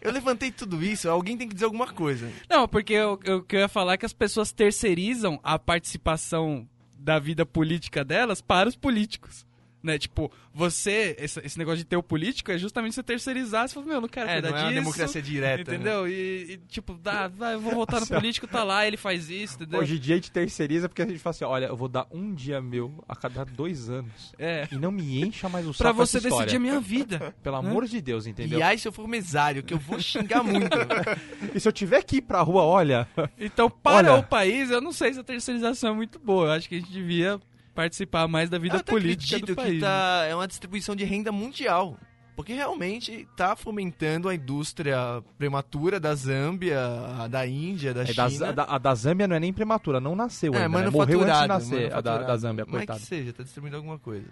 eu 0.00 0.12
levantei 0.12 0.50
tudo 0.50 0.84
isso, 0.84 1.08
alguém 1.08 1.36
tem 1.36 1.48
que 1.48 1.54
dizer 1.54 1.66
alguma 1.66 1.92
coisa. 1.92 2.30
Não, 2.48 2.66
porque 2.66 3.00
o 3.00 3.16
que 3.42 3.56
eu 3.56 3.60
ia 3.60 3.68
falar 3.68 3.94
é 3.94 3.96
que 3.96 4.06
as 4.06 4.12
pessoas 4.12 4.52
terceirizam 4.52 5.38
a 5.42 5.58
participação 5.58 6.68
da 6.98 7.18
vida 7.18 7.44
política 7.44 8.04
delas 8.04 8.40
para 8.40 8.68
os 8.68 8.76
políticos. 8.76 9.46
Né? 9.84 9.98
Tipo, 9.98 10.32
você, 10.54 11.14
esse, 11.18 11.38
esse 11.40 11.58
negócio 11.58 11.76
de 11.76 11.84
ter 11.84 11.96
o 11.98 12.02
político 12.02 12.50
é 12.50 12.56
justamente 12.56 12.94
você 12.94 13.02
terceirizar, 13.02 13.68
você 13.68 13.74
fala, 13.74 13.84
meu, 13.84 13.96
eu 13.96 14.00
não 14.00 14.08
quero 14.08 14.30
É, 14.30 14.32
cuidar 14.40 14.50
não 14.50 14.56
é 14.56 14.60
uma 14.62 14.68
disso. 14.70 14.80
democracia 14.80 15.20
direta. 15.22 15.70
né? 15.70 15.76
Entendeu? 15.76 16.08
E, 16.08 16.52
e, 16.54 16.56
tipo, 16.68 16.94
dá, 16.94 17.28
vai, 17.36 17.52
eu 17.52 17.60
vou 17.60 17.74
votar 17.74 18.00
no 18.00 18.06
político, 18.06 18.46
tá 18.46 18.64
lá, 18.64 18.86
ele 18.86 18.96
faz 18.96 19.28
isso, 19.28 19.56
entendeu? 19.56 19.80
Hoje 19.80 19.96
em 19.96 19.98
dia 19.98 20.14
a 20.14 20.16
gente 20.16 20.30
terceiriza 20.30 20.88
porque 20.88 21.02
a 21.02 21.06
gente 21.06 21.18
fala 21.18 21.32
assim, 21.32 21.44
olha, 21.44 21.66
eu 21.66 21.76
vou 21.76 21.86
dar 21.88 22.06
um 22.10 22.32
dia 22.34 22.62
meu 22.62 23.04
a 23.06 23.14
cada 23.14 23.44
dois 23.44 23.90
anos. 23.90 24.32
É. 24.38 24.66
E 24.72 24.76
não 24.76 24.90
me 24.90 25.22
encha 25.22 25.50
mais 25.50 25.66
o 25.66 25.74
saco 25.74 25.82
Pra 25.82 25.92
você 25.92 26.18
decidir 26.18 26.56
a 26.56 26.60
minha 26.60 26.80
vida. 26.80 27.34
Pelo 27.44 27.56
amor 27.56 27.84
de 27.86 28.00
Deus, 28.00 28.26
entendeu? 28.26 28.58
E 28.58 28.62
aí, 28.62 28.78
se 28.78 28.88
eu 28.88 28.92
for 28.92 29.06
mesário, 29.06 29.62
que 29.62 29.74
eu 29.74 29.78
vou 29.78 30.00
xingar 30.00 30.42
muito. 30.42 30.64
E 31.54 31.60
se 31.60 31.68
eu 31.68 31.72
tiver 31.72 32.02
que 32.02 32.16
ir 32.16 32.22
pra 32.22 32.40
rua, 32.40 32.62
olha... 32.62 33.06
Então, 33.38 33.68
para 33.68 33.96
Olha- 34.12 34.14
o 34.14 34.22
país, 34.22 34.70
eu 34.70 34.80
não 34.80 34.92
sei 34.92 35.12
se 35.12 35.20
a 35.20 35.24
terceirização 35.24 35.90
é 35.92 35.94
muito 35.94 36.18
boa. 36.18 36.46
Eu 36.46 36.52
acho 36.52 36.68
que 36.68 36.76
a 36.76 36.78
gente 36.78 36.90
devia 36.90 37.38
participar 37.74 38.26
mais 38.28 38.48
da 38.48 38.58
vida 38.58 38.76
eu 38.76 38.84
política 38.84 39.38
do 39.44 39.54
país. 39.54 39.74
que 39.74 39.80
tá, 39.80 40.24
é 40.28 40.34
uma 40.34 40.46
distribuição 40.48 40.94
de 40.96 41.04
renda 41.04 41.30
mundial. 41.32 41.98
Porque 42.36 42.52
realmente 42.52 43.28
tá 43.36 43.54
fomentando 43.54 44.28
a 44.28 44.34
indústria 44.34 45.22
prematura 45.38 46.00
da 46.00 46.14
Zâmbia, 46.16 46.80
a 47.20 47.28
da 47.28 47.46
Índia, 47.46 47.94
da 47.94 48.02
É, 48.02 48.06
China. 48.06 48.48
a, 48.48 48.52
da, 48.52 48.62
a 48.64 48.78
da 48.78 48.92
Zâmbia 48.94 49.28
não 49.28 49.36
é 49.36 49.40
nem 49.40 49.52
prematura, 49.52 50.00
não 50.00 50.16
nasceu 50.16 50.52
é, 50.52 50.64
ainda, 50.64 50.80
né? 50.82 50.90
Morreu 50.90 51.20
antes 51.22 51.40
de 51.42 51.46
nascer, 51.46 51.94
a 51.94 52.00
da, 52.00 52.18
da 52.24 52.36
Zâmbia, 52.36 52.64
Mas 52.66 52.78
coitado. 52.78 52.98
que 52.98 53.06
seja, 53.06 53.32
tá 53.32 53.44
distribuindo 53.44 53.76
alguma 53.76 54.00
coisa. 54.00 54.26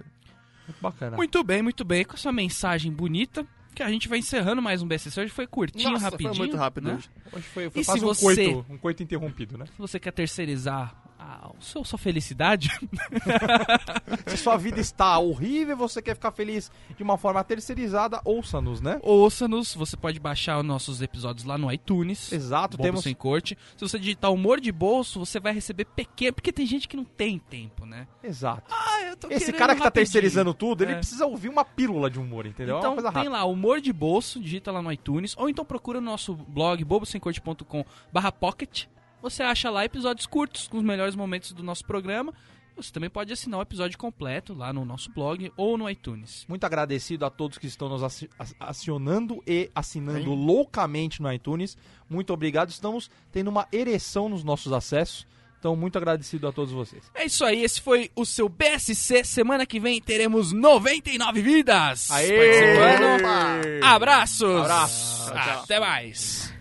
Muito 0.67 0.81
bacana. 0.81 1.17
Muito 1.17 1.45
bem, 1.45 1.63
muito 1.63 1.85
bem. 1.85 2.05
Com 2.05 2.15
essa 2.15 2.33
mensagem 2.33 2.91
bonita, 2.93 3.47
que 3.73 3.85
a 3.85 3.89
gente 3.89 4.09
vai 4.09 4.19
encerrando 4.19 4.61
mais 4.61 4.83
um 4.83 4.87
BSC. 4.89 5.21
Hoje 5.21 5.31
foi 5.31 5.47
curtinho, 5.47 5.91
Nossa, 5.93 6.07
rapidinho. 6.07 6.31
foi 6.35 6.39
muito 6.39 6.57
rápido 6.57 6.89
né? 6.89 6.95
hoje. 6.95 7.11
Hoje 7.33 7.47
foi, 7.55 7.71
foi 7.71 7.81
E 7.81 7.85
se 7.85 7.93
um, 7.93 8.01
você- 8.01 8.25
coito, 8.25 8.67
um 8.69 8.79
coito 8.79 9.03
interrompido, 9.05 9.57
né? 9.57 9.67
Se 9.67 9.79
você 9.79 10.01
quer 10.01 10.11
terceirizar 10.13 10.93
a 11.23 11.51
o 11.59 11.63
seu, 11.63 11.85
sua 11.85 11.99
felicidade, 11.99 12.69
Se 14.27 14.37
sua 14.37 14.57
vida 14.57 14.81
está 14.81 15.19
horrível 15.19 15.75
e 15.75 15.79
você 15.79 16.01
quer 16.03 16.15
ficar 16.15 16.33
feliz 16.33 16.71
de 16.97 17.03
uma 17.03 17.17
forma 17.17 17.43
terceirizada, 17.45 18.21
ouça-nos, 18.25 18.81
né? 18.81 18.99
ouça-nos. 19.03 19.75
Você 19.75 19.97
pode 19.97 20.19
baixar 20.19 20.59
os 20.59 20.65
nossos 20.65 21.01
episódios 21.03 21.45
lá 21.45 21.57
no 21.59 21.71
iTunes. 21.73 22.33
Exato, 22.33 22.77
Bobo 22.77 22.83
temos... 22.89 23.03
Sem 23.03 23.15
Corte. 23.15 23.57
Se 23.77 23.87
você 23.89 23.99
digitar 23.99 24.33
humor 24.33 24.61
de 24.61 24.73
bolso, 24.73 25.19
você 25.21 25.39
vai 25.39 25.53
receber 25.53 25.85
pequeno. 25.85 26.33
Porque 26.35 26.53
tem 26.53 26.67
gente 26.67 26.89
que 26.89 26.97
não 26.97 27.05
tem 27.05 27.39
tempo, 27.39 27.85
né? 27.87 28.07
Exato. 28.23 28.73
Ah, 28.75 29.03
eu 29.03 29.17
tô 29.17 29.29
Esse 29.29 29.53
cara 29.53 29.75
que 29.75 29.81
tá 29.81 29.85
rapidinho. 29.87 29.93
terceirizando 30.07 30.55
tudo, 30.55 30.83
ele 30.85 30.93
É. 30.93 30.97
precisa 30.97 31.27
ouvir 31.27 31.49
uma 31.49 31.65
pílula 31.65 32.09
de 32.11 32.19
humor, 32.19 32.47
entendeu? 32.47 32.77
é 32.77 32.79
Então 32.79 32.97
tem 32.97 33.05
rápida. 33.05 33.31
lá, 33.31 33.45
humor 33.45 33.81
de 33.81 33.93
bolso, 33.93 34.41
digita 34.41 34.71
lá 34.73 34.81
no 34.83 34.91
iTunes, 34.93 35.35
ou 35.37 35.49
então 35.49 35.65
procura 35.65 36.01
no 36.01 36.11
nosso 36.11 36.35
blog 36.35 36.83
bobosemcorte.com 36.85 37.85
barra 38.13 38.33
pocket. 38.33 38.87
Você 39.23 39.43
acha 39.43 39.71
lá 39.71 39.85
episódios 39.85 40.27
curtos 40.27 40.67
com 40.69 40.77
os 40.79 40.85
melhores 40.85 41.15
momentos 41.15 41.53
do 41.53 41.63
nosso 41.63 41.85
programa. 41.85 42.35
Você 42.75 42.91
também 42.91 43.11
pode 43.11 43.31
assinar 43.33 43.61
o 43.61 43.63
episódio 43.63 43.99
completo 43.99 44.55
lá 44.55 44.73
no 44.73 44.85
nosso 44.85 45.11
blog 45.13 45.53
ou 45.59 45.77
no 45.77 45.89
iTunes. 45.91 46.45
Muito 46.49 46.65
agradecido 46.65 47.25
a 47.27 47.31
todos 47.31 47.59
que 47.59 47.67
estão 47.67 47.87
nos 47.89 48.03
aci- 48.03 48.31
ac- 48.39 48.55
acionando 48.59 49.43
e 49.47 49.71
assinando 49.75 50.33
loucamente 50.35 51.21
no 51.21 51.31
iTunes. 51.33 51.77
Muito 52.09 52.33
obrigado. 52.33 52.71
Estamos 52.71 53.11
tendo 53.31 53.49
uma 53.49 53.69
ereção 53.71 54.29
nos 54.29 54.43
nossos 54.43 54.73
acessos. 54.73 55.27
Então, 55.59 55.77
muito 55.77 55.97
agradecido 55.97 56.49
a 56.49 56.53
todos 56.53 56.73
vocês. 56.73 57.05
É 57.15 57.25
isso 57.27 57.45
aí, 57.45 57.63
esse 57.63 57.81
foi 57.81 58.11
o 58.17 58.25
seu 58.27 58.49
BSC. 58.49 59.23
Semana 59.23 59.65
que 59.65 59.79
vem 59.79 60.01
teremos 60.01 60.51
99 60.51 61.41
vidas. 61.43 62.09
Participando. 62.37 63.85
Abraços. 63.85 64.43
Abraço. 64.63 65.33
Até 65.63 65.79
mais. 65.79 66.53